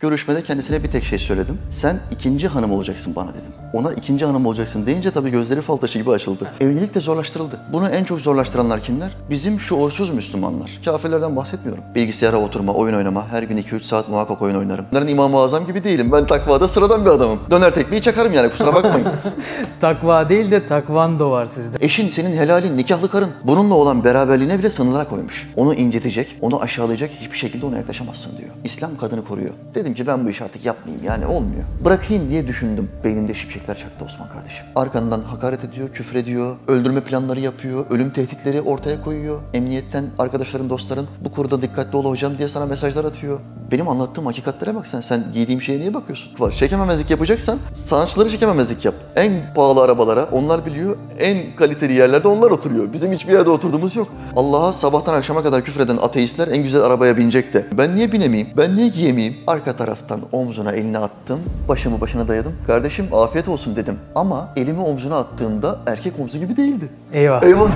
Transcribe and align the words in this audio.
Görüşmede 0.00 0.42
kendisine 0.42 0.82
bir 0.82 0.90
tek 0.90 1.04
şey 1.04 1.18
söyledim. 1.18 1.58
Sen 1.70 1.98
ikinci 2.10 2.48
hanım 2.48 2.72
olacaksın 2.72 3.16
bana 3.16 3.30
dedim. 3.30 3.52
Ona 3.72 3.92
ikinci 3.92 4.24
hanım 4.24 4.46
olacaksın 4.46 4.86
deyince 4.86 5.10
tabii 5.10 5.30
gözleri 5.30 5.60
fal 5.60 5.76
taşı 5.76 5.98
gibi 5.98 6.10
açıldı. 6.10 6.50
Evlilik 6.60 6.94
de 6.94 7.00
zorlaştırıldı. 7.00 7.60
Bunu 7.72 7.88
en 7.88 8.04
çok 8.04 8.20
zorlaştıranlar 8.20 8.80
kimler? 8.80 9.10
Bizim 9.30 9.60
şu 9.60 9.76
oysuz 9.76 10.10
Müslümanlar. 10.10 10.80
Kafirlerden 10.84 11.36
bahsetmiyorum. 11.36 11.84
Bilgisayara 11.94 12.36
oturma, 12.36 12.72
oyun 12.72 12.94
oynama, 12.94 13.28
her 13.28 13.42
gün 13.42 13.58
2-3 13.58 13.82
saat 13.82 14.08
muhakkak 14.08 14.42
oyun 14.42 14.54
oynarım. 14.54 14.84
Bunların 14.90 15.08
İmam-ı 15.08 15.38
Azam 15.38 15.66
gibi 15.66 15.84
değilim. 15.84 16.12
Ben 16.12 16.26
takvada 16.26 16.68
sıradan 16.68 17.04
bir 17.04 17.10
adamım. 17.10 17.38
Döner 17.50 17.74
tekmeyi 17.74 18.02
çakarım 18.02 18.32
yani 18.32 18.50
kusura 18.50 18.74
bakmayın. 18.74 19.08
Takva 19.80 20.28
değil 20.28 20.50
de 20.50 20.66
takvando 20.66 21.30
var 21.30 21.46
sizde. 21.46 21.76
Eşin 21.80 22.08
senin 22.08 22.32
helalin, 22.36 22.76
nikahlı 22.76 23.08
karın. 23.10 23.30
Bununla 23.44 23.74
olan 23.74 24.04
beraberliğine 24.04 24.58
bile 24.58 24.70
sınırlar 24.70 25.08
koymuş. 25.08 25.50
Onu 25.56 25.74
incitecek, 25.74 26.36
onu 26.40 26.60
aşağılayacak 26.62 27.10
hiçbir 27.20 27.38
şekilde 27.38 27.66
ona 27.66 27.76
yaklaşamazsın 27.76 28.38
diyor. 28.38 28.50
İslam 28.64 28.96
kadını 28.96 29.24
koruyor. 29.24 29.50
Dedim 29.74 29.89
ki 29.94 30.06
ben 30.06 30.26
bu 30.26 30.30
işi 30.30 30.44
artık 30.44 30.64
yapmayayım 30.64 31.06
yani 31.06 31.26
olmuyor. 31.26 31.64
Bırakayım 31.84 32.30
diye 32.30 32.46
düşündüm. 32.46 32.90
Beynimde 33.04 33.34
şimşekler 33.34 33.76
çaktı 33.76 34.04
Osman 34.04 34.28
kardeşim. 34.28 34.66
Arkandan 34.76 35.20
hakaret 35.20 35.64
ediyor, 35.64 35.88
küfür 35.88 36.16
ediyor, 36.16 36.56
öldürme 36.68 37.00
planları 37.00 37.40
yapıyor, 37.40 37.86
ölüm 37.90 38.10
tehditleri 38.10 38.60
ortaya 38.60 39.02
koyuyor. 39.02 39.40
Emniyetten 39.54 40.04
arkadaşların, 40.18 40.70
dostların 40.70 41.08
bu 41.24 41.32
konuda 41.32 41.62
dikkatli 41.62 41.96
ol 41.96 42.10
hocam 42.10 42.38
diye 42.38 42.48
sana 42.48 42.66
mesajlar 42.66 43.04
atıyor. 43.04 43.40
Benim 43.70 43.88
anlattığım 43.88 44.26
hakikatlere 44.26 44.74
bak 44.74 44.86
sen. 44.86 45.00
Sen 45.00 45.24
giydiğim 45.34 45.62
şeye 45.62 45.80
niye 45.80 45.94
bakıyorsun? 45.94 46.32
Var. 46.38 46.52
Çekememezlik 46.52 47.10
yapacaksan 47.10 47.58
sanatçıları 47.74 48.30
çekememezlik 48.30 48.84
yap. 48.84 48.94
En 49.16 49.32
pahalı 49.54 49.82
arabalara 49.82 50.24
onlar 50.32 50.66
biliyor. 50.66 50.96
En 51.18 51.56
kaliteli 51.56 51.92
yerlerde 51.92 52.28
onlar 52.28 52.50
oturuyor. 52.50 52.92
Bizim 52.92 53.12
hiçbir 53.12 53.32
yerde 53.32 53.50
oturduğumuz 53.50 53.96
yok. 53.96 54.08
Allah'a 54.36 54.72
sabahtan 54.72 55.14
akşama 55.14 55.42
kadar 55.42 55.64
küfreden 55.64 55.96
ateistler 55.96 56.48
en 56.48 56.62
güzel 56.62 56.82
arabaya 56.82 57.16
binecek 57.16 57.54
de. 57.54 57.66
Ben 57.72 57.96
niye 57.96 58.12
binemeyeyim? 58.12 58.48
Ben 58.56 58.76
niye 58.76 58.88
giyemeyeyim? 58.88 59.36
Arka 59.46 59.76
taraftan 59.80 60.20
omzuna 60.32 60.72
elini 60.72 60.98
attım. 60.98 61.40
Başımı 61.68 62.00
başına 62.00 62.28
dayadım. 62.28 62.52
Kardeşim 62.66 63.06
afiyet 63.12 63.48
olsun 63.48 63.76
dedim. 63.76 63.98
Ama 64.14 64.48
elimi 64.56 64.80
omzuna 64.80 65.18
attığımda 65.18 65.78
erkek 65.86 66.20
omzu 66.20 66.38
gibi 66.38 66.56
değildi. 66.56 66.88
Eyvah. 67.12 67.42
Eyvah. 67.42 67.70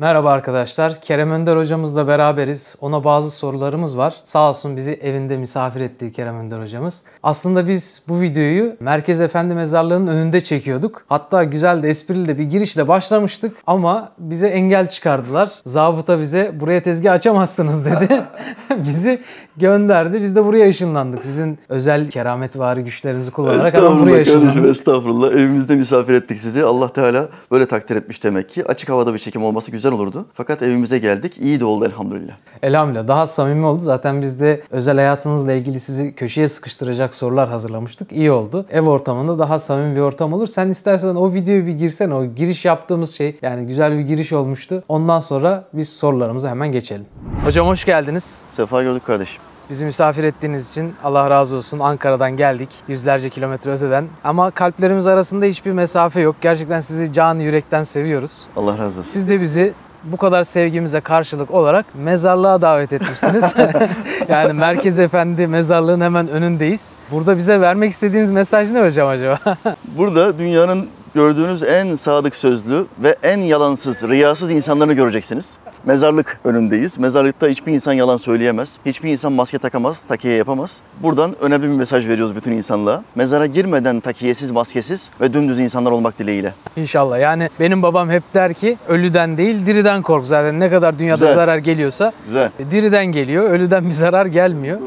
Merhaba 0.00 0.30
arkadaşlar. 0.30 1.00
Kerem 1.00 1.30
Önder 1.30 1.56
hocamızla 1.56 2.08
beraberiz. 2.08 2.76
Ona 2.80 3.04
bazı 3.04 3.30
sorularımız 3.30 3.96
var. 3.96 4.14
Sağ 4.24 4.48
olsun 4.48 4.76
bizi 4.76 4.92
evinde 4.92 5.36
misafir 5.36 5.80
etti 5.80 6.12
Kerem 6.12 6.36
Önder 6.36 6.60
hocamız. 6.60 7.02
Aslında 7.22 7.68
biz 7.68 8.02
bu 8.08 8.20
videoyu 8.20 8.76
Merkez 8.80 9.20
Efendi 9.20 9.54
Mezarlığı'nın 9.54 10.06
önünde 10.06 10.40
çekiyorduk. 10.40 11.02
Hatta 11.08 11.44
güzel 11.44 11.82
de 11.82 11.88
esprili 11.88 12.28
de 12.28 12.38
bir 12.38 12.44
girişle 12.44 12.88
başlamıştık 12.88 13.56
ama 13.66 14.12
bize 14.18 14.48
engel 14.48 14.88
çıkardılar. 14.88 15.50
Zabıta 15.66 16.20
bize 16.20 16.52
buraya 16.60 16.82
tezgah 16.82 17.12
açamazsınız 17.12 17.84
dedi. 17.84 18.22
bizi 18.86 19.20
gönderdi. 19.56 20.22
Biz 20.22 20.36
de 20.36 20.44
buraya 20.44 20.68
ışınlandık. 20.68 21.24
Sizin 21.24 21.58
özel 21.68 22.10
kerametvari 22.10 22.84
güçlerinizi 22.84 23.30
kullanarak 23.30 23.74
hemen 23.74 23.98
buraya 23.98 24.20
Estağfurullah 24.20 24.24
kardeşim, 24.24 24.48
ışınlandık. 24.48 24.70
estağfurullah. 24.70 25.32
Evimizde 25.32 25.76
misafir 25.76 26.14
ettik 26.14 26.38
sizi. 26.38 26.64
Allah 26.64 26.92
Teala 26.92 27.28
böyle 27.50 27.66
takdir 27.66 27.96
etmiş 27.96 28.24
demek 28.24 28.50
ki. 28.50 28.64
Açık 28.66 28.88
havada 28.88 29.14
bir 29.14 29.18
çekim 29.18 29.44
olması 29.44 29.70
güzel 29.70 29.89
olurdu. 29.92 30.26
Fakat 30.34 30.62
evimize 30.62 30.98
geldik. 30.98 31.38
İyi 31.38 31.60
de 31.60 31.64
oldu 31.64 31.84
elhamdülillah. 31.84 32.34
Elhamdülillah 32.62 33.08
daha 33.08 33.26
samimi 33.26 33.66
oldu. 33.66 33.80
Zaten 33.80 34.22
biz 34.22 34.40
de 34.40 34.62
özel 34.70 34.96
hayatınızla 34.96 35.52
ilgili 35.52 35.80
sizi 35.80 36.14
köşeye 36.14 36.48
sıkıştıracak 36.48 37.14
sorular 37.14 37.48
hazırlamıştık. 37.48 38.12
İyi 38.12 38.30
oldu. 38.30 38.66
Ev 38.70 38.82
ortamında 38.86 39.38
daha 39.38 39.58
samimi 39.58 39.96
bir 39.96 40.00
ortam 40.00 40.32
olur. 40.32 40.46
Sen 40.46 40.68
istersen 40.68 41.14
o 41.14 41.34
videoyu 41.34 41.66
bir 41.66 41.72
girsen. 41.72 42.10
O 42.10 42.26
giriş 42.26 42.64
yaptığımız 42.64 43.10
şey 43.10 43.38
yani 43.42 43.66
güzel 43.66 43.92
bir 43.98 44.00
giriş 44.00 44.32
olmuştu. 44.32 44.82
Ondan 44.88 45.20
sonra 45.20 45.64
biz 45.72 45.88
sorularımıza 45.88 46.50
hemen 46.50 46.72
geçelim. 46.72 47.06
Hocam 47.44 47.66
hoş 47.66 47.84
geldiniz. 47.84 48.42
Sefa 48.48 48.82
gördük 48.82 49.06
kardeşim. 49.06 49.42
Bizi 49.70 49.84
misafir 49.84 50.24
ettiğiniz 50.24 50.70
için 50.70 50.94
Allah 51.04 51.30
razı 51.30 51.56
olsun. 51.56 51.78
Ankara'dan 51.78 52.36
geldik. 52.36 52.68
Yüzlerce 52.88 53.30
kilometre 53.30 53.72
öteden. 53.72 54.04
Ama 54.24 54.50
kalplerimiz 54.50 55.06
arasında 55.06 55.44
hiçbir 55.44 55.72
mesafe 55.72 56.20
yok. 56.20 56.36
Gerçekten 56.40 56.80
sizi 56.80 57.12
can 57.12 57.34
yürekten 57.34 57.82
seviyoruz. 57.82 58.46
Allah 58.56 58.78
razı 58.78 59.00
olsun. 59.00 59.10
Siz 59.10 59.28
de 59.28 59.40
bizi 59.40 59.72
bu 60.04 60.16
kadar 60.16 60.42
sevgimize 60.42 61.00
karşılık 61.00 61.50
olarak 61.50 61.86
mezarlığa 61.94 62.62
davet 62.62 62.92
etmişsiniz. 62.92 63.54
yani 64.28 64.52
Merkez 64.52 64.98
Efendi 64.98 65.46
mezarlığın 65.46 66.00
hemen 66.00 66.28
önündeyiz. 66.28 66.94
Burada 67.10 67.36
bize 67.36 67.60
vermek 67.60 67.90
istediğiniz 67.90 68.30
mesaj 68.30 68.70
ne 68.70 68.82
hocam 68.82 69.08
acaba? 69.08 69.38
Burada 69.96 70.38
dünyanın 70.38 70.88
gördüğünüz 71.14 71.62
en 71.62 71.94
sadık 71.94 72.36
sözlü 72.36 72.86
ve 73.02 73.16
en 73.22 73.40
yalansız, 73.40 74.02
riyasız 74.02 74.50
insanlarını 74.50 74.92
göreceksiniz. 74.92 75.58
Mezarlık 75.86 76.40
önündeyiz. 76.44 76.98
Mezarlıkta 76.98 77.48
hiçbir 77.48 77.72
insan 77.72 77.92
yalan 77.92 78.16
söyleyemez. 78.16 78.78
Hiçbir 78.86 79.10
insan 79.10 79.32
maske 79.32 79.58
takamaz, 79.58 80.04
takiye 80.04 80.36
yapamaz. 80.36 80.80
Buradan 81.02 81.34
önemli 81.40 81.62
bir 81.62 81.72
mesaj 81.74 82.08
veriyoruz 82.08 82.36
bütün 82.36 82.52
insanlığa. 82.52 83.02
Mezara 83.14 83.46
girmeden 83.46 84.00
takiyesiz, 84.00 84.50
maskesiz 84.50 85.10
ve 85.20 85.32
dümdüz 85.32 85.60
insanlar 85.60 85.90
olmak 85.90 86.18
dileğiyle. 86.18 86.54
İnşallah. 86.76 87.20
Yani 87.20 87.48
benim 87.60 87.82
babam 87.82 88.10
hep 88.10 88.22
der 88.34 88.54
ki 88.54 88.76
ölüden 88.88 89.38
değil 89.38 89.66
diriden 89.66 90.02
kork. 90.02 90.26
Zaten 90.26 90.60
ne 90.60 90.70
kadar 90.70 90.98
dünyada 90.98 91.14
Güzel. 91.24 91.34
zarar 91.34 91.58
geliyorsa 91.58 92.12
Güzel. 92.26 92.50
e, 92.58 92.70
diriden 92.70 93.06
geliyor. 93.06 93.50
Ölüden 93.50 93.84
bir 93.86 93.92
zarar 93.92 94.26
gelmiyor. 94.26 94.78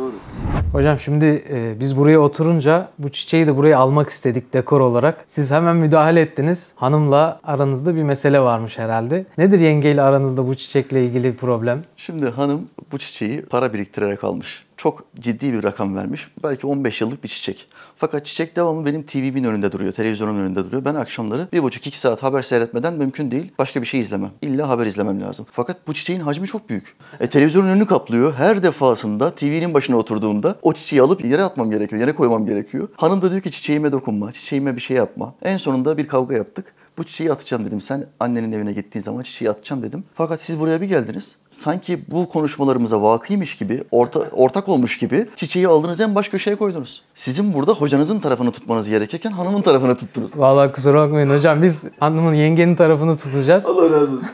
Hocam 0.73 0.99
şimdi 0.99 1.43
e, 1.49 1.79
biz 1.79 1.97
buraya 1.97 2.19
oturunca 2.19 2.89
bu 2.99 3.09
çiçeği 3.09 3.47
de 3.47 3.57
buraya 3.57 3.77
almak 3.77 4.09
istedik 4.09 4.53
dekor 4.53 4.81
olarak. 4.81 5.25
Siz 5.27 5.51
hemen 5.51 5.75
müdahale 5.75 6.21
ettiniz. 6.21 6.71
Hanımla 6.75 7.39
aranızda 7.43 7.95
bir 7.95 8.03
mesele 8.03 8.39
varmış 8.39 8.77
herhalde. 8.77 9.25
Nedir 9.37 9.59
yengeyle 9.59 10.01
aranızda 10.01 10.47
bu 10.47 10.55
çiçekle 10.55 11.05
ilgili 11.05 11.35
problem? 11.35 11.81
Şimdi 11.97 12.29
hanım 12.29 12.67
bu 12.91 12.97
çiçeği 12.97 13.41
para 13.41 13.73
biriktirerek 13.73 14.23
almış. 14.23 14.65
Çok 14.77 15.03
ciddi 15.19 15.53
bir 15.53 15.63
rakam 15.63 15.95
vermiş. 15.95 16.27
Belki 16.43 16.67
15 16.67 17.01
yıllık 17.01 17.23
bir 17.23 17.29
çiçek. 17.29 17.67
Fakat 18.03 18.25
çiçek 18.25 18.55
devamlı 18.55 18.85
benim 18.85 19.03
TV'min 19.03 19.43
önünde 19.43 19.71
duruyor, 19.71 19.91
televizyonun 19.93 20.39
önünde 20.39 20.65
duruyor. 20.65 20.85
Ben 20.85 20.95
akşamları 20.95 21.47
bir 21.53 21.63
buçuk 21.63 21.87
iki 21.87 21.99
saat 21.99 22.23
haber 22.23 22.41
seyretmeden 22.41 22.93
mümkün 22.93 23.31
değil. 23.31 23.51
Başka 23.59 23.81
bir 23.81 23.87
şey 23.87 23.99
izlemem. 23.99 24.31
İlla 24.41 24.69
haber 24.69 24.85
izlemem 24.85 25.21
lazım. 25.21 25.45
Fakat 25.51 25.87
bu 25.87 25.93
çiçeğin 25.93 26.19
hacmi 26.19 26.47
çok 26.47 26.69
büyük. 26.69 26.95
E, 27.19 27.27
televizyonun 27.27 27.67
önünü 27.67 27.87
kaplıyor. 27.87 28.33
Her 28.33 28.63
defasında 28.63 29.31
TV'nin 29.31 29.73
başına 29.73 29.97
oturduğumda 29.97 30.55
o 30.61 30.73
çiçeği 30.73 31.01
alıp 31.01 31.25
yere 31.25 31.43
atmam 31.43 31.71
gerekiyor. 31.71 32.01
Yere 32.01 32.15
koymam 32.15 32.45
gerekiyor. 32.45 32.87
Hanım 32.95 33.21
da 33.21 33.31
diyor 33.31 33.41
ki 33.41 33.51
çiçeğime 33.51 33.91
dokunma, 33.91 34.31
çiçeğime 34.31 34.75
bir 34.75 34.81
şey 34.81 34.97
yapma. 34.97 35.33
En 35.43 35.57
sonunda 35.57 35.97
bir 35.97 36.07
kavga 36.07 36.35
yaptık. 36.35 36.73
Bu 36.97 37.03
çiçeği 37.03 37.31
atacağım 37.31 37.65
dedim. 37.65 37.81
Sen 37.81 38.05
annenin 38.19 38.51
evine 38.51 38.71
gittiğin 38.73 39.03
zaman 39.03 39.23
çiçeği 39.23 39.51
atacağım 39.51 39.83
dedim. 39.83 40.03
Fakat 40.13 40.41
siz 40.41 40.59
buraya 40.59 40.81
bir 40.81 40.85
geldiniz. 40.85 41.35
Sanki 41.51 41.99
bu 42.11 42.29
konuşmalarımıza 42.29 43.01
vakıymış 43.01 43.57
gibi, 43.57 43.83
orta, 43.91 44.19
ortak 44.19 44.69
olmuş 44.69 44.97
gibi 44.97 45.27
çiçeği 45.35 45.67
aldınız 45.67 45.99
en 45.99 46.15
baş 46.15 46.29
köşeye 46.29 46.55
koydunuz. 46.55 47.01
Sizin 47.15 47.53
burada 47.53 47.71
hocanızın 47.73 48.19
tarafını 48.19 48.51
tutmanız 48.51 48.89
gerekirken 48.89 49.31
hanımın 49.31 49.61
tarafını 49.61 49.97
tuttunuz. 49.97 50.39
Vallahi 50.39 50.71
kusura 50.71 51.05
bakmayın 51.05 51.29
hocam 51.29 51.63
biz 51.63 51.85
hanımın 51.99 52.33
yengenin 52.33 52.75
tarafını 52.75 53.17
tutacağız. 53.17 53.65
Allah 53.65 53.89
razı 53.91 54.15
olsun. 54.15 54.29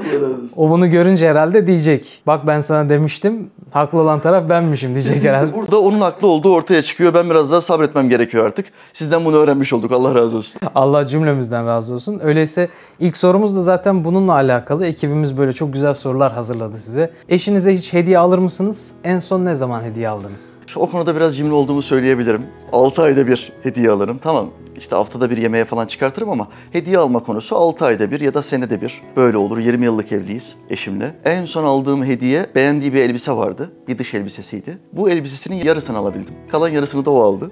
Allah 0.00 0.14
razı 0.14 0.24
olsun. 0.24 0.50
O 0.56 0.70
bunu 0.70 0.90
görünce 0.90 1.28
herhalde 1.28 1.66
diyecek. 1.66 2.22
Bak 2.26 2.46
ben 2.46 2.60
sana 2.60 2.88
demiştim. 2.88 3.50
Haklı 3.70 4.00
olan 4.00 4.20
taraf 4.20 4.48
benmişim 4.48 4.94
diyecek 4.94 5.24
herhalde. 5.24 5.54
Burada 5.54 5.80
onun 5.80 6.00
haklı 6.00 6.28
olduğu 6.28 6.54
ortaya 6.54 6.82
çıkıyor. 6.82 7.14
Ben 7.14 7.30
biraz 7.30 7.52
daha 7.52 7.60
sabretmem 7.60 8.08
gerekiyor 8.08 8.46
artık. 8.46 8.66
Sizden 8.92 9.24
bunu 9.24 9.36
öğrenmiş 9.36 9.72
olduk. 9.72 9.92
Allah 9.92 10.14
razı 10.14 10.36
olsun. 10.36 10.60
Allah 10.74 11.06
cümlemizden 11.06 11.66
razı 11.66 11.94
olsun. 11.94 12.20
Öyleyse 12.22 12.68
ilk 13.00 13.16
sorumuz 13.16 13.56
da 13.56 13.62
zaten 13.62 14.04
bununla 14.04 14.32
alakalı. 14.32 14.86
Ekibimiz 14.86 15.36
böyle 15.36 15.52
çok 15.52 15.72
güzel 15.72 15.94
sorular 15.94 16.32
hazırladı 16.32 16.76
size. 16.76 17.10
Eşinize 17.28 17.74
hiç 17.74 17.92
hediye 17.92 18.18
alır 18.18 18.38
mısınız? 18.38 18.90
En 19.04 19.18
son 19.18 19.44
ne 19.44 19.54
zaman 19.54 19.82
hediye 19.82 20.08
aldınız? 20.08 20.56
O 20.76 20.90
konuda 20.90 21.16
biraz 21.16 21.36
cimri 21.36 21.52
olduğumu 21.52 21.82
söyleyebilirim. 21.82 22.46
6 22.72 23.02
ayda 23.02 23.26
bir 23.26 23.52
hediye 23.62 23.90
alırım. 23.90 24.18
Tamam 24.22 24.46
işte 24.78 24.96
haftada 24.96 25.30
bir 25.30 25.36
yemeğe 25.36 25.64
falan 25.64 25.86
çıkartırım 25.86 26.30
ama 26.30 26.48
hediye 26.72 26.98
alma 26.98 27.20
konusu 27.22 27.56
6 27.56 27.84
ayda 27.84 28.10
bir 28.10 28.20
ya 28.20 28.34
da 28.34 28.42
senede 28.42 28.80
bir. 28.80 29.02
Böyle 29.16 29.36
olur. 29.36 29.58
20 29.58 29.84
yıllık 29.84 30.12
evliyiz 30.12 30.56
eşimle. 30.70 31.14
En 31.24 31.46
son 31.46 31.64
aldığım 31.64 32.04
hediye 32.04 32.46
beğendiği 32.54 32.92
bir 32.94 33.00
elbise 33.02 33.32
vardı. 33.32 33.55
Bir 33.88 33.98
dış 33.98 34.14
elbisesiydi. 34.14 34.78
Bu 34.92 35.10
elbisesinin 35.10 35.64
yarısını 35.64 35.98
alabildim. 35.98 36.34
Kalan 36.50 36.68
yarısını 36.68 37.04
da 37.04 37.10
o 37.10 37.20
aldı. 37.20 37.50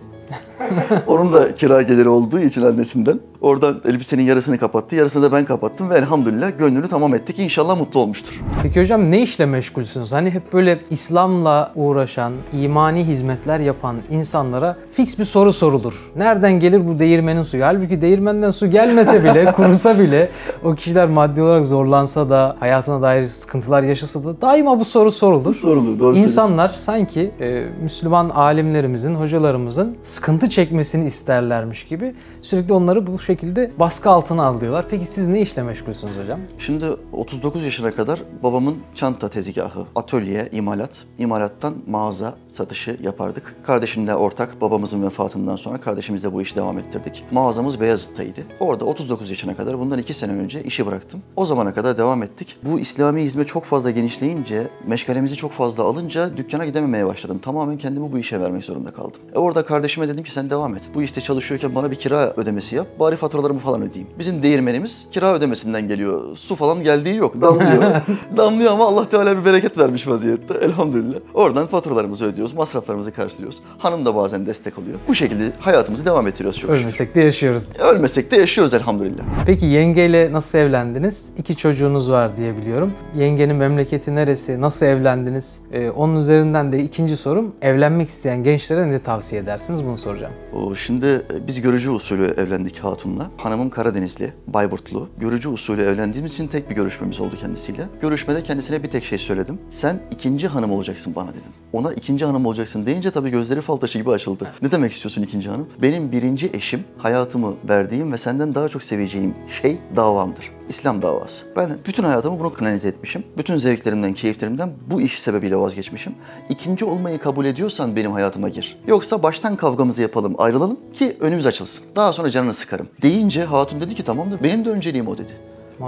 Onun 1.06 1.32
da 1.32 1.54
kira 1.54 1.82
geliri 1.82 2.08
olduğu 2.08 2.40
için 2.40 2.62
annesinden. 2.62 3.20
Oradan 3.40 3.80
elbisenin 3.84 4.22
yarısını 4.22 4.58
kapattı, 4.58 4.96
yarısını 4.96 5.22
da 5.22 5.32
ben 5.32 5.44
kapattım 5.44 5.90
ve 5.90 5.98
elhamdülillah 5.98 6.58
gönlünü 6.58 6.88
tamam 6.88 7.14
ettik. 7.14 7.38
İnşallah 7.38 7.78
mutlu 7.78 8.00
olmuştur. 8.00 8.40
Peki 8.62 8.80
hocam 8.80 9.10
ne 9.10 9.22
işle 9.22 9.46
meşgulsünüz? 9.46 10.12
Hani 10.12 10.30
hep 10.30 10.52
böyle 10.52 10.78
İslam'la 10.90 11.72
uğraşan, 11.74 12.32
imani 12.52 13.04
hizmetler 13.04 13.60
yapan 13.60 13.96
insanlara 14.10 14.76
fix 14.92 15.18
bir 15.18 15.24
soru 15.24 15.52
sorulur. 15.52 16.12
Nereden 16.16 16.60
gelir 16.60 16.88
bu 16.88 16.98
değirmenin 16.98 17.42
suyu? 17.42 17.64
Halbuki 17.64 18.02
değirmenden 18.02 18.50
su 18.50 18.70
gelmese 18.70 19.24
bile, 19.24 19.52
kurusa 19.56 19.98
bile 19.98 20.28
o 20.64 20.74
kişiler 20.74 21.08
maddi 21.08 21.42
olarak 21.42 21.64
zorlansa 21.64 22.30
da, 22.30 22.56
hayatına 22.60 23.02
dair 23.02 23.28
sıkıntılar 23.28 23.82
yaşasa 23.82 24.24
da 24.24 24.40
daima 24.40 24.80
bu 24.80 24.84
soru 24.84 25.12
sorulur. 25.12 25.54
Sorulur, 25.54 25.98
doğru 25.98 26.16
İnsanlar 26.16 26.74
sanki 26.78 27.30
e, 27.40 27.66
Müslüman 27.82 28.28
alimlerimizin, 28.30 29.14
hocalarımızın 29.14 29.96
sıkıntı 30.02 30.23
sıkıntı 30.24 30.50
çekmesini 30.50 31.06
isterlermiş 31.06 31.86
gibi 31.86 32.14
sürekli 32.42 32.72
onları 32.72 33.06
bu 33.06 33.18
şekilde 33.18 33.70
baskı 33.78 34.10
altına 34.10 34.44
alıyorlar. 34.44 34.86
Peki 34.90 35.06
siz 35.06 35.26
ne 35.26 35.40
işle 35.40 35.62
meşgulsünüz 35.62 36.14
hocam? 36.22 36.40
Şimdi 36.58 36.84
39 37.12 37.64
yaşına 37.64 37.90
kadar 37.90 38.22
babamın 38.42 38.76
çanta 38.94 39.28
tezgahı, 39.28 39.86
atölye, 39.94 40.48
imalat, 40.52 40.90
imalattan 41.18 41.74
mağaza 41.86 42.34
satışı 42.48 42.96
yapardık. 43.02 43.54
Kardeşimle 43.66 44.14
ortak 44.14 44.60
babamızın 44.60 45.02
vefatından 45.02 45.56
sonra 45.56 45.80
kardeşimizle 45.80 46.32
bu 46.32 46.42
işi 46.42 46.56
devam 46.56 46.78
ettirdik. 46.78 47.24
Mağazamız 47.30 47.80
Beyazıt'taydı. 47.80 48.40
Orada 48.60 48.84
39 48.84 49.30
yaşına 49.30 49.56
kadar 49.56 49.78
bundan 49.78 49.98
2 49.98 50.14
sene 50.14 50.32
önce 50.32 50.62
işi 50.62 50.86
bıraktım. 50.86 51.22
O 51.36 51.46
zamana 51.46 51.74
kadar 51.74 51.98
devam 51.98 52.22
ettik. 52.22 52.56
Bu 52.62 52.80
İslami 52.80 53.22
hizmet 53.22 53.48
çok 53.48 53.64
fazla 53.64 53.90
genişleyince, 53.90 54.68
meşgalemizi 54.86 55.36
çok 55.36 55.52
fazla 55.52 55.82
alınca 55.82 56.36
dükkana 56.36 56.66
gidememeye 56.66 57.06
başladım. 57.06 57.38
Tamamen 57.38 57.78
kendimi 57.78 58.12
bu 58.12 58.18
işe 58.18 58.40
vermek 58.40 58.64
zorunda 58.64 58.90
kaldım. 58.90 59.20
E 59.34 59.38
orada 59.38 59.64
kardeşime 59.64 60.03
dedim 60.08 60.24
ki 60.24 60.32
sen 60.32 60.50
devam 60.50 60.74
et. 60.74 60.82
Bu 60.94 61.02
işte 61.02 61.20
çalışıyorken 61.20 61.74
bana 61.74 61.90
bir 61.90 61.96
kira 61.96 62.32
ödemesi 62.36 62.76
yap. 62.76 62.86
Bari 63.00 63.16
faturalarımı 63.16 63.58
falan 63.60 63.82
ödeyeyim. 63.82 64.08
Bizim 64.18 64.42
değirmenimiz 64.42 65.06
kira 65.12 65.34
ödemesinden 65.34 65.88
geliyor. 65.88 66.36
Su 66.36 66.56
falan 66.56 66.82
geldiği 66.82 67.16
yok. 67.16 67.40
Damlıyor. 67.40 67.82
Damlıyor 68.36 68.72
ama 68.72 68.86
Allah 68.86 69.08
Teala 69.08 69.38
bir 69.40 69.44
bereket 69.44 69.78
vermiş 69.78 70.08
vaziyette. 70.08 70.54
Elhamdülillah. 70.54 71.18
Oradan 71.34 71.66
faturalarımızı 71.66 72.24
ödüyoruz. 72.24 72.54
Masraflarımızı 72.54 73.12
karşılıyoruz. 73.12 73.60
Hanım 73.78 74.04
da 74.04 74.16
bazen 74.16 74.46
destek 74.46 74.78
oluyor. 74.78 74.98
Bu 75.08 75.14
şekilde 75.14 75.52
hayatımızı 75.60 76.04
devam 76.04 76.26
ettiriyoruz 76.26 76.60
çok 76.60 76.70
şükür. 76.70 76.80
Ölmesek 76.80 77.14
de 77.14 77.20
yaşıyoruz. 77.20 77.68
Ölmesek 77.78 78.30
de 78.30 78.36
yaşıyoruz 78.36 78.74
elhamdülillah. 78.74 79.24
Peki 79.46 79.66
yengeyle 79.66 80.32
nasıl 80.32 80.58
evlendiniz? 80.58 81.32
İki 81.38 81.56
çocuğunuz 81.56 82.10
var 82.10 82.36
diye 82.36 82.56
biliyorum. 82.56 82.92
Yengenin 83.16 83.56
memleketi 83.56 84.14
neresi? 84.14 84.60
Nasıl 84.60 84.86
evlendiniz? 84.86 85.60
Ee, 85.72 85.90
onun 85.90 86.16
üzerinden 86.16 86.72
de 86.72 86.82
ikinci 86.82 87.16
sorum 87.16 87.54
evlenmek 87.62 88.08
isteyen 88.08 88.44
gençlere 88.44 88.90
ne 88.90 88.98
tavsiye 88.98 89.40
edersiniz? 89.42 89.84
Bunu 89.84 89.93
soracağım. 89.96 90.32
O, 90.52 90.74
Şimdi 90.74 91.06
e, 91.06 91.46
biz 91.46 91.60
görücü 91.60 91.90
usulü 91.90 92.24
evlendik 92.24 92.78
hatunla. 92.78 93.30
Hanımım 93.36 93.70
Karadenizli, 93.70 94.32
Bayburtlu. 94.46 95.08
Görücü 95.18 95.48
usulü 95.48 95.82
evlendiğimiz 95.82 96.32
için 96.32 96.46
tek 96.46 96.70
bir 96.70 96.74
görüşmemiz 96.74 97.20
oldu 97.20 97.36
kendisiyle. 97.40 97.88
Görüşmede 98.00 98.42
kendisine 98.42 98.82
bir 98.82 98.90
tek 98.90 99.04
şey 99.04 99.18
söyledim. 99.18 99.58
Sen 99.70 100.00
ikinci 100.10 100.48
hanım 100.48 100.70
olacaksın 100.72 101.14
bana 101.16 101.30
dedim. 101.30 101.52
Ona 101.72 101.92
ikinci 101.92 102.24
hanım 102.24 102.46
olacaksın 102.46 102.86
deyince 102.86 103.10
tabii 103.10 103.30
gözleri 103.30 103.60
fal 103.60 103.76
taşı 103.76 103.98
gibi 103.98 104.10
açıldı. 104.10 104.50
Ne 104.62 104.72
demek 104.72 104.92
istiyorsun 104.92 105.22
ikinci 105.22 105.50
hanım? 105.50 105.68
Benim 105.82 106.12
birinci 106.12 106.50
eşim, 106.54 106.84
hayatımı 106.98 107.54
verdiğim 107.68 108.12
ve 108.12 108.18
senden 108.18 108.54
daha 108.54 108.68
çok 108.68 108.82
seveceğim 108.82 109.34
şey 109.60 109.78
davamdır. 109.96 110.50
İslam 110.68 111.02
davası. 111.02 111.44
Ben 111.56 111.78
bütün 111.86 112.04
hayatımı 112.04 112.40
bunu 112.40 112.52
kanalize 112.52 112.88
etmişim. 112.88 113.24
Bütün 113.38 113.56
zevklerimden, 113.56 114.14
keyiflerimden 114.14 114.72
bu 114.90 115.00
iş 115.00 115.20
sebebiyle 115.20 115.56
vazgeçmişim. 115.56 116.14
İkinci 116.48 116.84
olmayı 116.84 117.18
kabul 117.18 117.44
ediyorsan 117.44 117.96
benim 117.96 118.12
hayatıma 118.12 118.48
gir. 118.48 118.76
Yoksa 118.86 119.22
baştan 119.22 119.56
kavgamızı 119.56 120.02
yapalım, 120.02 120.34
ayrılalım 120.38 120.76
ki 120.94 121.16
önümüz 121.20 121.46
açılsın. 121.46 121.86
Daha 121.96 122.12
sonra 122.12 122.30
canını 122.30 122.54
sıkarım. 122.54 122.88
Deyince 123.02 123.44
hatun 123.44 123.80
dedi 123.80 123.94
ki 123.94 124.04
tamam 124.04 124.32
da 124.32 124.42
benim 124.42 124.64
de 124.64 124.70
önceliğim 124.70 125.08
o 125.08 125.18
dedi. 125.18 125.32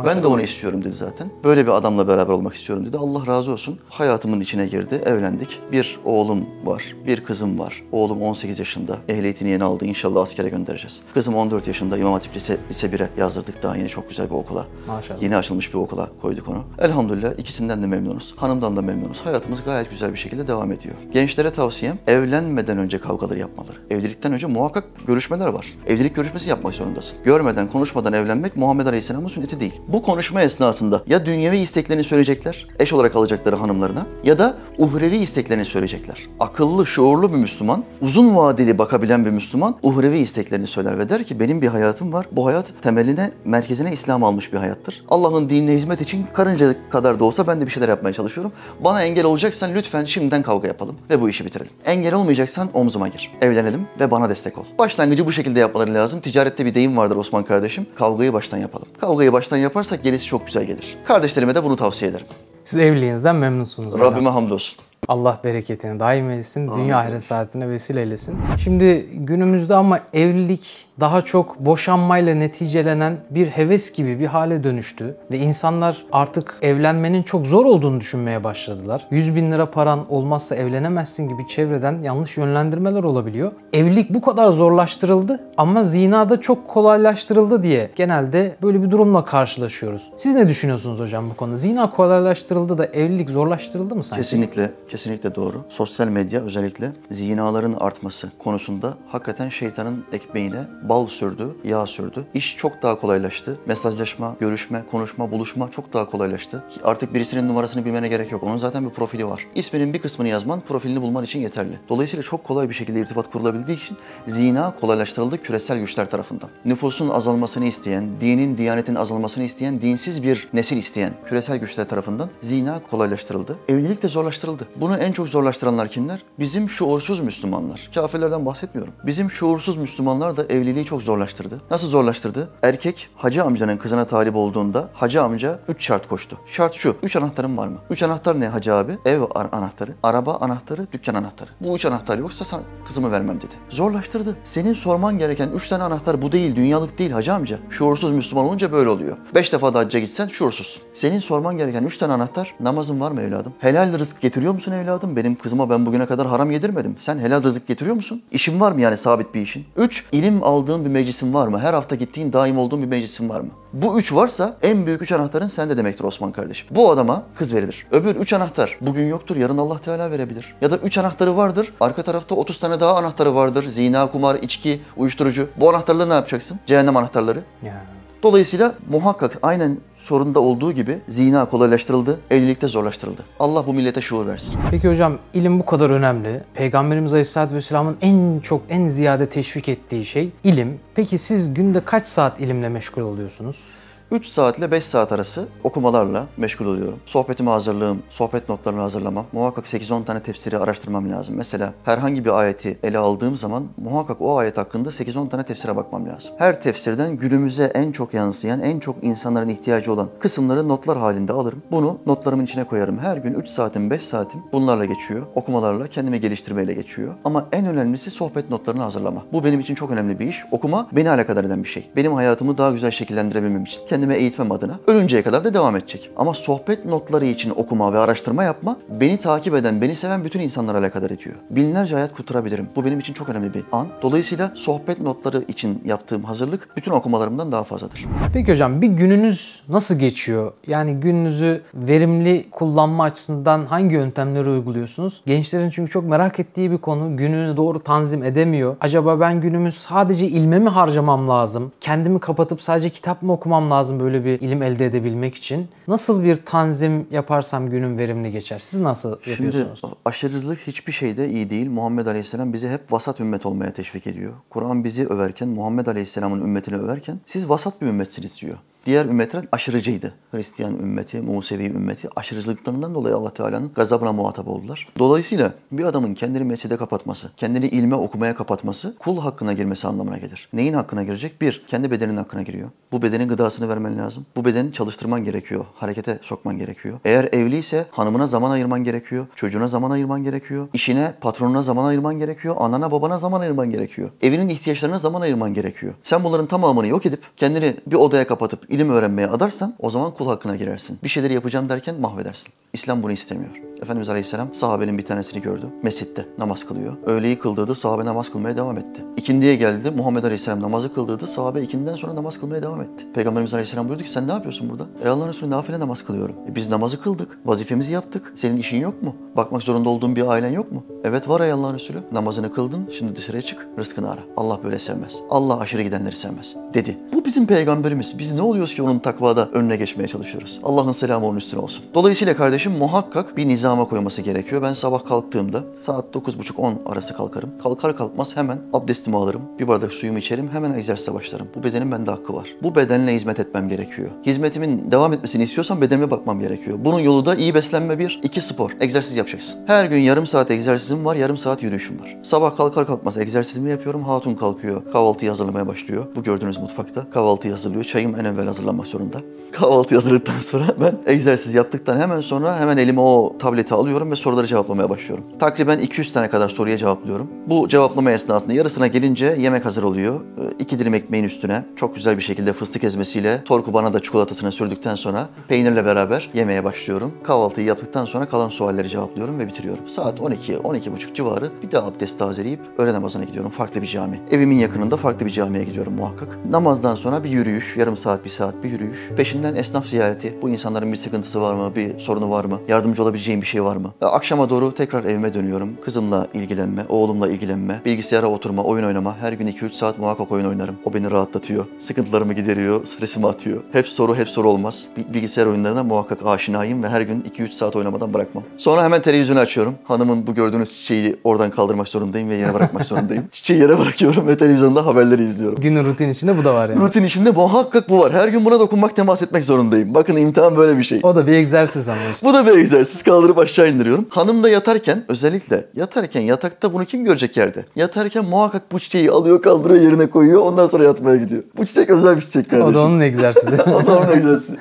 Ben 0.06 0.22
de 0.22 0.26
onu 0.26 0.42
istiyorum 0.42 0.84
dedi 0.84 0.94
zaten. 0.94 1.30
Böyle 1.44 1.66
bir 1.66 1.70
adamla 1.70 2.08
beraber 2.08 2.32
olmak 2.32 2.54
istiyorum 2.54 2.86
dedi. 2.86 2.98
Allah 2.98 3.26
razı 3.26 3.50
olsun. 3.52 3.78
Hayatımın 3.88 4.40
içine 4.40 4.66
girdi. 4.66 5.02
Evlendik. 5.04 5.60
Bir 5.72 5.98
oğlum 6.04 6.46
var. 6.64 6.96
Bir 7.06 7.24
kızım 7.24 7.58
var. 7.58 7.82
Oğlum 7.92 8.22
18 8.22 8.58
yaşında. 8.58 8.98
Ehliyetini 9.08 9.50
yeni 9.50 9.64
aldı. 9.64 9.84
İnşallah 9.84 10.22
askere 10.22 10.48
göndereceğiz. 10.48 11.00
Kızım 11.14 11.34
14 11.34 11.66
yaşında. 11.66 11.98
İmam 11.98 12.12
Hatip 12.12 12.36
Lise, 12.36 12.58
Lise 12.70 12.86
1'e 12.86 13.08
yazdırdık 13.16 13.62
daha 13.62 13.76
yeni 13.76 13.88
çok 13.88 14.08
güzel 14.08 14.30
bir 14.30 14.34
okula. 14.34 14.66
Maşallah. 14.86 15.22
Yeni 15.22 15.36
açılmış 15.36 15.74
bir 15.74 15.78
okula 15.78 16.08
koyduk 16.22 16.48
onu. 16.48 16.64
Elhamdülillah 16.78 17.38
ikisinden 17.38 17.82
de 17.82 17.86
memnunuz. 17.86 18.34
Hanımdan 18.36 18.76
da 18.76 18.82
memnunuz. 18.82 19.20
Hayatımız 19.24 19.64
gayet 19.64 19.90
güzel 19.90 20.12
bir 20.12 20.18
şekilde 20.18 20.48
devam 20.48 20.72
ediyor. 20.72 20.94
Gençlere 21.12 21.50
tavsiyem 21.50 21.98
evlenmeden 22.06 22.78
önce 22.78 22.98
kavgaları 23.00 23.38
yapmaları. 23.38 23.76
Evlilikten 23.90 24.32
önce 24.32 24.46
muhakkak 24.46 24.84
görüşmeler 25.06 25.46
var. 25.46 25.66
Evlilik 25.86 26.14
görüşmesi 26.14 26.48
yapmak 26.48 26.74
zorundasın. 26.74 27.16
Görmeden, 27.24 27.68
konuşmadan 27.68 28.12
evlenmek 28.12 28.56
Muhammed 28.56 28.86
Aleyhisselam'ın 28.86 29.28
sünneti 29.28 29.60
değil. 29.60 29.75
Bu 29.88 30.02
konuşma 30.02 30.42
esnasında 30.42 31.02
ya 31.06 31.26
dünyevi 31.26 31.56
isteklerini 31.56 32.04
söyleyecekler, 32.04 32.66
eş 32.78 32.92
olarak 32.92 33.16
alacakları 33.16 33.56
hanımlarına 33.56 34.06
ya 34.24 34.38
da 34.38 34.54
uhrevi 34.78 35.16
isteklerini 35.16 35.64
söyleyecekler. 35.64 36.28
Akıllı, 36.40 36.86
şuurlu 36.86 37.32
bir 37.32 37.36
Müslüman, 37.36 37.84
uzun 38.00 38.36
vadeli 38.36 38.78
bakabilen 38.78 39.24
bir 39.24 39.30
Müslüman 39.30 39.76
uhrevi 39.82 40.18
isteklerini 40.18 40.66
söyler 40.66 40.98
ve 40.98 41.08
der 41.08 41.24
ki 41.24 41.40
benim 41.40 41.62
bir 41.62 41.66
hayatım 41.66 42.12
var. 42.12 42.26
Bu 42.32 42.46
hayat 42.46 42.66
temeline, 42.82 43.30
merkezine 43.44 43.92
İslam 43.92 44.24
almış 44.24 44.52
bir 44.52 44.58
hayattır. 44.58 45.04
Allah'ın 45.08 45.50
dinine 45.50 45.72
hizmet 45.72 46.00
için 46.00 46.26
karınca 46.32 46.74
kadar 46.90 47.20
da 47.20 47.24
olsa 47.24 47.46
ben 47.46 47.60
de 47.60 47.66
bir 47.66 47.70
şeyler 47.70 47.88
yapmaya 47.88 48.12
çalışıyorum. 48.12 48.52
Bana 48.84 49.02
engel 49.02 49.24
olacaksan 49.24 49.74
lütfen 49.74 50.04
şimdiden 50.04 50.42
kavga 50.42 50.68
yapalım 50.68 50.96
ve 51.10 51.20
bu 51.20 51.28
işi 51.28 51.44
bitirelim. 51.44 51.72
Engel 51.84 52.14
olmayacaksan 52.14 52.68
omzuma 52.74 53.08
gir. 53.08 53.32
Evlenelim 53.40 53.86
ve 54.00 54.10
bana 54.10 54.30
destek 54.30 54.58
ol. 54.58 54.64
Başlangıcı 54.78 55.26
bu 55.26 55.32
şekilde 55.32 55.60
yapmaları 55.60 55.94
lazım. 55.94 56.20
Ticarette 56.20 56.66
bir 56.66 56.74
deyim 56.74 56.96
vardır 56.96 57.16
Osman 57.16 57.44
kardeşim. 57.44 57.86
Kavgayı 57.94 58.32
baştan 58.32 58.58
yapalım. 58.58 58.86
Kavgayı 59.00 59.32
baştan 59.32 59.56
yaparsak 59.66 60.04
gerisi 60.04 60.26
çok 60.26 60.46
güzel 60.46 60.64
gelir. 60.64 60.96
Kardeşlerime 61.04 61.54
de 61.54 61.64
bunu 61.64 61.76
tavsiye 61.76 62.10
ederim. 62.10 62.26
Siz 62.64 62.78
evliliğinizden 62.78 63.36
memnunsunuz. 63.36 63.98
Rabbime 64.00 64.30
hamdolsun. 64.30 64.78
Allah 65.08 65.40
bereketini 65.44 66.00
daim 66.00 66.30
etsin, 66.30 66.74
dünya 66.76 66.98
ahiret 66.98 67.24
saatine 67.24 67.68
vesile 67.68 68.00
eylesin. 68.00 68.36
Şimdi 68.58 69.08
günümüzde 69.12 69.74
ama 69.74 70.00
evlilik 70.12 70.85
daha 71.00 71.22
çok 71.22 71.58
boşanmayla 71.58 72.34
neticelenen 72.34 73.16
bir 73.30 73.46
heves 73.46 73.92
gibi 73.92 74.20
bir 74.20 74.26
hale 74.26 74.64
dönüştü. 74.64 75.16
Ve 75.30 75.38
insanlar 75.38 76.04
artık 76.12 76.58
evlenmenin 76.62 77.22
çok 77.22 77.46
zor 77.46 77.64
olduğunu 77.64 78.00
düşünmeye 78.00 78.44
başladılar. 78.44 79.06
100 79.10 79.36
bin 79.36 79.52
lira 79.52 79.70
paran 79.70 80.12
olmazsa 80.12 80.56
evlenemezsin 80.56 81.28
gibi 81.28 81.46
çevreden 81.46 82.00
yanlış 82.02 82.36
yönlendirmeler 82.36 83.02
olabiliyor. 83.02 83.52
Evlilik 83.72 84.14
bu 84.14 84.20
kadar 84.20 84.50
zorlaştırıldı 84.50 85.40
ama 85.56 85.84
zina 85.84 86.30
da 86.30 86.40
çok 86.40 86.68
kolaylaştırıldı 86.68 87.62
diye 87.62 87.90
genelde 87.96 88.56
böyle 88.62 88.82
bir 88.82 88.90
durumla 88.90 89.24
karşılaşıyoruz. 89.24 90.10
Siz 90.16 90.34
ne 90.34 90.48
düşünüyorsunuz 90.48 91.00
hocam 91.00 91.30
bu 91.30 91.36
konuda? 91.36 91.56
Zina 91.56 91.90
kolaylaştırıldı 91.90 92.78
da 92.78 92.86
evlilik 92.86 93.30
zorlaştırıldı 93.30 93.94
mı 93.94 94.04
sanki? 94.04 94.22
Kesinlikle, 94.22 94.70
kesinlikle 94.88 95.34
doğru. 95.34 95.64
Sosyal 95.68 96.08
medya 96.08 96.40
özellikle 96.40 96.92
zinaların 97.10 97.72
artması 97.80 98.32
konusunda 98.38 98.94
hakikaten 99.08 99.48
şeytanın 99.48 100.04
ekmeğine 100.12 100.66
bal 100.88 101.06
sürdü, 101.06 101.56
yağ 101.64 101.86
sürdü. 101.86 102.26
İş 102.34 102.56
çok 102.56 102.82
daha 102.82 103.00
kolaylaştı. 103.00 103.58
Mesajlaşma, 103.66 104.36
görüşme, 104.40 104.82
konuşma, 104.90 105.30
buluşma 105.30 105.70
çok 105.70 105.92
daha 105.92 106.10
kolaylaştı. 106.10 106.64
Ki 106.70 106.80
Artık 106.84 107.14
birisinin 107.14 107.48
numarasını 107.48 107.84
bilmene 107.84 108.08
gerek 108.08 108.32
yok. 108.32 108.42
Onun 108.42 108.56
zaten 108.58 108.84
bir 108.84 108.90
profili 108.90 109.26
var. 109.26 109.46
İsminin 109.54 109.92
bir 109.92 110.02
kısmını 110.02 110.28
yazman 110.28 110.60
profilini 110.60 111.02
bulman 111.02 111.24
için 111.24 111.40
yeterli. 111.40 111.78
Dolayısıyla 111.88 112.22
çok 112.22 112.44
kolay 112.44 112.68
bir 112.68 112.74
şekilde 112.74 113.00
irtibat 113.00 113.30
kurulabildiği 113.30 113.76
için 113.76 113.96
zina 114.26 114.74
kolaylaştırıldı 114.80 115.42
küresel 115.42 115.78
güçler 115.78 116.10
tarafından. 116.10 116.48
Nüfusun 116.64 117.08
azalmasını 117.08 117.64
isteyen, 117.64 118.20
dinin, 118.20 118.58
diyanetin 118.58 118.94
azalmasını 118.94 119.44
isteyen, 119.44 119.82
dinsiz 119.82 120.22
bir 120.22 120.48
nesil 120.52 120.76
isteyen 120.76 121.12
küresel 121.24 121.56
güçler 121.56 121.88
tarafından 121.88 122.30
zina 122.42 122.80
kolaylaştırıldı. 122.90 123.58
Evlilik 123.68 124.02
de 124.02 124.08
zorlaştırıldı. 124.08 124.68
Bunu 124.76 124.96
en 124.96 125.12
çok 125.12 125.28
zorlaştıranlar 125.28 125.88
kimler? 125.88 126.22
Bizim 126.38 126.70
şuursuz 126.70 127.20
Müslümanlar. 127.20 127.90
Kafirlerden 127.94 128.46
bahsetmiyorum. 128.46 128.94
Bizim 129.06 129.30
şuursuz 129.30 129.76
Müslümanlar 129.76 130.36
da 130.36 130.44
evliliği 130.44 130.75
çok 130.84 131.02
zorlaştırdı. 131.02 131.60
Nasıl 131.70 131.88
zorlaştırdı? 131.88 132.48
Erkek 132.62 133.08
hacı 133.16 133.44
amcanın 133.44 133.76
kızına 133.76 134.04
talip 134.04 134.36
olduğunda 134.36 134.88
hacı 134.94 135.22
amca 135.22 135.58
3 135.68 135.84
şart 135.84 136.08
koştu. 136.08 136.38
Şart 136.46 136.74
şu. 136.74 136.96
3 137.02 137.16
anahtarın 137.16 137.56
var 137.56 137.68
mı? 137.68 137.76
3 137.90 138.02
anahtar 138.02 138.40
ne 138.40 138.48
hacı 138.48 138.74
abi? 138.74 138.98
Ev 139.04 139.22
ar- 139.34 139.48
anahtarı, 139.52 139.94
araba 140.02 140.34
anahtarı, 140.34 140.86
dükkan 140.92 141.14
anahtarı. 141.14 141.50
Bu 141.60 141.76
üç 141.76 141.84
anahtar 141.84 142.18
yoksa 142.18 142.44
sana 142.44 142.62
kızımı 142.86 143.12
vermem 143.12 143.36
dedi. 143.38 143.54
Zorlaştırdı. 143.70 144.36
Senin 144.44 144.72
sorman 144.74 145.18
gereken 145.18 145.50
3 145.50 145.68
tane 145.68 145.82
anahtar 145.82 146.22
bu 146.22 146.32
değil, 146.32 146.56
dünyalık 146.56 146.98
değil 146.98 147.10
hacı 147.10 147.34
amca. 147.34 147.58
Şuursuz 147.70 148.10
Müslüman 148.10 148.44
olunca 148.44 148.72
böyle 148.72 148.88
oluyor. 148.88 149.16
5 149.34 149.52
defa 149.52 149.74
da 149.74 149.78
hacca 149.78 149.98
gitsen 149.98 150.28
şuursuz. 150.28 150.80
Senin 150.94 151.18
sorman 151.18 151.58
gereken 151.58 151.84
3 151.84 151.98
tane 151.98 152.12
anahtar 152.12 152.54
namazın 152.60 153.00
var 153.00 153.10
mı 153.10 153.20
evladım? 153.20 153.52
Helal 153.60 153.98
rızık 153.98 154.20
getiriyor 154.20 154.54
musun 154.54 154.72
evladım? 154.72 155.16
Benim 155.16 155.34
kızıma 155.34 155.70
ben 155.70 155.86
bugüne 155.86 156.06
kadar 156.06 156.26
haram 156.26 156.50
yedirmedim. 156.50 156.96
Sen 156.98 157.18
helal 157.18 157.42
rızık 157.42 157.66
getiriyor 157.66 157.96
musun? 157.96 158.22
İşin 158.30 158.60
var 158.60 158.72
mı 158.72 158.80
yani 158.80 158.96
sabit 158.96 159.34
bir 159.34 159.40
işin? 159.40 159.64
3. 159.76 160.04
ilim 160.12 160.42
aldığın 160.66 160.84
bir 160.84 160.90
meclisin 160.90 161.34
var 161.34 161.48
mı? 161.48 161.58
Her 161.58 161.74
hafta 161.74 161.94
gittiğin 161.94 162.32
daim 162.32 162.58
olduğun 162.58 162.82
bir 162.82 162.86
meclisin 162.86 163.28
var 163.28 163.40
mı? 163.40 163.48
Bu 163.72 163.98
üç 163.98 164.12
varsa 164.12 164.56
en 164.62 164.86
büyük 164.86 165.02
üç 165.02 165.12
anahtarın 165.12 165.46
sende 165.46 165.76
demektir 165.76 166.04
Osman 166.04 166.32
kardeşim. 166.32 166.66
Bu 166.70 166.90
adama 166.90 167.22
kız 167.36 167.54
verilir. 167.54 167.86
Öbür 167.90 168.16
üç 168.16 168.32
anahtar 168.32 168.78
bugün 168.80 169.06
yoktur 169.06 169.36
yarın 169.36 169.58
Allah 169.58 169.78
Teala 169.78 170.10
verebilir. 170.10 170.54
Ya 170.60 170.70
da 170.70 170.76
üç 170.76 170.98
anahtarı 170.98 171.36
vardır 171.36 171.72
arka 171.80 172.02
tarafta 172.02 172.34
30 172.34 172.58
tane 172.58 172.80
daha 172.80 172.96
anahtarı 172.96 173.34
vardır. 173.34 173.68
Zina, 173.68 174.10
kumar, 174.10 174.34
içki, 174.34 174.80
uyuşturucu. 174.96 175.48
Bu 175.56 175.70
anahtarları 175.70 176.08
ne 176.08 176.14
yapacaksın? 176.14 176.58
Cehennem 176.66 176.96
anahtarları. 176.96 177.42
Yani. 177.62 177.95
Dolayısıyla 178.26 178.74
muhakkak 178.90 179.38
aynen 179.42 179.78
sorunda 179.96 180.40
olduğu 180.40 180.72
gibi 180.72 180.98
zina 181.08 181.44
kolaylaştırıldı, 181.44 182.20
evlilikte 182.30 182.68
zorlaştırıldı. 182.68 183.24
Allah 183.40 183.66
bu 183.66 183.74
millete 183.74 184.00
şuur 184.00 184.26
versin. 184.26 184.58
Peki 184.70 184.88
hocam 184.88 185.18
ilim 185.34 185.58
bu 185.58 185.66
kadar 185.66 185.90
önemli. 185.90 186.42
Peygamberimiz 186.54 187.12
Aleyhisselatü 187.12 187.54
Vesselam'ın 187.54 187.96
en 188.00 188.40
çok 188.40 188.62
en 188.68 188.88
ziyade 188.88 189.28
teşvik 189.28 189.68
ettiği 189.68 190.04
şey 190.04 190.30
ilim. 190.44 190.80
Peki 190.94 191.18
siz 191.18 191.54
günde 191.54 191.80
kaç 191.84 192.06
saat 192.06 192.40
ilimle 192.40 192.68
meşgul 192.68 193.02
oluyorsunuz? 193.02 193.68
3 194.10 194.26
saatle 194.26 194.70
5 194.70 194.84
saat 194.84 195.12
arası 195.12 195.48
okumalarla 195.64 196.26
meşgul 196.36 196.66
oluyorum. 196.66 196.98
Sohbetime 197.06 197.50
hazırlığım, 197.50 198.02
sohbet 198.10 198.48
notlarını 198.48 198.80
hazırlamam. 198.80 199.26
Muhakkak 199.32 199.64
8-10 199.64 200.04
tane 200.04 200.22
tefsiri 200.22 200.58
araştırmam 200.58 201.10
lazım. 201.10 201.34
Mesela 201.36 201.72
herhangi 201.84 202.24
bir 202.24 202.30
ayeti 202.30 202.78
ele 202.82 202.98
aldığım 202.98 203.36
zaman 203.36 203.64
muhakkak 203.76 204.20
o 204.20 204.36
ayet 204.36 204.58
hakkında 204.58 204.88
8-10 204.88 205.28
tane 205.28 205.42
tefsire 205.42 205.76
bakmam 205.76 206.08
lazım. 206.08 206.34
Her 206.38 206.62
tefsirden 206.62 207.16
günümüze 207.16 207.64
en 207.64 207.92
çok 207.92 208.14
yansıyan, 208.14 208.62
en 208.62 208.78
çok 208.78 209.04
insanların 209.04 209.48
ihtiyacı 209.48 209.92
olan 209.92 210.08
kısımları 210.20 210.68
notlar 210.68 210.98
halinde 210.98 211.32
alırım. 211.32 211.62
Bunu 211.70 211.98
notlarımın 212.06 212.44
içine 212.44 212.64
koyarım. 212.64 212.98
Her 212.98 213.16
gün 213.16 213.34
3 213.34 213.48
saatim, 213.48 213.90
5 213.90 214.02
saatim 214.02 214.40
bunlarla 214.52 214.84
geçiyor. 214.84 215.26
Okumalarla, 215.34 215.86
kendimi 215.86 216.20
geliştirmeyle 216.20 216.74
geçiyor. 216.74 217.14
Ama 217.24 217.46
en 217.52 217.66
önemlisi 217.66 218.10
sohbet 218.10 218.50
notlarını 218.50 218.82
hazırlama. 218.82 219.24
Bu 219.32 219.44
benim 219.44 219.60
için 219.60 219.74
çok 219.74 219.90
önemli 219.90 220.18
bir 220.18 220.26
iş. 220.26 220.44
Okuma 220.50 220.88
beni 220.92 221.10
alakadar 221.10 221.44
eden 221.44 221.64
bir 221.64 221.68
şey. 221.68 221.90
Benim 221.96 222.12
hayatımı 222.12 222.58
daha 222.58 222.70
güzel 222.70 222.90
şekillendirebilmem 222.90 223.64
için, 223.64 223.95
kendime 223.96 224.14
eğitmem 224.14 224.52
adına 224.52 224.78
ölünceye 224.86 225.22
kadar 225.22 225.44
da 225.44 225.54
devam 225.54 225.76
edecek. 225.76 226.10
Ama 226.16 226.34
sohbet 226.34 226.84
notları 226.84 227.24
için 227.24 227.52
okuma 227.56 227.92
ve 227.92 227.98
araştırma 227.98 228.44
yapma 228.44 228.76
beni 229.00 229.16
takip 229.16 229.54
eden, 229.54 229.80
beni 229.80 229.96
seven 229.96 230.24
bütün 230.24 230.40
insanlara 230.40 230.78
alakadar 230.78 231.10
ediyor. 231.10 231.34
Binlerce 231.50 231.94
hayat 231.94 232.12
kurtarabilirim. 232.12 232.68
Bu 232.76 232.84
benim 232.84 233.00
için 233.00 233.14
çok 233.14 233.28
önemli 233.28 233.54
bir 233.54 233.64
an. 233.72 233.86
Dolayısıyla 234.02 234.52
sohbet 234.54 235.00
notları 235.00 235.44
için 235.48 235.82
yaptığım 235.84 236.24
hazırlık 236.24 236.76
bütün 236.76 236.90
okumalarımdan 236.92 237.52
daha 237.52 237.64
fazladır. 237.64 238.04
Peki 238.32 238.52
hocam 238.52 238.82
bir 238.82 238.88
gününüz 238.88 239.62
nasıl 239.68 239.98
geçiyor? 239.98 240.52
Yani 240.66 240.94
gününüzü 240.94 241.62
verimli 241.74 242.50
kullanma 242.50 243.04
açısından 243.04 243.66
hangi 243.66 243.94
yöntemleri 243.94 244.48
uyguluyorsunuz? 244.48 245.22
Gençlerin 245.26 245.70
çünkü 245.70 245.90
çok 245.90 246.04
merak 246.04 246.40
ettiği 246.40 246.70
bir 246.70 246.78
konu. 246.78 247.16
Gününü 247.16 247.56
doğru 247.56 247.80
tanzim 247.80 248.24
edemiyor. 248.24 248.76
Acaba 248.80 249.20
ben 249.20 249.40
günümü 249.40 249.72
sadece 249.72 250.26
ilme 250.26 250.58
mi 250.58 250.68
harcamam 250.68 251.28
lazım? 251.28 251.72
Kendimi 251.80 252.20
kapatıp 252.20 252.62
sadece 252.62 252.90
kitap 252.90 253.22
mı 253.22 253.32
okumam 253.32 253.70
lazım 253.70 253.85
böyle 254.00 254.24
bir 254.24 254.40
ilim 254.40 254.62
elde 254.62 254.86
edebilmek 254.86 255.34
için? 255.34 255.68
Nasıl 255.88 256.22
bir 256.24 256.36
tanzim 256.36 257.06
yaparsam 257.10 257.70
günüm 257.70 257.98
verimli 257.98 258.32
geçer? 258.32 258.58
Siz 258.58 258.80
nasıl 258.80 259.16
Şimdi 259.22 259.56
yapıyorsunuz? 259.56 259.94
aşırılık 260.04 260.58
hiçbir 260.66 260.92
şeyde 260.92 261.28
iyi 261.28 261.50
değil. 261.50 261.70
Muhammed 261.70 262.06
Aleyhisselam 262.06 262.52
bizi 262.52 262.68
hep 262.68 262.92
vasat 262.92 263.20
ümmet 263.20 263.46
olmaya 263.46 263.72
teşvik 263.72 264.06
ediyor. 264.06 264.32
Kur'an 264.50 264.84
bizi 264.84 265.06
överken, 265.06 265.48
Muhammed 265.48 265.86
Aleyhisselam'ın 265.86 266.40
ümmetini 266.40 266.76
överken 266.76 267.20
siz 267.26 267.48
vasat 267.48 267.82
bir 267.82 267.86
ümmetsiniz 267.86 268.40
diyor. 268.40 268.58
Diğer 268.86 269.06
ümmetler 269.06 269.44
aşırıcıydı. 269.52 270.14
Hristiyan 270.30 270.78
ümmeti, 270.78 271.20
Musevi 271.20 271.64
ümmeti 271.66 272.08
aşırıcılıklarından 272.16 272.94
dolayı 272.94 273.16
Allah 273.16 273.34
Teala'nın 273.34 273.72
gazabına 273.74 274.12
muhatap 274.12 274.48
oldular. 274.48 274.88
Dolayısıyla 274.98 275.52
bir 275.72 275.84
adamın 275.84 276.14
kendini 276.14 276.44
mescide 276.44 276.76
kapatması, 276.76 277.30
kendini 277.36 277.66
ilme 277.66 277.94
okumaya 277.94 278.34
kapatması 278.36 278.96
kul 278.98 279.18
hakkına 279.18 279.52
girmesi 279.52 279.88
anlamına 279.88 280.18
gelir. 280.18 280.48
Neyin 280.52 280.72
hakkına 280.72 281.02
girecek? 281.02 281.40
Bir, 281.40 281.64
kendi 281.68 281.90
bedenin 281.90 282.16
hakkına 282.16 282.42
giriyor. 282.42 282.70
Bu 282.92 283.02
bedenin 283.02 283.28
gıdasını 283.28 283.68
vermen 283.68 283.98
lazım. 283.98 284.26
Bu 284.36 284.44
bedeni 284.44 284.72
çalıştırman 284.72 285.24
gerekiyor. 285.24 285.64
Harekete 285.74 286.18
sokman 286.22 286.58
gerekiyor. 286.58 287.00
Eğer 287.04 287.28
evliyse 287.32 287.86
hanımına 287.90 288.26
zaman 288.26 288.50
ayırman 288.50 288.84
gerekiyor. 288.84 289.26
Çocuğuna 289.34 289.68
zaman 289.68 289.90
ayırman 289.90 290.24
gerekiyor. 290.24 290.68
İşine, 290.72 291.14
patronuna 291.20 291.62
zaman 291.62 291.84
ayırman 291.84 292.18
gerekiyor. 292.18 292.54
Anana, 292.58 292.92
babana 292.92 293.18
zaman 293.18 293.40
ayırman 293.40 293.70
gerekiyor. 293.70 294.10
Evinin 294.22 294.48
ihtiyaçlarına 294.48 294.98
zaman 294.98 295.20
ayırman 295.20 295.54
gerekiyor. 295.54 295.94
Sen 296.02 296.24
bunların 296.24 296.46
tamamını 296.46 296.86
yok 296.86 297.06
edip 297.06 297.24
kendini 297.36 297.74
bir 297.86 297.96
odaya 297.96 298.26
kapatıp 298.26 298.70
ilim 298.76 298.90
öğrenmeye 298.90 299.28
adarsan 299.28 299.74
o 299.78 299.90
zaman 299.90 300.14
kul 300.14 300.26
hakkına 300.26 300.56
girersin. 300.56 300.98
Bir 301.04 301.08
şeyleri 301.08 301.34
yapacağım 301.34 301.68
derken 301.68 302.00
mahvedersin. 302.00 302.52
İslam 302.72 303.02
bunu 303.02 303.12
istemiyor. 303.12 303.50
Efendimiz 303.82 304.08
Aleyhisselam 304.08 304.54
sahabenin 304.54 304.98
bir 304.98 305.02
tanesini 305.02 305.42
gördü. 305.42 305.66
Mescitte 305.82 306.26
namaz 306.38 306.66
kılıyor. 306.66 306.94
Öğleyi 307.06 307.38
kıldırdı, 307.38 307.74
sahabe 307.74 308.04
namaz 308.04 308.30
kılmaya 308.32 308.56
devam 308.56 308.78
etti. 308.78 309.04
İkindiye 309.16 309.56
geldi, 309.56 309.90
Muhammed 309.90 310.24
Aleyhisselam 310.24 310.62
namazı 310.62 310.94
kıldırdı, 310.94 311.26
sahabe 311.26 311.62
ikinden 311.62 311.94
sonra 311.94 312.14
namaz 312.14 312.40
kılmaya 312.40 312.62
devam 312.62 312.80
etti. 312.80 313.06
Peygamberimiz 313.14 313.54
Aleyhisselam 313.54 313.88
buyurdu 313.88 314.02
ki 314.02 314.10
sen 314.10 314.28
ne 314.28 314.32
yapıyorsun 314.32 314.70
burada? 314.70 314.86
Ey 315.04 315.08
Allah'ın 315.08 315.28
Resulü 315.28 315.50
nafile 315.50 315.80
namaz 315.80 316.04
kılıyorum. 316.04 316.34
E 316.50 316.54
biz 316.54 316.70
namazı 316.70 317.00
kıldık, 317.00 317.38
vazifemizi 317.46 317.92
yaptık. 317.92 318.32
Senin 318.36 318.56
işin 318.56 318.76
yok 318.76 319.02
mu? 319.02 319.14
Bakmak 319.36 319.62
zorunda 319.62 319.88
olduğun 319.88 320.16
bir 320.16 320.28
ailen 320.28 320.52
yok 320.52 320.72
mu? 320.72 320.82
Evet 321.04 321.28
var 321.28 321.40
ey 321.40 321.52
Allah'ın 321.52 321.74
Resulü. 321.74 321.98
Namazını 322.12 322.54
kıldın, 322.54 322.90
şimdi 322.98 323.16
dışarıya 323.16 323.42
çık, 323.42 323.66
rızkını 323.78 324.10
ara. 324.10 324.20
Allah 324.36 324.60
böyle 324.64 324.78
sevmez. 324.78 325.20
Allah 325.30 325.58
aşırı 325.58 325.82
gidenleri 325.82 326.16
sevmez. 326.16 326.56
Dedi. 326.74 326.98
Bu 327.12 327.24
bizim 327.24 327.46
peygamberimiz. 327.46 328.18
Biz 328.18 328.32
ne 328.32 328.42
oluyoruz 328.66 328.74
ki 328.74 328.82
onun 328.82 328.98
takvada 328.98 329.48
önüne 329.52 329.76
geçmeye 329.76 330.08
çalışıyoruz? 330.08 330.60
Allah'ın 330.62 330.92
selamı 330.92 331.26
onun 331.26 331.36
üstüne 331.36 331.60
olsun. 331.60 331.84
Dolayısıyla 331.94 332.36
kardeşim 332.36 332.72
muhakkak 332.72 333.36
bir 333.36 333.48
nizama 333.48 333.88
koyması 333.88 334.22
gerekiyor. 334.22 334.62
Ben 334.62 334.74
sabah 334.74 335.04
kalktığımda 335.04 335.64
saat 335.76 336.14
9.30-10 336.14 336.72
arası 336.86 337.16
kalkarım. 337.16 337.50
Kalkar 337.62 337.96
kalkmaz 337.96 338.36
hemen 338.36 338.58
abdestimi 338.72 339.16
alırım. 339.16 339.42
Bir 339.58 339.68
bardak 339.68 339.92
suyumu 339.92 340.18
içerim. 340.18 340.48
Hemen 340.48 340.72
egzersize 340.72 341.14
başlarım. 341.14 341.48
Bu 341.54 341.62
bedenin 341.62 341.92
bende 341.92 342.10
hakkı 342.10 342.34
var. 342.34 342.48
Bu 342.62 342.74
bedenle 342.74 343.14
hizmet 343.14 343.40
etmem 343.40 343.68
gerekiyor. 343.68 344.10
Hizmetimin 344.26 344.90
devam 344.90 345.12
etmesini 345.12 345.42
istiyorsam 345.42 345.80
bedenime 345.80 346.10
bakmam 346.10 346.40
gerekiyor. 346.40 346.78
Bunun 346.84 347.00
yolu 347.00 347.26
da 347.26 347.34
iyi 347.34 347.54
beslenme 347.54 347.98
bir, 347.98 348.20
iki 348.22 348.40
spor. 348.40 348.70
Egzersiz 348.80 349.16
yapacaksın. 349.16 349.58
Her 349.66 349.84
gün 349.84 349.98
yarım 349.98 350.26
saat 350.26 350.50
egzersizim 350.50 351.04
var, 351.04 351.16
yarım 351.16 351.38
saat 351.38 351.62
yürüyüşüm 351.62 352.00
var. 352.00 352.16
Sabah 352.22 352.56
kalkar 352.56 352.86
kalkmaz 352.86 353.16
egzersizimi 353.16 353.70
yapıyorum. 353.70 354.02
Hatun 354.02 354.34
kalkıyor. 354.34 354.92
Kahvaltıyı 354.92 355.30
hazırlamaya 355.30 355.66
başlıyor. 355.66 356.04
Bu 356.16 356.22
gördüğünüz 356.22 356.58
mutfakta. 356.58 357.10
Kahvaltıyı 357.10 357.52
hazırlıyor. 357.52 357.84
Çayım 357.84 358.20
en 358.20 358.24
evvel 358.24 358.46
hazırlanmak 358.56 358.86
zorunda. 358.86 359.20
Kahvaltı 359.52 359.94
hazırladıktan 359.94 360.38
sonra 360.38 360.64
ben 360.80 361.12
egzersiz 361.12 361.54
yaptıktan 361.54 361.98
hemen 361.98 362.20
sonra 362.20 362.60
hemen 362.60 362.76
elime 362.76 363.00
o 363.00 363.36
tableti 363.38 363.74
alıyorum 363.74 364.10
ve 364.10 364.16
soruları 364.16 364.46
cevaplamaya 364.46 364.90
başlıyorum. 364.90 365.24
Takriben 365.38 365.78
200 365.78 366.12
tane 366.12 366.30
kadar 366.30 366.48
soruya 366.48 366.78
cevaplıyorum. 366.78 367.28
Bu 367.46 367.68
cevaplama 367.68 368.10
esnasında 368.10 368.52
yarısına 368.52 368.86
gelince 368.86 369.36
yemek 369.38 369.64
hazır 369.64 369.82
oluyor. 369.82 370.20
Ee, 370.20 370.50
İki 370.58 370.78
dilim 370.78 370.94
ekmeğin 370.94 371.24
üstüne 371.24 371.64
çok 371.76 371.94
güzel 371.94 372.16
bir 372.16 372.22
şekilde 372.22 372.52
fıstık 372.52 372.84
ezmesiyle 372.84 373.44
torku 373.44 373.74
bana 373.74 373.92
da 373.92 374.02
çikolatasına 374.02 374.52
sürdükten 374.52 374.94
sonra 374.94 375.28
peynirle 375.48 375.84
beraber 375.84 376.30
yemeye 376.34 376.64
başlıyorum. 376.64 377.12
Kahvaltıyı 377.24 377.66
yaptıktan 377.66 378.04
sonra 378.04 378.28
kalan 378.28 378.48
sualleri 378.48 378.88
cevaplıyorum 378.88 379.38
ve 379.38 379.46
bitiriyorum. 379.46 379.88
Saat 379.88 380.20
12, 380.20 380.54
12.30 380.54 381.14
civarı 381.14 381.50
bir 381.62 381.72
daha 381.72 381.86
abdest 381.86 382.18
tazeleyip 382.18 382.60
öğle 382.78 382.92
namazına 382.92 383.24
gidiyorum. 383.24 383.50
Farklı 383.50 383.82
bir 383.82 383.86
cami. 383.86 384.20
Evimin 384.30 384.56
yakınında 384.56 384.96
farklı 384.96 385.26
bir 385.26 385.30
camiye 385.30 385.64
gidiyorum 385.64 385.92
muhakkak. 385.94 386.38
Namazdan 386.50 386.94
sonra 386.94 387.24
bir 387.24 387.30
yürüyüş, 387.30 387.76
yarım 387.76 387.96
saat, 387.96 388.24
bir 388.24 388.30
saat 388.36 388.54
bir 388.64 388.70
yürüyüş. 388.70 389.10
Peşinden 389.16 389.54
esnaf 389.54 389.86
ziyareti. 389.86 390.34
Bu 390.42 390.48
insanların 390.48 390.92
bir 390.92 390.96
sıkıntısı 390.96 391.40
var 391.42 391.54
mı, 391.54 391.72
bir 391.76 391.98
sorunu 392.00 392.30
var 392.30 392.44
mı, 392.44 392.60
yardımcı 392.68 393.02
olabileceğim 393.02 393.40
bir 393.40 393.46
şey 393.46 393.64
var 393.64 393.76
mı? 393.76 393.94
Akşama 394.00 394.50
doğru 394.50 394.74
tekrar 394.74 395.04
evime 395.04 395.34
dönüyorum. 395.34 395.70
Kızımla 395.84 396.26
ilgilenme, 396.34 396.82
oğlumla 396.88 397.28
ilgilenme, 397.28 397.80
bilgisayara 397.84 398.26
oturma, 398.26 398.62
oyun 398.62 398.84
oynama. 398.84 399.16
Her 399.20 399.32
gün 399.32 399.46
2-3 399.46 399.72
saat 399.72 399.98
muhakkak 399.98 400.32
oyun 400.32 400.44
oynarım. 400.44 400.74
O 400.84 400.94
beni 400.94 401.10
rahatlatıyor. 401.10 401.64
Sıkıntılarımı 401.80 402.32
gideriyor, 402.32 402.86
stresimi 402.86 403.26
atıyor. 403.28 403.62
Hep 403.72 403.88
soru, 403.88 404.16
hep 404.16 404.28
soru 404.28 404.48
olmaz. 404.48 404.84
Bi- 404.96 405.14
Bilgisayar 405.14 405.46
oyunlarına 405.46 405.84
muhakkak 405.84 406.18
aşinayım 406.26 406.82
ve 406.82 406.88
her 406.88 407.00
gün 407.00 407.20
2-3 407.38 407.52
saat 407.52 407.76
oynamadan 407.76 408.14
bırakmam. 408.14 408.44
Sonra 408.56 408.84
hemen 408.84 409.02
televizyonu 409.02 409.38
açıyorum. 409.38 409.74
Hanımın 409.84 410.26
bu 410.26 410.34
gördüğünüz 410.34 410.72
çiçeği 410.78 411.16
oradan 411.24 411.50
kaldırmak 411.50 411.88
zorundayım 411.88 412.28
ve 412.30 412.34
yere 412.34 412.54
bırakmak 412.54 412.84
zorundayım. 412.84 413.24
Çiçeği 413.32 413.60
yere 413.60 413.78
bırakıyorum 413.78 414.26
ve 414.26 414.36
televizyonda 414.36 414.86
haberleri 414.86 415.24
izliyorum. 415.24 415.60
Günün 415.62 415.84
rutin 415.84 416.08
içinde 416.08 416.38
bu 416.38 416.44
da 416.44 416.54
var 416.54 416.68
yani. 416.68 416.80
Rutin 416.80 417.04
içinde 417.04 417.30
muhakkak 417.30 417.88
bu 417.88 418.00
var. 418.00 418.12
Her 418.12 418.25
gün 418.28 418.44
buna 418.44 418.60
dokunmak, 418.60 418.96
temas 418.96 419.22
etmek 419.22 419.44
zorundayım. 419.44 419.94
Bakın 419.94 420.16
imtihan 420.16 420.56
böyle 420.56 420.78
bir 420.78 420.84
şey. 420.84 421.00
O 421.02 421.16
da 421.16 421.26
bir 421.26 421.32
egzersiz 421.32 421.88
ama 421.88 421.98
işte. 422.14 422.26
Bu 422.26 422.34
da 422.34 422.46
bir 422.46 422.58
egzersiz. 422.58 423.02
Kaldırıp 423.02 423.38
aşağı 423.38 423.68
indiriyorum. 423.70 424.06
Hanım 424.08 424.42
da 424.42 424.48
yatarken 424.48 425.04
özellikle 425.08 425.64
yatarken 425.76 426.20
yatakta 426.20 426.72
bunu 426.72 426.84
kim 426.84 427.04
görecek 427.04 427.36
yerde? 427.36 427.64
Yatarken 427.76 428.24
muhakkak 428.24 428.72
bu 428.72 428.80
çiçeği 428.80 429.10
alıyor 429.10 429.42
kaldırıyor 429.42 429.82
yerine 429.82 430.10
koyuyor 430.10 430.40
ondan 430.42 430.66
sonra 430.66 430.84
yatmaya 430.84 431.16
gidiyor. 431.16 431.42
Bu 431.56 431.66
çiçek 431.66 431.90
özel 431.90 432.16
bir 432.16 432.20
çiçek 432.22 432.50
kardeşim. 432.50 432.70
O 432.70 432.74
da 432.74 432.80
onun 432.80 433.00
egzersizi. 433.00 433.62
o 433.62 433.86
da 433.86 433.98
onun 433.98 434.12
egzersizi. 434.16 434.56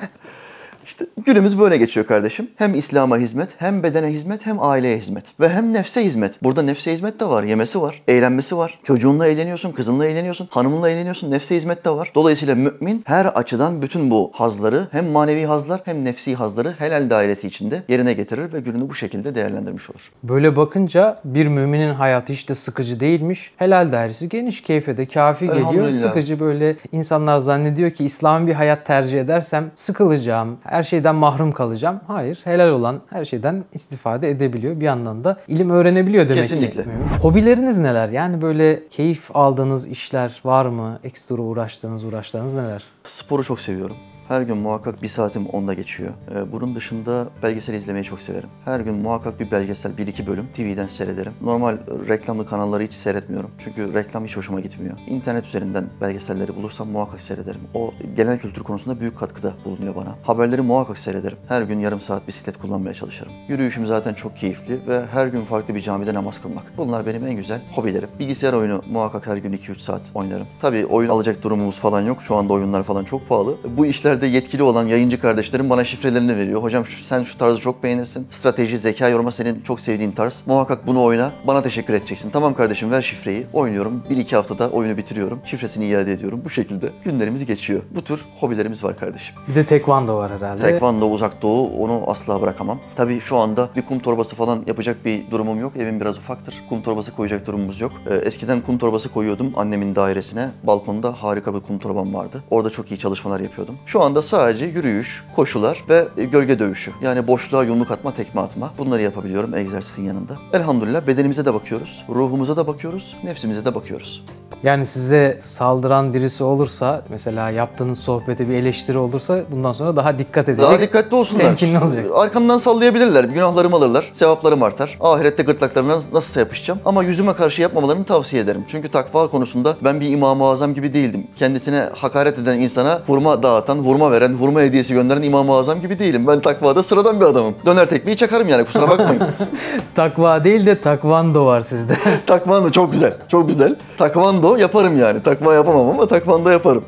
İşte 0.86 1.06
günümüz 1.26 1.58
böyle 1.58 1.76
geçiyor 1.76 2.06
kardeşim. 2.06 2.50
Hem 2.56 2.74
İslam'a 2.74 3.18
hizmet, 3.18 3.48
hem 3.58 3.82
bedene 3.82 4.06
hizmet, 4.06 4.46
hem 4.46 4.62
aileye 4.62 4.98
hizmet. 4.98 5.24
Ve 5.40 5.48
hem 5.48 5.72
nefse 5.72 6.04
hizmet. 6.04 6.42
Burada 6.42 6.62
nefse 6.62 6.92
hizmet 6.92 7.20
de 7.20 7.24
var, 7.24 7.42
yemesi 7.42 7.82
var, 7.82 8.02
eğlenmesi 8.08 8.56
var. 8.56 8.78
Çocuğunla 8.84 9.26
eğleniyorsun, 9.26 9.72
kızınla 9.72 10.06
eğleniyorsun, 10.06 10.48
hanımınla 10.50 10.90
eğleniyorsun, 10.90 11.30
nefse 11.30 11.56
hizmet 11.56 11.84
de 11.84 11.90
var. 11.90 12.12
Dolayısıyla 12.14 12.54
mümin 12.54 13.02
her 13.06 13.26
açıdan 13.26 13.82
bütün 13.82 14.10
bu 14.10 14.30
hazları, 14.34 14.86
hem 14.90 15.06
manevi 15.06 15.44
hazlar 15.44 15.80
hem 15.84 16.04
nefsi 16.04 16.34
hazları 16.34 16.74
helal 16.78 17.10
dairesi 17.10 17.46
içinde 17.46 17.82
yerine 17.88 18.12
getirir 18.12 18.52
ve 18.52 18.60
gününü 18.60 18.88
bu 18.88 18.94
şekilde 18.94 19.34
değerlendirmiş 19.34 19.90
olur. 19.90 20.12
Böyle 20.22 20.56
bakınca 20.56 21.20
bir 21.24 21.46
müminin 21.46 21.94
hayatı 21.94 22.32
hiç 22.32 22.48
de 22.48 22.54
sıkıcı 22.54 23.00
değilmiş. 23.00 23.50
Helal 23.56 23.92
dairesi 23.92 24.28
geniş, 24.28 24.62
keyfe 24.62 24.96
de 24.96 25.06
kafi 25.06 25.46
geliyor. 25.46 25.90
Sıkıcı 25.90 26.40
böyle 26.40 26.76
insanlar 26.92 27.38
zannediyor 27.38 27.90
ki 27.90 28.04
İslam 28.04 28.46
bir 28.46 28.54
hayat 28.54 28.86
tercih 28.86 29.20
edersem 29.20 29.70
sıkılacağım, 29.74 30.58
her 30.64 30.75
şeyden 30.82 31.14
mahrum 31.14 31.52
kalacağım. 31.52 32.00
Hayır, 32.06 32.40
helal 32.44 32.68
olan 32.68 33.00
her 33.10 33.24
şeyden 33.24 33.64
istifade 33.72 34.30
edebiliyor. 34.30 34.80
Bir 34.80 34.84
yandan 34.84 35.24
da 35.24 35.36
ilim 35.48 35.70
öğrenebiliyor 35.70 36.24
demek 36.28 36.42
Kesinlikle. 36.42 36.82
ki. 36.82 36.88
mümin. 36.88 37.06
Hobileriniz 37.18 37.78
neler? 37.78 38.08
Yani 38.08 38.42
böyle 38.42 38.88
keyif 38.88 39.36
aldığınız 39.36 39.86
işler 39.88 40.40
var 40.44 40.66
mı? 40.66 40.98
Ekstra 41.04 41.34
uğraştığınız 41.34 42.04
uğraşlarınız 42.04 42.54
neler? 42.54 42.82
Sporu 43.04 43.44
çok 43.44 43.60
seviyorum. 43.60 43.96
Her 44.28 44.40
gün 44.42 44.56
muhakkak 44.56 45.02
bir 45.02 45.08
saatim 45.08 45.46
onda 45.46 45.74
geçiyor. 45.74 46.14
Ee, 46.34 46.52
bunun 46.52 46.74
dışında 46.76 47.26
belgesel 47.42 47.74
izlemeyi 47.74 48.04
çok 48.04 48.20
severim. 48.20 48.48
Her 48.64 48.80
gün 48.80 48.94
muhakkak 48.94 49.40
bir 49.40 49.50
belgesel, 49.50 49.96
bir 49.98 50.06
iki 50.06 50.26
bölüm 50.26 50.46
TV'den 50.52 50.86
seyrederim. 50.86 51.32
Normal 51.40 51.76
reklamlı 52.08 52.46
kanalları 52.46 52.82
hiç 52.82 52.92
seyretmiyorum. 52.92 53.50
Çünkü 53.58 53.94
reklam 53.94 54.24
hiç 54.24 54.36
hoşuma 54.36 54.60
gitmiyor. 54.60 54.96
İnternet 55.06 55.46
üzerinden 55.46 55.84
belgeselleri 56.00 56.56
bulursam 56.56 56.88
muhakkak 56.88 57.20
seyrederim. 57.20 57.60
O 57.74 57.94
genel 58.16 58.38
kültür 58.38 58.62
konusunda 58.62 59.00
büyük 59.00 59.18
katkıda 59.18 59.52
bulunuyor 59.64 59.94
bana. 59.94 60.14
Haberleri 60.22 60.62
muhakkak 60.62 60.98
seyrederim. 60.98 61.38
Her 61.48 61.62
gün 61.62 61.80
yarım 61.80 62.00
saat 62.00 62.28
bisiklet 62.28 62.58
kullanmaya 62.58 62.94
çalışırım. 62.94 63.32
Yürüyüşüm 63.48 63.86
zaten 63.86 64.14
çok 64.14 64.36
keyifli 64.36 64.86
ve 64.88 65.06
her 65.06 65.26
gün 65.26 65.40
farklı 65.40 65.74
bir 65.74 65.80
camide 65.82 66.14
namaz 66.14 66.42
kılmak. 66.42 66.64
Bunlar 66.76 67.06
benim 67.06 67.26
en 67.26 67.36
güzel 67.36 67.62
hobilerim. 67.74 68.08
Bilgisayar 68.18 68.52
oyunu 68.52 68.82
muhakkak 68.90 69.26
her 69.26 69.36
gün 69.36 69.52
2-3 69.52 69.78
saat 69.78 70.02
oynarım. 70.14 70.46
Tabii 70.60 70.86
oyun 70.86 71.08
alacak 71.08 71.42
durumumuz 71.42 71.78
falan 71.78 72.00
yok. 72.00 72.22
Şu 72.22 72.34
anda 72.34 72.52
oyunlar 72.52 72.82
falan 72.82 73.04
çok 73.04 73.28
pahalı. 73.28 73.56
Bu 73.76 73.86
işlerde 74.16 74.26
yetkili 74.36 74.62
olan 74.62 74.86
yayıncı 74.86 75.20
kardeşlerim 75.20 75.70
bana 75.70 75.84
şifrelerini 75.84 76.36
veriyor. 76.36 76.62
Hocam 76.62 76.86
şu- 76.86 77.04
sen 77.04 77.22
şu 77.24 77.38
tarzı 77.38 77.60
çok 77.60 77.82
beğenirsin. 77.82 78.26
Strateji, 78.30 78.78
zeka 78.78 79.08
yorma 79.08 79.32
senin 79.32 79.60
çok 79.60 79.80
sevdiğin 79.80 80.12
tarz. 80.12 80.42
Muhakkak 80.46 80.86
bunu 80.86 81.02
oyna. 81.02 81.32
Bana 81.46 81.62
teşekkür 81.62 81.94
edeceksin. 81.94 82.30
Tamam 82.30 82.54
kardeşim 82.54 82.90
ver 82.90 83.02
şifreyi. 83.02 83.46
Oynuyorum. 83.52 84.02
1-2 84.10 84.36
haftada 84.36 84.68
oyunu 84.70 84.96
bitiriyorum. 84.96 85.40
Şifresini 85.44 85.86
iade 85.86 86.12
ediyorum. 86.12 86.40
Bu 86.44 86.50
şekilde 86.50 86.90
günlerimiz 87.04 87.46
geçiyor. 87.46 87.82
Bu 87.90 88.04
tür 88.04 88.24
hobilerimiz 88.40 88.84
var 88.84 88.98
kardeşim. 88.98 89.34
Bir 89.48 89.54
de 89.54 89.66
tekvando 89.66 90.16
var 90.16 90.32
herhalde. 90.32 90.62
Tekvando, 90.62 91.06
uzak 91.06 91.42
doğu 91.42 91.68
onu 91.82 92.02
asla 92.06 92.42
bırakamam. 92.42 92.78
Tabii 92.96 93.20
şu 93.20 93.36
anda 93.36 93.68
bir 93.76 93.82
kum 93.82 93.98
torbası 93.98 94.36
falan 94.36 94.62
yapacak 94.66 95.04
bir 95.04 95.30
durumum 95.30 95.60
yok. 95.60 95.76
Evim 95.76 96.00
biraz 96.00 96.18
ufaktır. 96.18 96.54
Kum 96.68 96.82
torbası 96.82 97.16
koyacak 97.16 97.46
durumumuz 97.46 97.80
yok. 97.80 97.92
Ee, 98.10 98.14
eskiden 98.14 98.60
kum 98.60 98.78
torbası 98.78 99.08
koyuyordum 99.12 99.52
annemin 99.56 99.94
dairesine. 99.96 100.48
Balkonda 100.62 101.12
harika 101.22 101.54
bir 101.54 101.60
kum 101.60 101.78
torbam 101.78 102.14
vardı. 102.14 102.42
Orada 102.50 102.70
çok 102.70 102.90
iyi 102.90 102.98
çalışmalar 102.98 103.40
yapıyordum. 103.40 103.74
Şu 103.86 104.02
anda 104.06 104.22
sadece 104.22 104.64
yürüyüş, 104.66 105.24
koşular 105.36 105.84
ve 105.88 106.08
e, 106.16 106.24
gölge 106.24 106.58
dövüşü. 106.58 106.92
Yani 107.02 107.26
boşluğa 107.26 107.64
yumruk 107.64 107.90
atma, 107.90 108.14
tekme 108.14 108.40
atma. 108.40 108.72
Bunları 108.78 109.02
yapabiliyorum 109.02 109.54
egzersizin 109.54 110.04
yanında. 110.04 110.36
Elhamdülillah 110.52 111.06
bedenimize 111.06 111.44
de 111.44 111.54
bakıyoruz, 111.54 112.04
ruhumuza 112.08 112.56
da 112.56 112.66
bakıyoruz, 112.66 113.16
nefsimize 113.24 113.64
de 113.64 113.74
bakıyoruz. 113.74 114.24
Yani 114.62 114.86
size 114.86 115.38
saldıran 115.42 116.14
birisi 116.14 116.44
olursa, 116.44 117.04
mesela 117.08 117.50
yaptığınız 117.50 117.98
sohbete 117.98 118.48
bir 118.48 118.54
eleştiri 118.54 118.98
olursa 118.98 119.40
bundan 119.52 119.72
sonra 119.72 119.96
daha 119.96 120.18
dikkat 120.18 120.48
edecek. 120.48 120.70
Daha 120.70 120.80
dikkatli 120.80 121.16
olsunlar. 121.16 121.42
Temkinli 121.42 121.78
olacak. 121.78 122.04
Arkamdan 122.14 122.58
sallayabilirler. 122.58 123.24
Günahlarımı 123.24 123.76
alırlar. 123.76 124.10
Sevaplarım 124.12 124.62
artar. 124.62 124.98
Ahirette 125.00 125.42
gırtlaklarına 125.42 125.92
nasılsa 125.92 126.40
yapışacağım. 126.40 126.80
Ama 126.84 127.02
yüzüme 127.02 127.32
karşı 127.32 127.62
yapmamalarını 127.62 128.04
tavsiye 128.04 128.42
ederim. 128.42 128.64
Çünkü 128.68 128.88
takva 128.88 129.28
konusunda 129.28 129.76
ben 129.84 130.00
bir 130.00 130.10
İmam-ı 130.10 130.44
Azam 130.44 130.74
gibi 130.74 130.94
değildim. 130.94 131.26
Kendisine 131.36 131.90
hakaret 131.94 132.38
eden 132.38 132.60
insana 132.60 133.02
hurma 133.06 133.42
dağıtan, 133.42 133.78
hurma 133.78 133.95
veren, 134.00 134.34
hurma 134.34 134.60
hediyesi 134.60 134.94
gönderen 134.94 135.22
İmam-ı 135.22 135.52
Azam 135.52 135.80
gibi 135.80 135.98
değilim. 135.98 136.26
Ben 136.26 136.40
takvada 136.40 136.82
sıradan 136.82 137.20
bir 137.20 137.24
adamım. 137.24 137.54
Döner 137.66 137.86
tekmeyi 137.86 138.16
çakarım 138.16 138.48
yani 138.48 138.64
kusura 138.64 138.88
bakmayın. 138.88 139.22
Takva 139.94 140.44
değil 140.44 140.66
de 140.66 140.80
takvando 140.80 141.46
var 141.46 141.60
sizde. 141.60 141.96
takvando 142.26 142.70
çok 142.70 142.92
güzel. 142.92 143.14
Çok 143.28 143.48
güzel. 143.48 143.76
Takvando 143.98 144.56
yaparım 144.56 144.96
yani. 144.96 145.22
Takva 145.22 145.54
yapamam 145.54 145.90
ama 145.90 146.08
takvando 146.08 146.50
yaparım. 146.50 146.84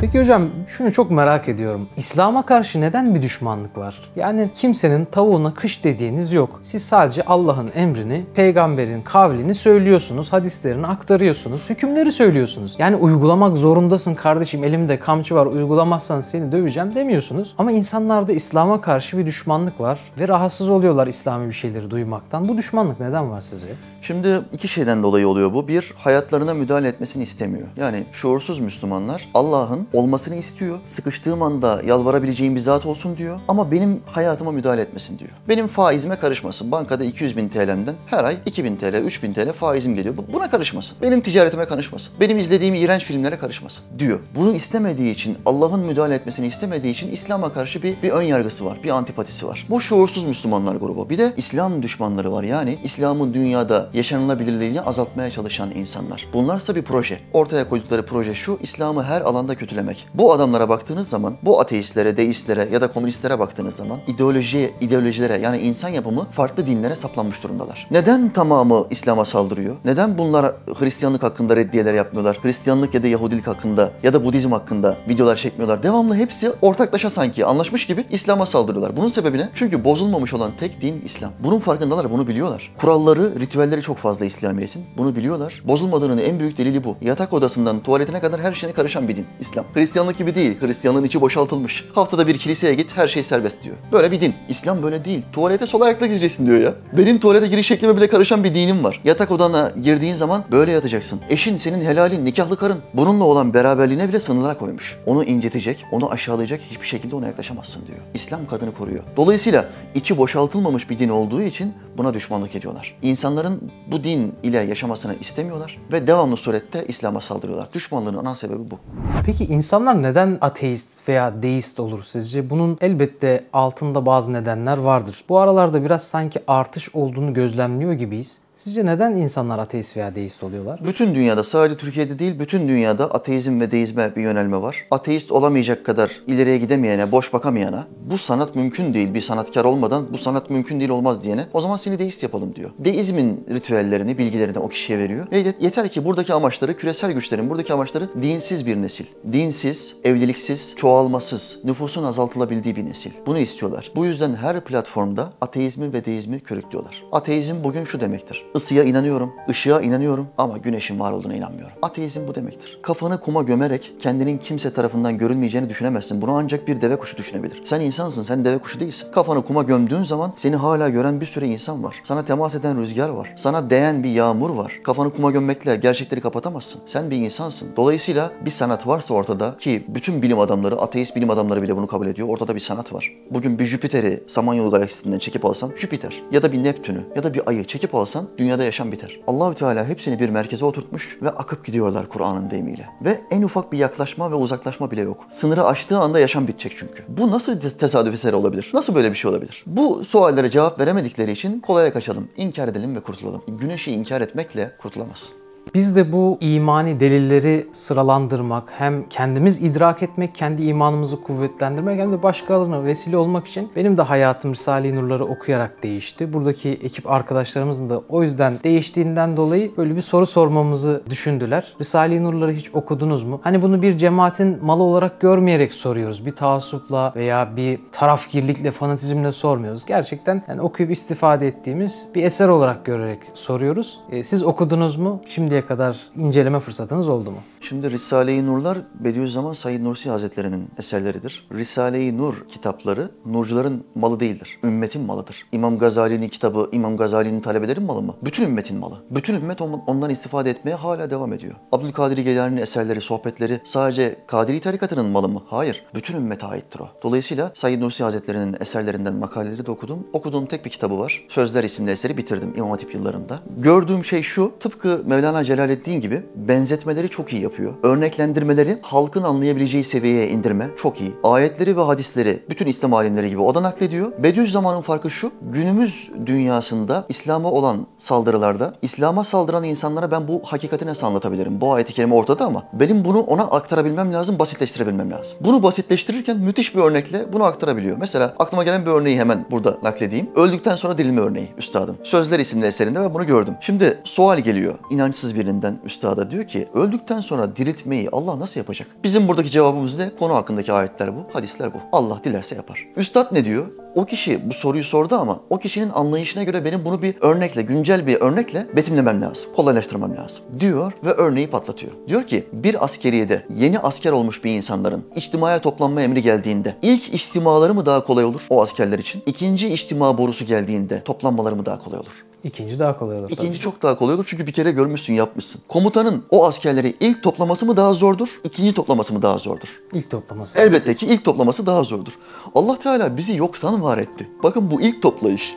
Peki 0.00 0.20
hocam 0.20 0.48
şunu 0.66 0.92
çok 0.92 1.10
merak 1.10 1.48
ediyorum. 1.48 1.88
İslam'a 1.96 2.46
karşı 2.46 2.80
neden 2.80 3.14
bir 3.14 3.22
düşmanlık 3.22 3.78
var? 3.78 4.00
Yani 4.16 4.50
kimsenin 4.54 5.04
tavuğuna 5.04 5.54
kış 5.54 5.84
dediğiniz 5.84 6.32
yok. 6.32 6.60
Siz 6.62 6.84
sadece 6.84 7.22
Allah'ın 7.22 7.70
emrini, 7.74 8.24
peygamberin 8.34 9.02
kavlini 9.02 9.54
söylüyorsunuz, 9.54 10.32
hadislerini 10.32 10.86
aktarıyorsunuz, 10.86 11.70
hükümleri 11.70 12.12
söylüyorsunuz. 12.12 12.76
Yani 12.78 12.96
uygulamak 12.96 13.56
zorundasın 13.56 14.14
kardeşim 14.14 14.64
elimde 14.64 14.98
kamçı 15.00 15.34
var 15.34 15.46
uygulamazsan 15.46 16.20
seni 16.20 16.52
döveceğim 16.52 16.94
demiyorsunuz. 16.94 17.54
Ama 17.58 17.72
insanlarda 17.72 18.32
İslam'a 18.32 18.80
karşı 18.80 19.18
bir 19.18 19.26
düşmanlık 19.26 19.80
var 19.80 19.98
ve 20.18 20.28
rahatsız 20.28 20.68
oluyorlar 20.68 21.06
İslami 21.06 21.48
bir 21.48 21.54
şeyleri 21.54 21.90
duymaktan. 21.90 22.48
Bu 22.48 22.56
düşmanlık 22.56 23.00
neden 23.00 23.30
var 23.30 23.40
sizce? 23.40 23.68
Şimdi 24.02 24.40
iki 24.52 24.68
şeyden 24.68 25.02
dolayı 25.02 25.28
oluyor 25.28 25.52
bu. 25.54 25.68
Bir, 25.68 25.92
hayatlarına 25.96 26.54
müdahale 26.54 26.88
etmesini 26.88 27.22
istemiyor. 27.22 27.68
Yani 27.76 28.04
şuursuz 28.12 28.58
Müslümanlar 28.60 29.28
Allah'ın 29.34 29.86
olmasını 29.92 30.34
istiyor. 30.36 30.78
Sıkıştığım 30.86 31.42
anda 31.42 31.82
yalvarabileceğim 31.86 32.54
bir 32.54 32.60
zat 32.60 32.86
olsun 32.86 33.16
diyor. 33.16 33.40
Ama 33.48 33.70
benim 33.70 34.00
hayatıma 34.06 34.52
müdahale 34.52 34.80
etmesin 34.80 35.18
diyor. 35.18 35.30
Benim 35.48 35.66
faizime 35.66 36.16
karışmasın. 36.16 36.72
Bankada 36.72 37.04
200 37.04 37.36
bin 37.36 37.48
TL'mden 37.48 37.94
her 38.06 38.24
ay 38.24 38.36
2000 38.46 38.76
TL, 38.76 38.94
3000 39.04 39.32
TL 39.34 39.52
faizim 39.52 39.94
geliyor. 39.94 40.16
Bu- 40.16 40.32
Buna 40.32 40.50
karışmasın. 40.50 40.96
Benim 41.02 41.20
ticaretime 41.20 41.64
karışmasın. 41.64 42.12
Benim 42.20 42.38
izlediğim 42.38 42.74
iğrenç 42.74 43.04
filmlere 43.04 43.36
karışmasın 43.38 43.82
diyor. 43.98 44.18
Bunu 44.34 44.52
istemediği 44.52 45.12
için, 45.14 45.38
Allah'ın 45.46 45.80
müdahale 45.80 46.14
etmesini 46.14 46.46
istemediği 46.46 46.90
için 46.92 47.12
İslam'a 47.12 47.52
karşı 47.52 47.82
bir, 47.82 48.02
bir 48.02 48.10
ön 48.10 48.22
yargısı 48.22 48.64
var, 48.66 48.78
bir 48.84 48.90
antipatisi 48.90 49.46
var. 49.46 49.66
Bu 49.70 49.80
şuursuz 49.80 50.24
Müslümanlar 50.24 50.76
grubu. 50.76 51.10
Bir 51.10 51.18
de 51.18 51.32
İslam 51.36 51.82
düşmanları 51.82 52.32
var. 52.32 52.42
Yani 52.42 52.78
İslam'ın 52.84 53.34
dünyada 53.34 53.89
yaşanılabilirliğini 53.92 54.80
azaltmaya 54.80 55.30
çalışan 55.30 55.70
insanlar. 55.70 56.26
Bunlarsa 56.32 56.74
bir 56.76 56.82
proje. 56.82 57.20
Ortaya 57.32 57.68
koydukları 57.68 58.06
proje 58.06 58.34
şu, 58.34 58.58
İslam'ı 58.62 59.04
her 59.04 59.20
alanda 59.20 59.54
kötülemek. 59.54 60.06
Bu 60.14 60.32
adamlara 60.32 60.68
baktığınız 60.68 61.08
zaman, 61.08 61.36
bu 61.42 61.60
ateistlere, 61.60 62.16
deistlere 62.16 62.68
ya 62.72 62.80
da 62.80 62.92
komünistlere 62.92 63.38
baktığınız 63.38 63.74
zaman 63.74 63.98
ideolojiye, 64.06 64.70
ideolojilere 64.80 65.38
yani 65.38 65.58
insan 65.58 65.88
yapımı 65.88 66.26
farklı 66.30 66.66
dinlere 66.66 66.96
saplanmış 66.96 67.42
durumdalar. 67.42 67.86
Neden 67.90 68.28
tamamı 68.28 68.86
İslam'a 68.90 69.24
saldırıyor? 69.24 69.76
Neden 69.84 70.18
bunlar 70.18 70.52
Hristiyanlık 70.78 71.22
hakkında 71.22 71.56
reddiyeler 71.56 71.94
yapmıyorlar? 71.94 72.38
Hristiyanlık 72.42 72.94
ya 72.94 73.02
da 73.02 73.06
Yahudilik 73.06 73.46
hakkında 73.46 73.90
ya 74.02 74.12
da 74.12 74.24
Budizm 74.24 74.52
hakkında 74.52 74.96
videolar 75.08 75.36
çekmiyorlar. 75.36 75.82
Devamlı 75.82 76.14
hepsi 76.14 76.52
ortaklaşa 76.62 77.10
sanki 77.10 77.46
anlaşmış 77.46 77.86
gibi 77.86 78.04
İslam'a 78.10 78.46
saldırıyorlar. 78.46 78.96
Bunun 78.96 79.08
sebebi 79.08 79.38
ne? 79.38 79.48
Çünkü 79.54 79.84
bozulmamış 79.84 80.34
olan 80.34 80.50
tek 80.60 80.82
din 80.82 81.02
İslam. 81.04 81.32
Bunun 81.44 81.58
farkındalar, 81.58 82.10
bunu 82.10 82.28
biliyorlar. 82.28 82.72
Kuralları, 82.78 83.40
ritüelleri 83.40 83.79
çok 83.82 83.96
fazla 83.96 84.24
İslamiyet'in. 84.24 84.84
Bunu 84.96 85.16
biliyorlar. 85.16 85.62
Bozulmadığının 85.64 86.18
en 86.18 86.40
büyük 86.40 86.58
delili 86.58 86.84
bu. 86.84 86.96
Yatak 87.00 87.32
odasından 87.32 87.80
tuvaletine 87.80 88.20
kadar 88.20 88.40
her 88.40 88.52
şeyine 88.52 88.74
karışan 88.74 89.08
bir 89.08 89.16
din 89.16 89.26
İslam. 89.40 89.64
Hristiyanlık 89.74 90.18
gibi 90.18 90.34
değil. 90.34 90.60
Hristiyanlığın 90.60 91.04
içi 91.04 91.20
boşaltılmış. 91.20 91.84
Haftada 91.94 92.26
bir 92.26 92.38
kiliseye 92.38 92.74
git, 92.74 92.96
her 92.96 93.08
şey 93.08 93.22
serbest 93.22 93.62
diyor. 93.62 93.76
Böyle 93.92 94.12
bir 94.12 94.20
din. 94.20 94.34
İslam 94.48 94.82
böyle 94.82 95.04
değil. 95.04 95.22
Tuvalete 95.32 95.66
sol 95.66 95.80
ayakla 95.80 96.06
gireceksin 96.06 96.46
diyor 96.46 96.60
ya. 96.60 96.74
Benim 96.96 97.20
tuvalete 97.20 97.46
giriş 97.46 97.66
şeklime 97.66 97.96
bile 97.96 98.08
karışan 98.08 98.44
bir 98.44 98.54
dinim 98.54 98.84
var. 98.84 99.00
Yatak 99.04 99.30
odana 99.30 99.72
girdiğin 99.82 100.14
zaman 100.14 100.44
böyle 100.52 100.72
yatacaksın. 100.72 101.20
Eşin 101.30 101.56
senin 101.56 101.80
helalin, 101.80 102.24
nikahlı 102.24 102.56
karın. 102.56 102.78
Bununla 102.94 103.24
olan 103.24 103.54
beraberliğine 103.54 104.08
bile 104.08 104.20
sınırlar 104.20 104.58
koymuş. 104.58 104.98
Onu 105.06 105.24
incitecek, 105.24 105.84
onu 105.92 106.10
aşağılayacak 106.10 106.60
hiçbir 106.70 106.86
şekilde 106.86 107.16
ona 107.16 107.26
yaklaşamazsın 107.26 107.86
diyor. 107.86 107.98
İslam 108.14 108.46
kadını 108.46 108.74
koruyor. 108.74 109.02
Dolayısıyla 109.16 109.68
içi 109.94 110.18
boşaltılmamış 110.18 110.90
bir 110.90 110.98
din 110.98 111.08
olduğu 111.08 111.42
için 111.42 111.74
buna 111.98 112.14
düşmanlık 112.14 112.54
ediyorlar. 112.54 112.98
İnsanların 113.02 113.69
bu 113.90 114.04
din 114.04 114.34
ile 114.42 114.58
yaşamasını 114.58 115.14
istemiyorlar 115.20 115.78
ve 115.92 116.06
devamlı 116.06 116.36
surette 116.36 116.84
İslam'a 116.88 117.20
saldırıyorlar. 117.20 117.68
Düşmanlığın 117.72 118.16
ana 118.16 118.36
sebebi 118.36 118.70
bu. 118.70 118.78
Peki 119.26 119.44
insanlar 119.44 120.02
neden 120.02 120.38
ateist 120.40 121.08
veya 121.08 121.42
deist 121.42 121.80
olur 121.80 122.02
sizce? 122.02 122.50
Bunun 122.50 122.78
elbette 122.80 123.44
altında 123.52 124.06
bazı 124.06 124.32
nedenler 124.32 124.78
vardır. 124.78 125.24
Bu 125.28 125.38
aralarda 125.38 125.84
biraz 125.84 126.02
sanki 126.02 126.40
artış 126.46 126.94
olduğunu 126.94 127.34
gözlemliyor 127.34 127.92
gibiyiz. 127.92 128.40
Sizce 128.60 128.86
neden 128.86 129.14
insanlar 129.14 129.58
ateist 129.58 129.96
veya 129.96 130.14
deist 130.14 130.44
oluyorlar? 130.44 130.80
Bütün 130.84 131.14
dünyada 131.14 131.44
sadece 131.44 131.76
Türkiye'de 131.76 132.18
değil 132.18 132.40
bütün 132.40 132.68
dünyada 132.68 133.04
ateizm 133.04 133.60
ve 133.60 133.70
deizme 133.70 134.16
bir 134.16 134.22
yönelme 134.22 134.62
var. 134.62 134.86
Ateist 134.90 135.32
olamayacak 135.32 135.86
kadar 135.86 136.20
ileriye 136.26 136.58
gidemeyene, 136.58 137.12
boş 137.12 137.32
bakamayana 137.32 137.84
bu 138.10 138.18
sanat 138.18 138.54
mümkün 138.54 138.94
değil 138.94 139.14
bir 139.14 139.20
sanatkar 139.20 139.64
olmadan 139.64 140.12
bu 140.12 140.18
sanat 140.18 140.50
mümkün 140.50 140.80
değil 140.80 140.90
olmaz 140.90 141.22
diyene 141.22 141.46
o 141.52 141.60
zaman 141.60 141.76
seni 141.76 141.98
deist 141.98 142.22
yapalım 142.22 142.54
diyor. 142.54 142.70
Deizmin 142.78 143.46
ritüellerini, 143.50 144.18
bilgilerini 144.18 144.58
o 144.58 144.68
kişiye 144.68 144.98
veriyor. 144.98 145.26
Ve 145.32 145.40
yet- 145.40 145.62
yeter 145.62 145.88
ki 145.88 146.04
buradaki 146.04 146.34
amaçları, 146.34 146.76
küresel 146.76 147.12
güçlerin 147.12 147.50
buradaki 147.50 147.72
amaçları 147.72 148.22
dinsiz 148.22 148.66
bir 148.66 148.76
nesil. 148.76 149.04
Dinsiz, 149.32 149.94
evliliksiz, 150.04 150.74
çoğalmasız, 150.76 151.58
nüfusun 151.64 152.04
azaltılabildiği 152.04 152.76
bir 152.76 152.84
nesil. 152.84 153.10
Bunu 153.26 153.38
istiyorlar. 153.38 153.92
Bu 153.96 154.06
yüzden 154.06 154.34
her 154.34 154.60
platformda 154.64 155.32
ateizmi 155.40 155.92
ve 155.92 156.04
deizmi 156.04 156.40
körüklüyorlar. 156.40 157.02
Ateizm 157.12 157.54
bugün 157.64 157.84
şu 157.84 158.00
demektir. 158.00 158.49
Isıya 158.54 158.84
inanıyorum, 158.84 159.32
ışığa 159.50 159.80
inanıyorum 159.80 160.28
ama 160.38 160.58
güneşin 160.58 161.00
var 161.00 161.12
olduğuna 161.12 161.34
inanmıyorum. 161.34 161.72
Ateizm 161.82 162.28
bu 162.28 162.34
demektir. 162.34 162.78
Kafanı 162.82 163.20
kuma 163.20 163.42
gömerek 163.42 163.92
kendinin 164.00 164.38
kimse 164.38 164.72
tarafından 164.72 165.18
görülmeyeceğini 165.18 165.68
düşünemezsin. 165.68 166.22
Bunu 166.22 166.32
ancak 166.32 166.68
bir 166.68 166.80
deve 166.80 166.96
kuşu 166.96 167.16
düşünebilir. 167.16 167.62
Sen 167.64 167.80
insansın, 167.80 168.22
sen 168.22 168.44
deve 168.44 168.58
kuşu 168.58 168.80
değilsin. 168.80 169.12
Kafanı 169.12 169.42
kuma 169.44 169.62
gömdüğün 169.62 170.04
zaman 170.04 170.32
seni 170.36 170.56
hala 170.56 170.88
gören 170.88 171.20
bir 171.20 171.26
sürü 171.26 171.44
insan 171.44 171.84
var. 171.84 172.00
Sana 172.04 172.24
temas 172.24 172.54
eden 172.54 172.80
rüzgar 172.80 173.08
var. 173.08 173.32
Sana 173.36 173.70
değen 173.70 174.02
bir 174.02 174.10
yağmur 174.10 174.50
var. 174.50 174.80
Kafanı 174.84 175.10
kuma 175.14 175.30
gömmekle 175.30 175.76
gerçekleri 175.76 176.20
kapatamazsın. 176.20 176.80
Sen 176.86 177.10
bir 177.10 177.16
insansın. 177.16 177.68
Dolayısıyla 177.76 178.32
bir 178.44 178.50
sanat 178.50 178.86
varsa 178.86 179.14
ortada 179.14 179.56
ki 179.56 179.84
bütün 179.88 180.22
bilim 180.22 180.38
adamları, 180.38 180.76
ateist 180.80 181.16
bilim 181.16 181.30
adamları 181.30 181.62
bile 181.62 181.76
bunu 181.76 181.86
kabul 181.86 182.06
ediyor. 182.06 182.28
Ortada 182.28 182.54
bir 182.54 182.60
sanat 182.60 182.92
var. 182.92 183.12
Bugün 183.30 183.58
bir 183.58 183.64
Jüpiter'i 183.64 184.22
Samanyolu 184.26 184.70
galaksisinden 184.70 185.18
çekip 185.18 185.44
alsan 185.44 185.72
Jüpiter 185.76 186.22
ya 186.32 186.42
da 186.42 186.52
bir 186.52 186.64
Neptün'ü 186.64 187.04
ya 187.16 187.22
da 187.22 187.34
bir 187.34 187.48
Ay'ı 187.48 187.64
çekip 187.64 187.94
alsan 187.94 188.28
dünyada 188.40 188.64
yaşam 188.64 188.92
biter. 188.92 189.20
Allahü 189.26 189.54
Teala 189.54 189.88
hepsini 189.88 190.20
bir 190.20 190.28
merkeze 190.28 190.64
oturtmuş 190.64 191.18
ve 191.22 191.30
akıp 191.30 191.64
gidiyorlar 191.64 192.08
Kur'an'ın 192.08 192.50
deyimiyle. 192.50 192.88
Ve 193.04 193.20
en 193.30 193.42
ufak 193.42 193.72
bir 193.72 193.78
yaklaşma 193.78 194.30
ve 194.30 194.34
uzaklaşma 194.34 194.90
bile 194.90 195.02
yok. 195.02 195.24
Sınırı 195.30 195.64
aştığı 195.64 195.98
anda 195.98 196.20
yaşam 196.20 196.48
bitecek 196.48 196.76
çünkü. 196.78 197.04
Bu 197.08 197.30
nasıl 197.30 197.60
tesadüf 197.60 198.14
eseri 198.14 198.36
olabilir? 198.36 198.70
Nasıl 198.74 198.94
böyle 198.94 199.10
bir 199.10 199.16
şey 199.16 199.30
olabilir? 199.30 199.64
Bu 199.66 200.04
suallere 200.04 200.50
cevap 200.50 200.80
veremedikleri 200.80 201.32
için 201.32 201.60
kolaya 201.60 201.92
kaçalım, 201.92 202.28
inkar 202.36 202.68
edelim 202.68 202.96
ve 202.96 203.00
kurtulalım. 203.00 203.42
Güneşi 203.48 203.92
inkar 203.92 204.20
etmekle 204.20 204.72
kurtulamazsın. 204.82 205.39
Biz 205.74 205.96
de 205.96 206.12
bu 206.12 206.38
imani 206.40 207.00
delilleri 207.00 207.66
sıralandırmak, 207.72 208.72
hem 208.78 209.08
kendimiz 209.08 209.62
idrak 209.62 210.02
etmek, 210.02 210.34
kendi 210.34 210.62
imanımızı 210.62 211.22
kuvvetlendirmek 211.22 212.00
hem 212.00 212.12
de 212.12 212.22
başkalarına 212.22 212.84
vesile 212.84 213.16
olmak 213.16 213.46
için 213.46 213.70
benim 213.76 213.98
de 213.98 214.02
hayatım 214.02 214.52
Risale-i 214.52 214.96
Nur'ları 214.96 215.24
okuyarak 215.24 215.82
değişti. 215.82 216.32
Buradaki 216.32 216.70
ekip 216.70 217.10
arkadaşlarımızın 217.10 217.88
da 217.88 218.02
o 218.08 218.22
yüzden 218.22 218.54
değiştiğinden 218.64 219.36
dolayı 219.36 219.76
böyle 219.76 219.96
bir 219.96 220.02
soru 220.02 220.26
sormamızı 220.26 221.02
düşündüler. 221.10 221.74
Risale-i 221.80 222.22
Nur'ları 222.24 222.52
hiç 222.52 222.74
okudunuz 222.74 223.24
mu? 223.24 223.40
Hani 223.44 223.62
bunu 223.62 223.82
bir 223.82 223.96
cemaatin 223.96 224.64
malı 224.64 224.82
olarak 224.82 225.20
görmeyerek 225.20 225.74
soruyoruz. 225.74 226.26
Bir 226.26 226.36
taassupla 226.36 227.12
veya 227.16 227.56
bir 227.56 227.80
tarafgirlikle, 227.92 228.70
fanatizmle 228.70 229.32
sormuyoruz. 229.32 229.86
Gerçekten 229.86 230.42
yani 230.48 230.60
okuyup 230.60 230.92
istifade 230.92 231.48
ettiğimiz 231.48 232.08
bir 232.14 232.24
eser 232.24 232.48
olarak 232.48 232.84
görerek 232.84 233.18
soruyoruz. 233.34 234.00
E, 234.10 234.24
siz 234.24 234.42
okudunuz 234.42 234.96
mu? 234.96 235.22
Şimdiye 235.50 235.66
kadar 235.66 235.96
inceleme 236.16 236.60
fırsatınız 236.60 237.08
oldu 237.08 237.30
mu? 237.30 237.38
Şimdi 237.60 237.90
Risale-i 237.90 238.46
Nurlar 238.46 238.78
Bediüzzaman 238.94 239.52
Said 239.52 239.84
Nursi 239.84 240.10
Hazretleri'nin 240.10 240.68
eserleridir. 240.78 241.48
Risale-i 241.52 242.18
Nur 242.18 242.48
kitapları 242.48 243.10
nurcuların 243.26 243.84
malı 243.94 244.20
değildir. 244.20 244.58
Ümmetin 244.64 245.02
malıdır. 245.02 245.46
İmam 245.52 245.78
Gazali'nin 245.78 246.28
kitabı 246.28 246.68
İmam 246.72 246.96
Gazali'nin 246.96 247.40
talebelerin 247.40 247.82
malı 247.82 248.02
mı? 248.02 248.14
Bütün 248.22 248.44
ümmetin 248.44 248.76
malı. 248.76 248.94
Bütün 249.10 249.34
ümmet 249.34 249.60
ondan 249.60 250.10
istifade 250.10 250.50
etmeye 250.50 250.74
hala 250.74 251.10
devam 251.10 251.32
ediyor. 251.32 251.54
Abdülkadir 251.72 252.18
Geylani'nin 252.18 252.60
eserleri, 252.60 253.00
sohbetleri 253.00 253.60
sadece 253.64 254.18
Kadiri 254.26 254.60
tarikatının 254.60 255.06
malı 255.06 255.28
mı? 255.28 255.42
Hayır. 255.46 255.84
Bütün 255.94 256.16
ümmete 256.16 256.46
aittir 256.46 256.80
o. 256.80 256.88
Dolayısıyla 257.02 257.52
Said 257.54 257.80
Nursi 257.80 258.02
Hazretleri'nin 258.04 258.56
eserlerinden 258.60 259.14
makaleleri 259.14 259.66
de 259.66 259.70
okudum. 259.70 260.06
Okuduğum 260.12 260.46
tek 260.46 260.64
bir 260.64 260.70
kitabı 260.70 260.98
var. 260.98 261.26
Sözler 261.28 261.64
isimli 261.64 261.90
eseri 261.90 262.16
bitirdim 262.16 262.52
İmam 262.56 262.70
Hatip 262.70 262.94
yıllarında. 262.94 263.40
Gördüğüm 263.58 264.04
şey 264.04 264.22
şu. 264.22 264.52
Tıpkı 264.60 265.02
Mevlana 265.06 265.39
Celaleddin 265.44 266.00
gibi 266.00 266.22
benzetmeleri 266.34 267.08
çok 267.08 267.32
iyi 267.32 267.42
yapıyor. 267.42 267.74
Örneklendirmeleri 267.82 268.78
halkın 268.82 269.22
anlayabileceği 269.22 269.84
seviyeye 269.84 270.28
indirme 270.28 270.68
çok 270.76 271.00
iyi. 271.00 271.12
Ayetleri 271.22 271.76
ve 271.76 271.80
hadisleri 271.80 272.42
bütün 272.50 272.66
İslam 272.66 272.94
alimleri 272.94 273.28
gibi 273.28 273.40
o 273.40 273.54
da 273.54 273.62
naklediyor. 273.62 274.12
Bediüzzaman'ın 274.18 274.82
farkı 274.82 275.10
şu. 275.10 275.32
Günümüz 275.42 276.10
dünyasında 276.26 277.06
İslam'a 277.08 277.50
olan 277.50 277.86
saldırılarda 277.98 278.74
İslam'a 278.82 279.24
saldıran 279.24 279.64
insanlara 279.64 280.10
ben 280.10 280.28
bu 280.28 280.42
hakikati 280.44 280.86
nasıl 280.86 281.06
anlatabilirim? 281.06 281.60
Bu 281.60 281.74
ayeti 281.74 281.92
kerime 281.92 282.14
ortada 282.14 282.44
ama 282.44 282.64
benim 282.72 283.04
bunu 283.04 283.20
ona 283.20 283.42
aktarabilmem 283.42 284.12
lazım, 284.12 284.38
basitleştirebilmem 284.38 285.10
lazım. 285.10 285.38
Bunu 285.40 285.62
basitleştirirken 285.62 286.38
müthiş 286.38 286.76
bir 286.76 286.80
örnekle 286.80 287.32
bunu 287.32 287.44
aktarabiliyor. 287.44 287.96
Mesela 287.96 288.34
aklıma 288.38 288.64
gelen 288.64 288.86
bir 288.86 288.90
örneği 288.90 289.18
hemen 289.18 289.46
burada 289.50 289.78
nakledeyim. 289.82 290.30
Öldükten 290.36 290.76
sonra 290.76 290.98
dirilme 290.98 291.20
örneği 291.20 291.48
üstadım. 291.58 291.96
Sözler 292.04 292.38
isimli 292.38 292.66
eserinde 292.66 293.00
ben 293.00 293.14
bunu 293.14 293.26
gördüm. 293.26 293.54
Şimdi 293.60 293.98
sual 294.04 294.38
geliyor 294.38 294.74
inançsız 294.90 295.29
birinden 295.36 295.78
üstada 295.84 296.30
diyor 296.30 296.44
ki 296.44 296.68
öldükten 296.74 297.20
sonra 297.20 297.56
diriltmeyi 297.56 298.08
Allah 298.12 298.38
nasıl 298.40 298.60
yapacak? 298.60 298.88
Bizim 299.04 299.28
buradaki 299.28 299.50
cevabımız 299.50 299.98
ne? 299.98 300.10
Konu 300.18 300.34
hakkındaki 300.34 300.72
ayetler 300.72 301.16
bu, 301.16 301.26
hadisler 301.32 301.74
bu. 301.74 301.78
Allah 301.92 302.20
dilerse 302.24 302.54
yapar. 302.54 302.86
Üstad 302.96 303.32
ne 303.32 303.44
diyor? 303.44 303.66
O 303.94 304.04
kişi 304.04 304.50
bu 304.50 304.54
soruyu 304.54 304.84
sordu 304.84 305.14
ama 305.14 305.40
o 305.50 305.58
kişinin 305.58 305.90
anlayışına 305.90 306.42
göre 306.42 306.64
benim 306.64 306.84
bunu 306.84 307.02
bir 307.02 307.14
örnekle, 307.20 307.62
güncel 307.62 308.06
bir 308.06 308.20
örnekle 308.20 308.66
betimlemem 308.76 309.22
lazım. 309.22 309.50
Kolaylaştırmam 309.56 310.16
lazım. 310.16 310.42
Diyor 310.60 310.92
ve 311.04 311.10
örneği 311.10 311.50
patlatıyor. 311.50 311.92
Diyor 312.08 312.26
ki 312.26 312.46
bir 312.52 312.84
askeriyede 312.84 313.42
yeni 313.48 313.78
asker 313.78 314.12
olmuş 314.12 314.44
bir 314.44 314.50
insanların 314.56 315.04
içtimaya 315.14 315.58
toplanma 315.58 316.02
emri 316.02 316.22
geldiğinde 316.22 316.76
ilk 316.82 317.14
içtimaları 317.14 317.74
mı 317.74 317.86
daha 317.86 318.04
kolay 318.04 318.24
olur 318.24 318.40
o 318.50 318.62
askerler 318.62 318.98
için? 318.98 319.22
İkinci 319.26 319.68
içtima 319.68 320.18
borusu 320.18 320.44
geldiğinde 320.44 321.02
toplanmaları 321.04 321.56
mı 321.56 321.66
daha 321.66 321.78
kolay 321.78 322.00
olur? 322.00 322.24
İkinci 322.44 322.78
daha 322.78 322.98
kolay 322.98 323.18
olur. 323.18 323.30
İkinci 323.30 323.48
tabii. 323.48 323.58
çok 323.58 323.82
daha 323.82 323.98
kolay 323.98 324.14
olur 324.14 324.24
çünkü 324.28 324.46
bir 324.46 324.52
kere 324.52 324.70
görmüşsün, 324.72 325.14
yapmışsın. 325.14 325.60
Komutanın 325.68 326.22
o 326.30 326.46
askerleri 326.46 326.96
ilk 327.00 327.22
toplaması 327.22 327.66
mı 327.66 327.76
daha 327.76 327.94
zordur, 327.94 328.40
ikinci 328.44 328.74
toplaması 328.74 329.12
mı 329.14 329.22
daha 329.22 329.38
zordur? 329.38 329.80
İlk 329.92 330.10
toplaması. 330.10 330.60
Elbette 330.60 330.94
ki 330.94 331.06
ilk 331.06 331.24
toplaması 331.24 331.66
daha 331.66 331.84
zordur. 331.84 332.12
Allah 332.54 332.78
Teala 332.78 333.16
bizi 333.16 333.36
yoktan 333.36 333.82
var 333.82 333.98
etti. 333.98 334.28
Bakın 334.42 334.70
bu 334.70 334.80
ilk 334.80 335.02
toplayış. 335.02 335.54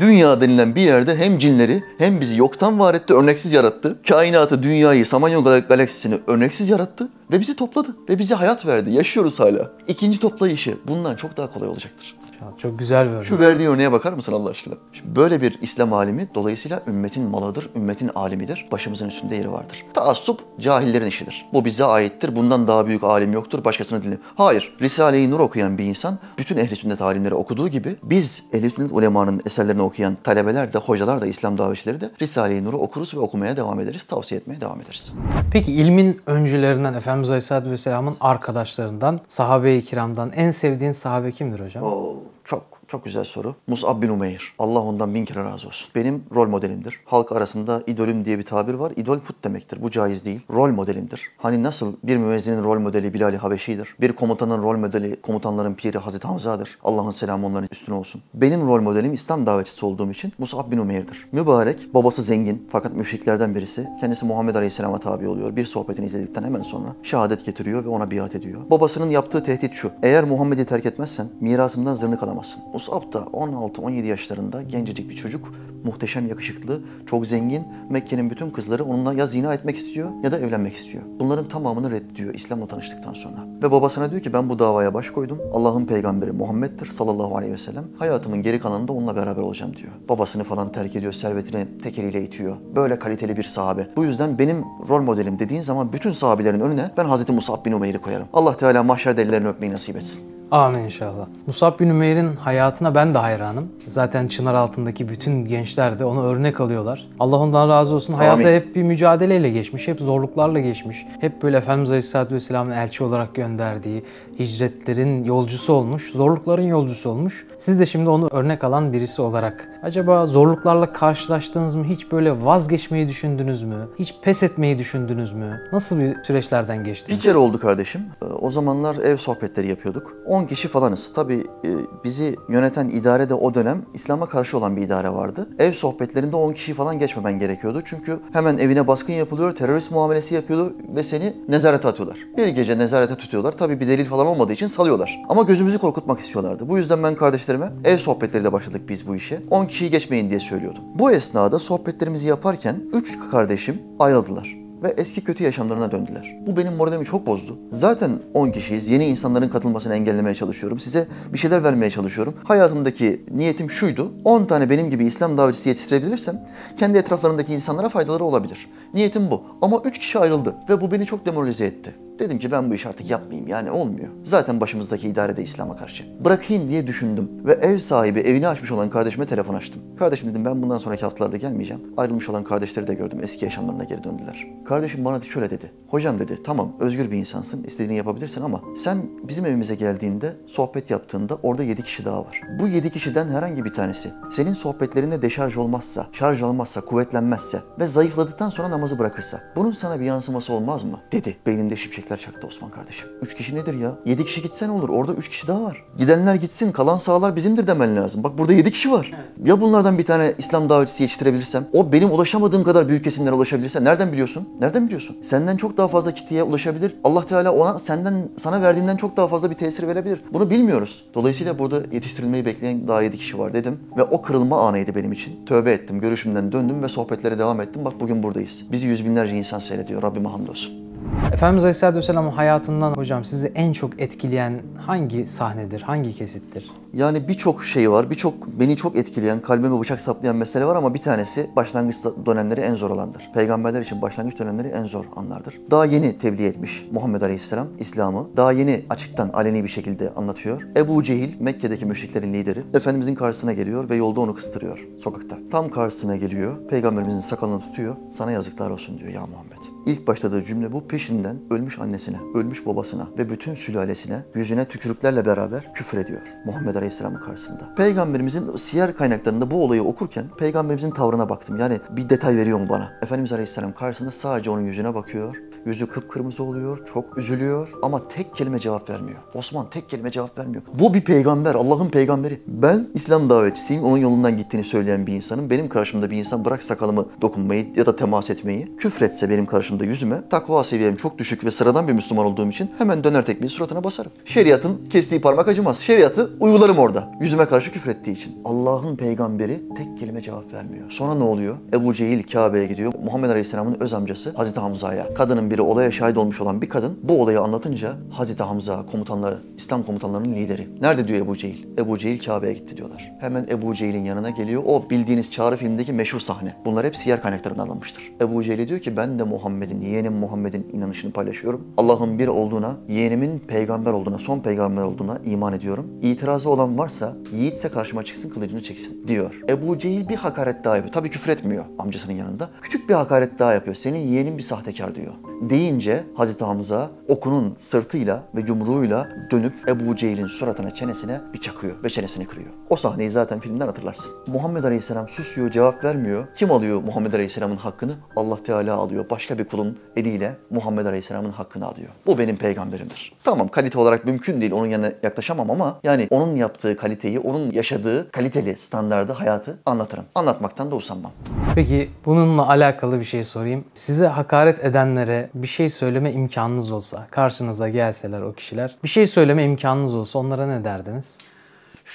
Dünya 0.00 0.40
denilen 0.40 0.74
bir 0.74 0.80
yerde 0.80 1.16
hem 1.16 1.38
cinleri 1.38 1.84
hem 1.98 2.20
bizi 2.20 2.36
yoktan 2.36 2.78
var 2.78 2.94
etti, 2.94 3.14
örneksiz 3.14 3.52
yarattı. 3.52 3.98
Kainatı, 4.08 4.62
dünyayı, 4.62 5.06
Samanyolu 5.06 5.62
galaksisini 5.68 6.18
örneksiz 6.26 6.68
yarattı 6.68 7.08
ve 7.30 7.40
bizi 7.40 7.56
topladı 7.56 7.96
ve 8.08 8.18
bize 8.18 8.34
hayat 8.34 8.66
verdi. 8.66 8.90
Yaşıyoruz 8.90 9.40
hala. 9.40 9.70
İkinci 9.88 10.20
toplayışı 10.20 10.74
bundan 10.88 11.16
çok 11.16 11.36
daha 11.36 11.52
kolay 11.52 11.68
olacaktır. 11.68 12.19
Çok 12.58 12.78
güzel 12.78 13.08
bir 13.08 13.12
örnek. 13.12 13.26
Şu 13.26 13.38
verdiği 13.38 13.68
örneğe 13.68 13.92
bakar 13.92 14.12
mısın 14.12 14.32
Allah 14.32 14.50
aşkına? 14.50 14.74
Şimdi 14.92 15.16
böyle 15.16 15.42
bir 15.42 15.58
İslam 15.62 15.92
alimi 15.92 16.28
dolayısıyla 16.34 16.82
ümmetin 16.86 17.28
malıdır, 17.28 17.70
ümmetin 17.76 18.10
alimidir. 18.14 18.68
Başımızın 18.72 19.08
üstünde 19.08 19.36
yeri 19.36 19.52
vardır. 19.52 19.84
Taassup 19.94 20.40
cahillerin 20.60 21.06
işidir. 21.06 21.46
Bu 21.52 21.64
bize 21.64 21.84
aittir. 21.84 22.36
Bundan 22.36 22.68
daha 22.68 22.86
büyük 22.86 23.04
alim 23.04 23.32
yoktur. 23.32 23.64
Başkasını 23.64 24.02
dinle. 24.02 24.18
Hayır. 24.34 24.76
Risale-i 24.80 25.30
Nur 25.30 25.40
okuyan 25.40 25.78
bir 25.78 25.84
insan 25.84 26.18
bütün 26.38 26.56
ehli 26.56 26.76
sünnet 26.76 27.00
alimleri 27.00 27.34
okuduğu 27.34 27.68
gibi 27.68 27.96
biz 28.02 28.42
ehli 28.52 28.70
sünnet 28.70 28.92
ulemanın 28.92 29.42
eserlerini 29.46 29.82
okuyan 29.82 30.16
talebeler 30.24 30.72
de, 30.72 30.78
hocalar 30.78 31.20
da, 31.20 31.26
İslam 31.26 31.58
davetçileri 31.58 32.00
de 32.00 32.10
Risale-i 32.20 32.64
Nur'u 32.64 32.76
okuruz 32.76 33.14
ve 33.14 33.20
okumaya 33.20 33.56
devam 33.56 33.80
ederiz. 33.80 34.04
Tavsiye 34.04 34.40
etmeye 34.40 34.60
devam 34.60 34.80
ederiz. 34.80 35.14
Peki 35.52 35.72
ilmin 35.72 36.20
öncülerinden 36.26 36.94
Efendimiz 36.94 37.30
Aleyhisselatü 37.30 37.70
Vesselam'ın 37.70 38.16
arkadaşlarından, 38.20 39.20
sahabe-i 39.28 39.84
kiramdan 39.84 40.32
en 40.32 40.50
sevdiğin 40.50 40.92
sahabe 40.92 41.32
kimdir 41.32 41.60
hocam? 41.60 41.84
Oo, 41.84 42.16
çok 42.44 42.79
çok 42.90 43.04
güzel 43.04 43.24
soru. 43.24 43.54
Mus'ab 43.66 44.02
bin 44.02 44.08
Umeyr. 44.08 44.54
Allah 44.58 44.80
ondan 44.80 45.14
bin 45.14 45.24
kere 45.24 45.44
razı 45.44 45.66
olsun. 45.66 45.88
Benim 45.94 46.24
rol 46.34 46.48
modelimdir. 46.48 47.00
Halk 47.04 47.32
arasında 47.32 47.82
idolüm 47.86 48.24
diye 48.24 48.38
bir 48.38 48.42
tabir 48.42 48.74
var. 48.74 48.92
İdol 48.96 49.18
put 49.18 49.44
demektir. 49.44 49.82
Bu 49.82 49.90
caiz 49.90 50.24
değil. 50.24 50.40
Rol 50.50 50.70
modelimdir. 50.70 51.22
Hani 51.38 51.62
nasıl 51.62 51.94
bir 52.04 52.16
müezzinin 52.16 52.64
rol 52.64 52.78
modeli 52.78 53.14
Bilal-i 53.14 53.36
Habeşi'dir. 53.36 53.94
Bir 54.00 54.12
komutanın 54.12 54.62
rol 54.62 54.76
modeli 54.76 55.20
komutanların 55.20 55.74
piri 55.74 55.98
Hazreti 55.98 56.28
Hamza'dır. 56.28 56.78
Allah'ın 56.84 57.10
selamı 57.10 57.46
onların 57.46 57.68
üstüne 57.72 57.94
olsun. 57.94 58.22
Benim 58.34 58.66
rol 58.66 58.80
modelim 58.80 59.12
İslam 59.12 59.46
davetçisi 59.46 59.86
olduğum 59.86 60.10
için 60.10 60.32
Mus'ab 60.38 60.70
bin 60.70 60.78
Umeyr'dir. 60.78 61.26
Mübarek, 61.32 61.94
babası 61.94 62.22
zengin 62.22 62.68
fakat 62.72 62.94
müşriklerden 62.94 63.54
birisi. 63.54 63.88
Kendisi 64.00 64.26
Muhammed 64.26 64.54
Aleyhisselam'a 64.54 64.98
tabi 64.98 65.28
oluyor. 65.28 65.56
Bir 65.56 65.64
sohbetini 65.64 66.06
izledikten 66.06 66.44
hemen 66.44 66.62
sonra 66.62 66.88
şehadet 67.02 67.44
getiriyor 67.44 67.84
ve 67.84 67.88
ona 67.88 68.10
biat 68.10 68.34
ediyor. 68.34 68.60
Babasının 68.70 69.10
yaptığı 69.10 69.44
tehdit 69.44 69.72
şu. 69.72 69.90
Eğer 70.02 70.24
Muhammed'i 70.24 70.64
terk 70.64 70.86
etmezsen 70.86 71.28
mirasımdan 71.40 71.94
zırnık 71.94 72.22
alamazsın. 72.22 72.62
Mus'ab 72.80 73.12
da 73.12 73.18
16-17 73.18 74.06
yaşlarında 74.06 74.62
gencecik 74.62 75.10
bir 75.10 75.16
çocuk. 75.16 75.52
Muhteşem 75.84 76.26
yakışıklı, 76.26 76.80
çok 77.06 77.26
zengin. 77.26 77.64
Mekke'nin 77.90 78.30
bütün 78.30 78.50
kızları 78.50 78.84
onunla 78.84 79.14
ya 79.14 79.26
zina 79.26 79.54
etmek 79.54 79.76
istiyor 79.76 80.10
ya 80.24 80.32
da 80.32 80.38
evlenmek 80.38 80.74
istiyor. 80.74 81.04
Bunların 81.20 81.48
tamamını 81.48 81.90
reddediyor 81.90 82.34
İslam'la 82.34 82.66
tanıştıktan 82.66 83.14
sonra. 83.14 83.36
Ve 83.62 83.70
babasına 83.70 84.10
diyor 84.10 84.22
ki 84.22 84.32
ben 84.32 84.48
bu 84.48 84.58
davaya 84.58 84.94
baş 84.94 85.10
koydum. 85.10 85.38
Allah'ın 85.52 85.86
peygamberi 85.86 86.32
Muhammed'dir 86.32 86.86
sallallahu 86.86 87.36
aleyhi 87.36 87.52
ve 87.52 87.58
sellem. 87.58 87.84
Hayatımın 87.98 88.42
geri 88.42 88.60
kalanında 88.60 88.92
onunla 88.92 89.16
beraber 89.16 89.42
olacağım 89.42 89.76
diyor. 89.76 89.92
Babasını 90.08 90.44
falan 90.44 90.72
terk 90.72 90.96
ediyor, 90.96 91.12
servetini 91.12 91.66
tek 91.82 91.98
eliyle 91.98 92.24
itiyor. 92.24 92.56
Böyle 92.76 92.98
kaliteli 92.98 93.36
bir 93.36 93.44
sahabe. 93.44 93.88
Bu 93.96 94.04
yüzden 94.04 94.38
benim 94.38 94.64
rol 94.88 95.02
modelim 95.02 95.38
dediğin 95.38 95.62
zaman 95.62 95.92
bütün 95.92 96.12
sahabelerin 96.12 96.60
önüne 96.60 96.90
ben 96.96 97.04
Hazreti 97.04 97.32
Musab 97.32 97.64
bin 97.64 97.72
Umeyr'i 97.72 97.98
koyarım. 97.98 98.26
Allah 98.32 98.56
Teala 98.56 98.82
mahşer 98.82 99.16
delilerini 99.16 99.48
öpmeyi 99.48 99.72
nasip 99.72 99.96
etsin. 99.96 100.39
Amin 100.50 100.78
inşallah. 100.78 101.26
Musab 101.46 101.80
bin 101.80 101.88
Ümeyr'in 101.88 102.36
hayatına 102.36 102.94
ben 102.94 103.14
de 103.14 103.18
hayranım. 103.18 103.68
Zaten 103.88 104.28
çınar 104.28 104.54
altındaki 104.54 105.08
bütün 105.08 105.44
gençler 105.44 105.98
de 105.98 106.04
onu 106.04 106.22
örnek 106.22 106.60
alıyorlar. 106.60 107.08
Allah 107.20 107.36
ondan 107.36 107.68
razı 107.68 107.94
olsun. 107.94 108.14
Hayatı 108.14 108.42
Amin. 108.48 108.54
hep 108.56 108.76
bir 108.76 108.82
mücadeleyle 108.82 109.50
geçmiş, 109.50 109.88
hep 109.88 110.00
zorluklarla 110.00 110.58
geçmiş. 110.60 111.06
Hep 111.20 111.42
böyle 111.42 111.56
Efendimiz 111.56 111.90
Aleyhisselatü 111.90 112.34
Vesselam'ın 112.34 112.70
elçi 112.70 113.04
olarak 113.04 113.34
gönderdiği 113.34 114.04
hicretlerin 114.38 115.24
yolcusu 115.24 115.72
olmuş, 115.72 116.12
zorlukların 116.12 116.62
yolcusu 116.62 117.10
olmuş. 117.10 117.46
Siz 117.58 117.80
de 117.80 117.86
şimdi 117.86 118.10
onu 118.10 118.28
örnek 118.32 118.64
alan 118.64 118.92
birisi 118.92 119.22
olarak 119.22 119.68
acaba 119.82 120.26
zorluklarla 120.26 120.92
karşılaştınız 120.92 121.74
mı? 121.74 121.84
Hiç 121.84 122.12
böyle 122.12 122.44
vazgeçmeyi 122.44 123.08
düşündünüz 123.08 123.62
mü? 123.62 123.88
Hiç 123.98 124.14
pes 124.22 124.42
etmeyi 124.42 124.78
düşündünüz 124.78 125.32
mü? 125.32 125.60
Nasıl 125.72 126.00
bir 126.00 126.22
süreçlerden 126.22 126.84
geçtiniz? 126.84 127.18
Bir 127.18 127.22
kere 127.22 127.38
oldu 127.38 127.58
kardeşim. 127.60 128.00
Ee, 128.22 128.24
O 128.24 128.50
zamanlar 128.50 128.96
ev 128.96 129.16
sohbetleri 129.16 129.68
yapıyorduk. 129.68 130.16
10 130.26 130.39
kişi 130.46 130.68
falanız. 130.68 131.12
Tabii 131.12 131.44
e, 131.64 131.70
bizi 132.04 132.36
yöneten 132.48 132.88
idare 132.88 133.28
de 133.28 133.34
o 133.34 133.54
dönem 133.54 133.82
İslam'a 133.94 134.26
karşı 134.26 134.58
olan 134.58 134.76
bir 134.76 134.82
idare 134.82 135.10
vardı. 135.10 135.48
Ev 135.58 135.72
sohbetlerinde 135.72 136.36
10 136.36 136.52
kişi 136.52 136.74
falan 136.74 136.98
geçmemen 136.98 137.38
gerekiyordu. 137.38 137.82
Çünkü 137.84 138.20
hemen 138.32 138.58
evine 138.58 138.86
baskın 138.86 139.12
yapılıyor, 139.12 139.52
terörist 139.52 139.90
muamelesi 139.90 140.34
yapıyordu 140.34 140.74
ve 140.96 141.02
seni 141.02 141.36
nezarete 141.48 141.88
atıyorlar. 141.88 142.18
Bir 142.36 142.48
gece 142.48 142.78
nezarete 142.78 143.16
tutuyorlar. 143.16 143.52
Tabii 143.52 143.80
bir 143.80 143.88
delil 143.88 144.06
falan 144.06 144.26
olmadığı 144.26 144.52
için 144.52 144.66
salıyorlar. 144.66 145.18
Ama 145.28 145.42
gözümüzü 145.42 145.78
korkutmak 145.78 146.20
istiyorlardı. 146.20 146.68
Bu 146.68 146.78
yüzden 146.78 147.02
ben 147.02 147.14
kardeşlerime 147.14 147.72
ev 147.84 147.98
sohbetleriyle 147.98 148.52
başladık 148.52 148.82
biz 148.88 149.06
bu 149.06 149.16
işe. 149.16 149.42
10 149.50 149.66
kişiyi 149.66 149.90
geçmeyin 149.90 150.30
diye 150.30 150.40
söylüyordum. 150.40 150.82
Bu 150.94 151.10
esnada 151.10 151.58
sohbetlerimizi 151.58 152.28
yaparken 152.28 152.76
3 152.92 153.18
kardeşim 153.30 153.82
ayrıldılar 153.98 154.59
ve 154.82 154.94
eski 154.96 155.24
kötü 155.24 155.44
yaşamlarına 155.44 155.92
döndüler. 155.92 156.36
Bu 156.46 156.56
benim 156.56 156.74
moralimi 156.74 157.04
çok 157.04 157.26
bozdu. 157.26 157.58
Zaten 157.70 158.10
10 158.34 158.50
kişiyiz. 158.50 158.88
Yeni 158.88 159.06
insanların 159.06 159.48
katılmasını 159.48 159.94
engellemeye 159.94 160.34
çalışıyorum. 160.34 160.78
Size 160.78 161.06
bir 161.32 161.38
şeyler 161.38 161.64
vermeye 161.64 161.90
çalışıyorum. 161.90 162.34
Hayatımdaki 162.44 163.24
niyetim 163.30 163.70
şuydu. 163.70 164.12
10 164.24 164.44
tane 164.44 164.70
benim 164.70 164.90
gibi 164.90 165.04
İslam 165.04 165.38
davetçisi 165.38 165.68
yetiştirebilirsem 165.68 166.46
kendi 166.76 166.98
etraflarındaki 166.98 167.54
insanlara 167.54 167.88
faydaları 167.88 168.24
olabilir. 168.24 168.66
Niyetim 168.94 169.30
bu. 169.30 169.42
Ama 169.62 169.82
3 169.84 169.98
kişi 169.98 170.18
ayrıldı 170.18 170.54
ve 170.68 170.80
bu 170.80 170.90
beni 170.90 171.06
çok 171.06 171.26
demoralize 171.26 171.66
etti. 171.66 171.94
Dedim 172.20 172.38
ki 172.38 172.50
ben 172.50 172.70
bu 172.70 172.74
işi 172.74 172.88
artık 172.88 173.10
yapmayayım 173.10 173.48
yani 173.48 173.70
olmuyor. 173.70 174.08
Zaten 174.24 174.60
başımızdaki 174.60 175.08
idare 175.08 175.36
de 175.36 175.42
İslam'a 175.42 175.76
karşı. 175.76 176.04
Bırakayım 176.24 176.70
diye 176.70 176.86
düşündüm 176.86 177.30
ve 177.44 177.52
ev 177.52 177.78
sahibi 177.78 178.20
evini 178.20 178.48
açmış 178.48 178.72
olan 178.72 178.90
kardeşime 178.90 179.26
telefon 179.26 179.54
açtım. 179.54 179.82
Kardeşim 179.98 180.30
dedim 180.30 180.44
ben 180.44 180.62
bundan 180.62 180.78
sonraki 180.78 181.02
haftalarda 181.02 181.36
gelmeyeceğim. 181.36 181.82
Ayrılmış 181.96 182.28
olan 182.28 182.44
kardeşleri 182.44 182.86
de 182.86 182.94
gördüm 182.94 183.20
eski 183.22 183.44
yaşamlarına 183.44 183.84
geri 183.84 184.04
döndüler. 184.04 184.46
Kardeşim 184.64 185.04
bana 185.04 185.20
şöyle 185.20 185.50
dedi. 185.50 185.72
Hocam 185.88 186.18
dedi 186.18 186.38
tamam 186.44 186.72
özgür 186.80 187.10
bir 187.10 187.16
insansın 187.16 187.64
istediğini 187.64 187.96
yapabilirsin 187.96 188.42
ama 188.42 188.60
sen 188.76 188.98
bizim 189.28 189.46
evimize 189.46 189.74
geldiğinde 189.74 190.32
sohbet 190.46 190.90
yaptığında 190.90 191.38
orada 191.42 191.62
7 191.62 191.82
kişi 191.82 192.04
daha 192.04 192.20
var. 192.20 192.40
Bu 192.60 192.68
7 192.68 192.90
kişiden 192.90 193.28
herhangi 193.28 193.64
bir 193.64 193.74
tanesi 193.74 194.10
senin 194.30 194.52
sohbetlerinde 194.52 195.22
deşarj 195.22 195.56
olmazsa, 195.56 196.06
şarj 196.12 196.42
almazsa, 196.42 196.80
kuvvetlenmezse 196.80 197.60
ve 197.78 197.86
zayıfladıktan 197.86 198.50
sonra 198.50 198.70
namazı 198.70 198.98
bırakırsa 198.98 199.40
bunun 199.56 199.72
sana 199.72 200.00
bir 200.00 200.04
yansıması 200.04 200.52
olmaz 200.52 200.84
mı? 200.84 201.00
Dedi. 201.12 201.36
Beynimde 201.46 201.76
şipşekler 202.10 202.32
çaktı 202.32 202.46
Osman 202.46 202.70
kardeşim. 202.70 203.08
3 203.22 203.34
kişi 203.34 203.54
nedir 203.54 203.74
ya? 203.74 203.92
7 204.04 204.24
kişi 204.24 204.42
gitsen 204.42 204.68
olur. 204.68 204.88
Orada 204.88 205.12
3 205.12 205.28
kişi 205.28 205.46
daha 205.46 205.62
var. 205.62 205.84
Gidenler 205.98 206.34
gitsin 206.34 206.72
kalan 206.72 206.98
sağlar 206.98 207.36
bizimdir 207.36 207.66
demen 207.66 207.96
lazım. 207.96 208.24
Bak 208.24 208.38
burada 208.38 208.52
7 208.52 208.70
kişi 208.70 208.90
var. 208.90 209.12
Ya 209.44 209.60
bunlardan 209.60 209.98
bir 209.98 210.04
tane 210.04 210.34
İslam 210.38 210.68
davetçisi 210.68 211.02
yetiştirebilirsem 211.02 211.64
o 211.72 211.92
benim 211.92 212.10
ulaşamadığım 212.10 212.64
kadar 212.64 212.88
büyük 212.88 213.04
kesimlere 213.04 213.34
ulaşabilirse 213.34 213.84
nereden 213.84 214.12
biliyorsun? 214.12 214.48
Nereden 214.60 214.86
biliyorsun? 214.86 215.16
Senden 215.22 215.56
çok 215.56 215.76
daha 215.76 215.88
fazla 215.88 216.14
kitleye 216.14 216.42
ulaşabilir. 216.42 216.96
Allah 217.04 217.26
Teala 217.26 217.52
ona 217.52 217.78
senden 217.78 218.14
sana 218.36 218.62
verdiğinden 218.62 218.96
çok 218.96 219.16
daha 219.16 219.28
fazla 219.28 219.50
bir 219.50 219.56
tesir 219.56 219.86
verebilir. 219.86 220.20
Bunu 220.32 220.50
bilmiyoruz. 220.50 221.04
Dolayısıyla 221.14 221.58
burada 221.58 221.82
yetiştirilmeyi 221.92 222.46
bekleyen 222.46 222.88
daha 222.88 223.02
7 223.02 223.18
kişi 223.18 223.38
var 223.38 223.54
dedim 223.54 223.78
ve 223.96 224.02
o 224.02 224.22
kırılma 224.22 224.68
anıydı 224.68 224.94
benim 224.94 225.12
için. 225.12 225.46
Tövbe 225.46 225.72
ettim, 225.72 226.00
görüşümden 226.00 226.52
döndüm 226.52 226.82
ve 226.82 226.88
sohbetlere 226.88 227.38
devam 227.38 227.60
ettim. 227.60 227.84
Bak 227.84 228.00
bugün 228.00 228.22
buradayız. 228.22 228.64
Bizi 228.72 228.86
yüz 228.86 229.04
binlerce 229.04 229.36
insan 229.36 229.58
seyrediyor. 229.58 230.02
Rabbime 230.02 230.28
hamdolsun. 230.28 230.89
Efendimiz 231.32 231.64
Aleyhisselatü 231.64 231.98
Vesselam'ın 231.98 232.30
hayatından 232.30 232.94
hocam 232.94 233.24
sizi 233.24 233.52
en 233.54 233.72
çok 233.72 234.00
etkileyen 234.00 234.62
hangi 234.86 235.26
sahnedir, 235.26 235.82
hangi 235.82 236.14
kesittir? 236.14 236.70
Yani 236.92 237.28
birçok 237.28 237.64
şey 237.64 237.90
var, 237.90 238.10
birçok 238.10 238.34
beni 238.60 238.76
çok 238.76 238.96
etkileyen, 238.96 239.40
kalbime 239.40 239.80
bıçak 239.80 240.00
saplayan 240.00 240.36
mesele 240.36 240.64
var 240.64 240.76
ama 240.76 240.94
bir 240.94 240.98
tanesi 240.98 241.50
başlangıç 241.56 241.96
dönemleri 242.26 242.60
en 242.60 242.74
zor 242.74 242.90
olandır. 242.90 243.30
Peygamberler 243.34 243.80
için 243.80 244.02
başlangıç 244.02 244.38
dönemleri 244.38 244.68
en 244.68 244.84
zor 244.84 245.04
anlardır. 245.16 245.60
Daha 245.70 245.84
yeni 245.84 246.18
tebliğ 246.18 246.44
etmiş 246.44 246.86
Muhammed 246.92 247.22
Aleyhisselam 247.22 247.66
İslam'ı. 247.78 248.28
Daha 248.36 248.52
yeni 248.52 248.84
açıktan 248.90 249.28
aleni 249.28 249.64
bir 249.64 249.68
şekilde 249.68 250.14
anlatıyor. 250.14 250.68
Ebu 250.76 251.02
Cehil 251.02 251.40
Mekke'deki 251.40 251.86
müşriklerin 251.86 252.34
lideri 252.34 252.62
Efendimizin 252.74 253.14
karşısına 253.14 253.52
geliyor 253.52 253.90
ve 253.90 253.96
yolda 253.96 254.20
onu 254.20 254.34
kıstırıyor 254.34 254.88
sokakta. 254.98 255.38
Tam 255.50 255.70
karşısına 255.70 256.16
geliyor, 256.16 256.68
Peygamberimizin 256.68 257.20
sakalını 257.20 257.60
tutuyor. 257.60 257.96
Sana 258.10 258.32
yazıklar 258.32 258.70
olsun 258.70 258.98
diyor 258.98 259.12
ya 259.12 259.26
Muhammed. 259.26 259.58
İlk 259.86 260.06
başladığı 260.06 260.42
cümle 260.42 260.72
bu. 260.72 260.88
Peşinden 260.88 261.36
ölmüş 261.50 261.78
annesine, 261.78 262.16
ölmüş 262.34 262.66
babasına 262.66 263.08
ve 263.18 263.30
bütün 263.30 263.54
sülalesine 263.54 264.22
yüzüne 264.34 264.64
tükürüklerle 264.64 265.26
beraber 265.26 265.74
küfür 265.74 265.98
ediyor. 265.98 266.22
Muhammed 266.46 266.79
Aleyhisselam'ın 266.80 267.18
karşısında. 267.18 267.74
Peygamberimizin 267.76 268.56
siyer 268.56 268.96
kaynaklarında 268.96 269.50
bu 269.50 269.64
olayı 269.64 269.82
okurken 269.82 270.24
peygamberimizin 270.38 270.90
tavrına 270.90 271.28
baktım. 271.28 271.56
Yani 271.56 271.78
bir 271.90 272.08
detay 272.08 272.36
veriyor 272.36 272.60
mu 272.60 272.68
bana? 272.68 272.92
Efendimiz 273.02 273.32
Aleyhisselam 273.32 273.72
karşısında 273.72 274.10
sadece 274.10 274.50
onun 274.50 274.60
yüzüne 274.60 274.94
bakıyor. 274.94 275.36
Yüzü 275.66 275.86
kıpkırmızı 275.86 276.42
oluyor, 276.42 276.86
çok 276.92 277.18
üzülüyor 277.18 277.68
ama 277.82 278.08
tek 278.08 278.36
kelime 278.36 278.58
cevap 278.58 278.90
vermiyor. 278.90 279.18
Osman 279.34 279.70
tek 279.70 279.90
kelime 279.90 280.10
cevap 280.10 280.38
vermiyor. 280.38 280.62
Bu 280.78 280.94
bir 280.94 281.00
peygamber, 281.00 281.54
Allah'ın 281.54 281.88
peygamberi. 281.88 282.40
Ben 282.46 282.88
İslam 282.94 283.30
davetçisiyim, 283.30 283.84
onun 283.84 283.96
yolundan 283.98 284.36
gittiğini 284.36 284.64
söyleyen 284.64 285.06
bir 285.06 285.12
insanım. 285.12 285.50
Benim 285.50 285.68
karşımda 285.68 286.10
bir 286.10 286.16
insan 286.16 286.44
bırak 286.44 286.62
sakalımı 286.62 287.06
dokunmayı 287.22 287.66
ya 287.76 287.86
da 287.86 287.96
temas 287.96 288.30
etmeyi, 288.30 288.76
küfretse 288.76 289.30
benim 289.30 289.46
karşımda 289.46 289.84
yüzüme, 289.84 290.28
takva 290.30 290.64
seviyem 290.64 290.96
çok 290.96 291.18
düşük 291.18 291.44
ve 291.44 291.50
sıradan 291.50 291.88
bir 291.88 291.92
Müslüman 291.92 292.26
olduğum 292.26 292.48
için 292.48 292.70
hemen 292.78 293.04
döner 293.04 293.26
tekmeyi 293.26 293.50
suratına 293.50 293.84
basarım. 293.84 294.12
Şeriatın 294.24 294.88
kestiği 294.90 295.20
parmak 295.20 295.48
acımaz. 295.48 295.80
Şeriatı 295.80 296.30
uygularım 296.40 296.78
orada. 296.78 297.12
Yüzüme 297.20 297.44
karşı 297.44 297.72
küfrettiği 297.72 298.16
için. 298.16 298.38
Allah'ın 298.44 298.96
peygamberi 298.96 299.60
tek 299.76 299.98
kelime 299.98 300.22
cevap 300.22 300.52
vermiyor. 300.52 300.90
Sonra 300.90 301.14
ne 301.14 301.24
oluyor? 301.24 301.56
Ebu 301.74 301.94
Cehil 301.94 302.22
Kabe'ye 302.22 302.66
gidiyor. 302.66 302.92
Muhammed 303.04 303.30
Aleyhisselam'ın 303.30 303.76
öz 303.80 303.92
amcası 303.94 304.30
Hazreti 304.30 304.60
Hamza'ya. 304.60 305.14
Kadının 305.14 305.49
biri 305.50 305.62
olaya 305.62 305.90
şahit 305.90 306.18
olmuş 306.18 306.40
olan 306.40 306.62
bir 306.62 306.68
kadın 306.68 306.98
bu 307.02 307.22
olayı 307.22 307.40
anlatınca 307.40 307.96
Hazreti 308.10 308.42
Hamza 308.42 308.86
komutanları, 308.86 309.38
İslam 309.56 309.82
komutanlarının 309.82 310.34
lideri. 310.34 310.68
Nerede 310.80 311.08
diyor 311.08 311.18
Ebu 311.26 311.36
Cehil? 311.36 311.66
Ebu 311.78 311.98
Cehil 311.98 312.24
Kabe'ye 312.24 312.52
gitti 312.52 312.76
diyorlar. 312.76 313.12
Hemen 313.20 313.46
Ebu 313.50 313.74
Cehil'in 313.74 314.04
yanına 314.04 314.30
geliyor. 314.30 314.62
O 314.66 314.90
bildiğiniz 314.90 315.30
Çağrı 315.30 315.56
filmindeki 315.56 315.92
meşhur 315.92 316.20
sahne. 316.20 316.56
Bunlar 316.64 316.86
hep 316.86 316.96
siyer 316.96 317.22
kaynaklarından 317.22 317.66
alınmıştır. 317.66 318.12
Ebu 318.20 318.44
Cehil 318.44 318.68
diyor 318.68 318.80
ki 318.80 318.96
ben 318.96 319.18
de 319.18 319.22
Muhammed'in, 319.22 319.80
yeğenim 319.80 320.12
Muhammed'in 320.12 320.66
inanışını 320.72 321.12
paylaşıyorum. 321.12 321.66
Allah'ın 321.76 322.18
bir 322.18 322.28
olduğuna, 322.28 322.76
yeğenimin 322.88 323.38
peygamber 323.38 323.92
olduğuna, 323.92 324.18
son 324.18 324.40
peygamber 324.40 324.82
olduğuna 324.82 325.18
iman 325.24 325.52
ediyorum. 325.52 325.86
İtirazı 326.02 326.50
olan 326.50 326.78
varsa 326.78 327.16
yiğitse 327.32 327.68
karşıma 327.68 328.04
çıksın 328.04 328.30
kılıcını 328.30 328.62
çeksin 328.62 329.08
diyor. 329.08 329.42
Ebu 329.48 329.78
Cehil 329.78 330.08
bir 330.08 330.16
hakaret 330.16 330.64
daha 330.64 330.76
yapıyor. 330.76 330.92
Tabii 330.92 331.10
küfür 331.10 331.32
etmiyor 331.32 331.64
amcasının 331.78 332.14
yanında. 332.14 332.50
Küçük 332.60 332.88
bir 332.88 332.94
hakaret 332.94 333.38
daha 333.38 333.54
yapıyor. 333.54 333.76
Senin 333.76 333.98
yeğenin 333.98 334.38
bir 334.38 334.42
sahtekar 334.42 334.94
diyor. 334.94 335.14
Deyince 335.40 336.04
Hazreti 336.14 336.44
Hamza 336.44 336.90
okunun 337.08 337.56
sırtıyla 337.58 338.22
ve 338.34 338.40
yumruğuyla 338.48 339.08
dönüp 339.30 339.68
Ebu 339.68 339.96
Cehil'in 339.96 340.26
suratına, 340.26 340.74
çenesine 340.74 341.20
bir 341.34 341.40
çakıyor 341.40 341.84
ve 341.84 341.90
çenesini 341.90 342.26
kırıyor. 342.26 342.48
O 342.70 342.76
sahneyi 342.76 343.10
zaten 343.10 343.40
filmden 343.40 343.66
hatırlarsın. 343.66 344.14
Muhammed 344.26 344.64
Aleyhisselam 344.64 345.08
susuyor, 345.08 345.50
cevap 345.50 345.84
vermiyor. 345.84 346.24
Kim 346.36 346.50
alıyor 346.50 346.82
Muhammed 346.82 347.12
Aleyhisselam'ın 347.12 347.56
hakkını? 347.56 347.92
Allah 348.16 348.42
Teala 348.42 348.74
alıyor. 348.74 349.10
Başka 349.10 349.38
bir 349.38 349.44
kulun 349.44 349.78
eliyle 349.96 350.36
Muhammed 350.50 350.86
Aleyhisselam'ın 350.86 351.30
hakkını 351.30 351.66
alıyor. 351.66 351.88
Bu 352.06 352.18
benim 352.18 352.36
peygamberimdir. 352.36 353.12
Tamam 353.24 353.48
kalite 353.48 353.78
olarak 353.78 354.04
mümkün 354.04 354.40
değil 354.40 354.52
onun 354.52 354.66
yanına 354.66 354.92
yaklaşamam 355.02 355.50
ama 355.50 355.78
yani 355.84 356.08
onun 356.10 356.36
yaptığı 356.36 356.76
kaliteyi, 356.76 357.20
onun 357.20 357.50
yaşadığı 357.50 358.10
kaliteli 358.10 358.56
standardı, 358.56 359.12
hayatı 359.12 359.58
anlatırım. 359.66 360.04
Anlatmaktan 360.14 360.70
da 360.70 360.76
usanmam. 360.76 361.12
Peki 361.54 361.90
bununla 362.06 362.48
alakalı 362.48 363.00
bir 363.00 363.04
şey 363.04 363.24
sorayım. 363.24 363.64
Size 363.74 364.06
hakaret 364.06 364.64
edenlere 364.64 365.29
bir 365.34 365.46
şey 365.46 365.70
söyleme 365.70 366.12
imkanınız 366.12 366.72
olsa, 366.72 367.06
karşınıza 367.10 367.68
gelseler 367.68 368.22
o 368.22 368.32
kişiler, 368.32 368.76
bir 368.84 368.88
şey 368.88 369.06
söyleme 369.06 369.44
imkanınız 369.44 369.94
olsa 369.94 370.18
onlara 370.18 370.46
ne 370.46 370.64
derdiniz? 370.64 371.18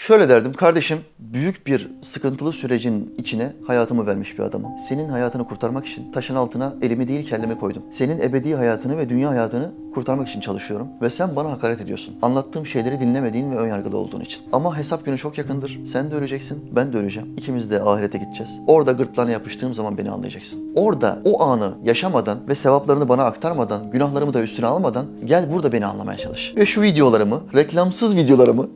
Şöyle 0.01 0.29
derdim, 0.29 0.53
kardeşim 0.53 0.99
büyük 1.19 1.67
bir 1.67 1.91
sıkıntılı 2.01 2.53
sürecin 2.53 3.15
içine 3.17 3.53
hayatımı 3.67 4.07
vermiş 4.07 4.37
bir 4.37 4.43
adamım. 4.43 4.71
Senin 4.89 5.09
hayatını 5.09 5.47
kurtarmak 5.47 5.85
için 5.85 6.11
taşın 6.11 6.35
altına 6.35 6.73
elimi 6.81 7.07
değil 7.07 7.29
kellemi 7.29 7.59
koydum. 7.59 7.83
Senin 7.91 8.19
ebedi 8.19 8.55
hayatını 8.55 8.97
ve 8.97 9.09
dünya 9.09 9.29
hayatını 9.29 9.71
kurtarmak 9.93 10.29
için 10.29 10.39
çalışıyorum 10.41 10.87
ve 11.01 11.09
sen 11.09 11.35
bana 11.35 11.51
hakaret 11.51 11.81
ediyorsun. 11.81 12.15
Anlattığım 12.21 12.65
şeyleri 12.65 12.99
dinlemediğin 12.99 13.51
ve 13.51 13.55
önyargılı 13.55 13.97
olduğun 13.97 14.21
için. 14.21 14.39
Ama 14.51 14.77
hesap 14.77 15.05
günü 15.05 15.17
çok 15.17 15.37
yakındır. 15.37 15.79
Sen 15.85 16.11
de 16.11 16.15
öleceksin, 16.15 16.65
ben 16.75 16.93
de 16.93 16.97
öleceğim. 16.97 17.29
İkimiz 17.37 17.71
de 17.71 17.81
ahirete 17.81 18.17
gideceğiz. 18.17 18.59
Orada 18.67 18.91
gırtlağına 18.91 19.31
yapıştığım 19.31 19.73
zaman 19.73 19.97
beni 19.97 20.11
anlayacaksın. 20.11 20.59
Orada 20.75 21.19
o 21.25 21.43
anı 21.43 21.73
yaşamadan 21.83 22.39
ve 22.47 22.55
sevaplarını 22.55 23.09
bana 23.09 23.23
aktarmadan, 23.23 23.91
günahlarımı 23.91 24.33
da 24.33 24.41
üstüne 24.41 24.65
almadan 24.65 25.05
gel 25.25 25.51
burada 25.53 25.71
beni 25.71 25.85
anlamaya 25.85 26.17
çalış. 26.17 26.53
Ve 26.57 26.65
şu 26.65 26.81
videolarımı, 26.81 27.41
reklamsız 27.53 28.15
videolarımı 28.15 28.69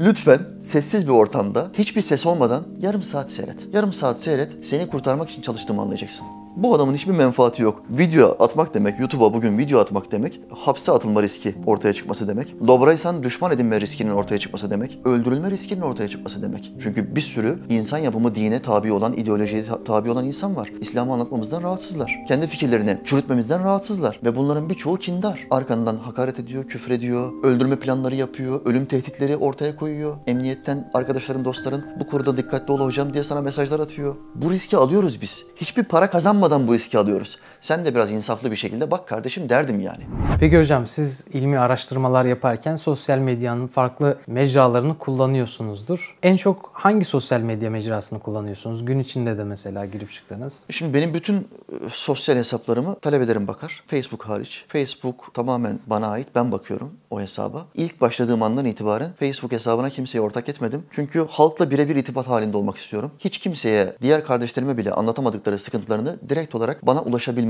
Lütfen 0.00 0.40
sessiz 0.62 1.06
bir 1.06 1.12
ortamda 1.12 1.70
hiçbir 1.78 2.02
ses 2.02 2.26
olmadan 2.26 2.64
yarım 2.80 3.02
saat 3.02 3.30
seyret. 3.30 3.74
Yarım 3.74 3.92
saat 3.92 4.20
seyret 4.20 4.66
seni 4.66 4.86
kurtarmak 4.86 5.30
için 5.30 5.42
çalıştığımı 5.42 5.82
anlayacaksın. 5.82 6.26
Bu 6.56 6.74
adamın 6.74 6.94
hiçbir 6.94 7.12
menfaati 7.12 7.62
yok. 7.62 7.82
Video 7.90 8.36
atmak 8.38 8.74
demek, 8.74 9.00
YouTube'a 9.00 9.34
bugün 9.34 9.58
video 9.58 9.80
atmak 9.80 10.12
demek, 10.12 10.40
hapse 10.50 10.92
atılma 10.92 11.22
riski 11.22 11.54
ortaya 11.66 11.94
çıkması 11.94 12.28
demek. 12.28 12.54
Dobraysan 12.66 13.22
düşman 13.22 13.52
edinme 13.52 13.80
riskinin 13.80 14.10
ortaya 14.10 14.38
çıkması 14.38 14.70
demek. 14.70 14.98
Öldürülme 15.04 15.50
riskinin 15.50 15.80
ortaya 15.80 16.08
çıkması 16.08 16.42
demek. 16.42 16.72
Çünkü 16.82 17.16
bir 17.16 17.20
sürü 17.20 17.58
insan 17.68 17.98
yapımı 17.98 18.34
dine 18.34 18.62
tabi 18.62 18.92
olan, 18.92 19.12
ideolojiye 19.12 19.66
ta- 19.66 19.84
tabi 19.84 20.10
olan 20.10 20.26
insan 20.26 20.56
var. 20.56 20.72
İslam'ı 20.80 21.12
anlatmamızdan 21.12 21.62
rahatsızlar. 21.62 22.24
Kendi 22.28 22.46
fikirlerini 22.46 22.98
çürütmemizden 23.04 23.64
rahatsızlar. 23.64 24.20
Ve 24.24 24.36
bunların 24.36 24.68
birçoğu 24.68 24.96
kindar. 24.96 25.46
Arkandan 25.50 25.96
hakaret 25.96 26.38
ediyor, 26.38 26.64
küfür 26.64 26.90
ediyor, 26.90 27.32
öldürme 27.42 27.76
planları 27.76 28.14
yapıyor, 28.14 28.60
ölüm 28.64 28.86
tehditleri 28.86 29.36
ortaya 29.36 29.76
koyuyor. 29.76 30.16
Emniyetten 30.26 30.90
arkadaşların, 30.94 31.44
dostların 31.44 31.84
bu 32.00 32.06
konuda 32.06 32.36
dikkatli 32.36 32.72
ol 32.72 32.80
hocam 32.80 33.12
diye 33.14 33.24
sana 33.24 33.40
mesajlar 33.40 33.80
atıyor. 33.80 34.16
Bu 34.34 34.50
riski 34.50 34.76
alıyoruz 34.76 35.20
biz. 35.22 35.46
Hiçbir 35.56 35.82
para 35.82 36.10
kazanmadan 36.44 36.68
bu 36.68 36.74
riski 36.74 36.98
alıyoruz. 36.98 37.38
Sen 37.64 37.86
de 37.86 37.94
biraz 37.94 38.12
insaflı 38.12 38.50
bir 38.50 38.56
şekilde 38.56 38.90
bak 38.90 39.08
kardeşim 39.08 39.48
derdim 39.48 39.80
yani. 39.80 40.02
Peki 40.40 40.58
hocam 40.58 40.86
siz 40.86 41.24
ilmi 41.32 41.58
araştırmalar 41.58 42.24
yaparken 42.24 42.76
sosyal 42.76 43.18
medyanın 43.18 43.66
farklı 43.66 44.18
mecralarını 44.26 44.98
kullanıyorsunuzdur. 44.98 46.16
En 46.22 46.36
çok 46.36 46.70
hangi 46.72 47.04
sosyal 47.04 47.40
medya 47.40 47.70
mecrasını 47.70 48.18
kullanıyorsunuz? 48.18 48.84
Gün 48.84 48.98
içinde 48.98 49.38
de 49.38 49.44
mesela 49.44 49.86
girip 49.86 50.12
çıktınız. 50.12 50.62
Şimdi 50.70 50.94
benim 50.94 51.14
bütün 51.14 51.36
e, 51.36 51.44
sosyal 51.90 52.36
hesaplarımı 52.36 52.98
talebelerim 53.00 53.48
bakar. 53.48 53.82
Facebook 53.86 54.22
hariç. 54.22 54.64
Facebook 54.68 55.34
tamamen 55.34 55.80
bana 55.86 56.06
ait. 56.06 56.28
Ben 56.34 56.52
bakıyorum 56.52 56.92
o 57.10 57.20
hesaba. 57.20 57.66
İlk 57.74 58.00
başladığım 58.00 58.42
andan 58.42 58.64
itibaren 58.64 59.10
Facebook 59.18 59.52
hesabına 59.52 59.90
kimseye 59.90 60.20
ortak 60.20 60.48
etmedim. 60.48 60.82
Çünkü 60.90 61.26
halkla 61.30 61.70
birebir 61.70 61.96
irtibat 61.96 62.28
halinde 62.28 62.56
olmak 62.56 62.76
istiyorum. 62.76 63.10
Hiç 63.18 63.38
kimseye, 63.38 63.96
diğer 64.02 64.24
kardeşlerime 64.24 64.76
bile 64.76 64.92
anlatamadıkları 64.92 65.58
sıkıntılarını 65.58 66.16
direkt 66.28 66.54
olarak 66.54 66.86
bana 66.86 67.00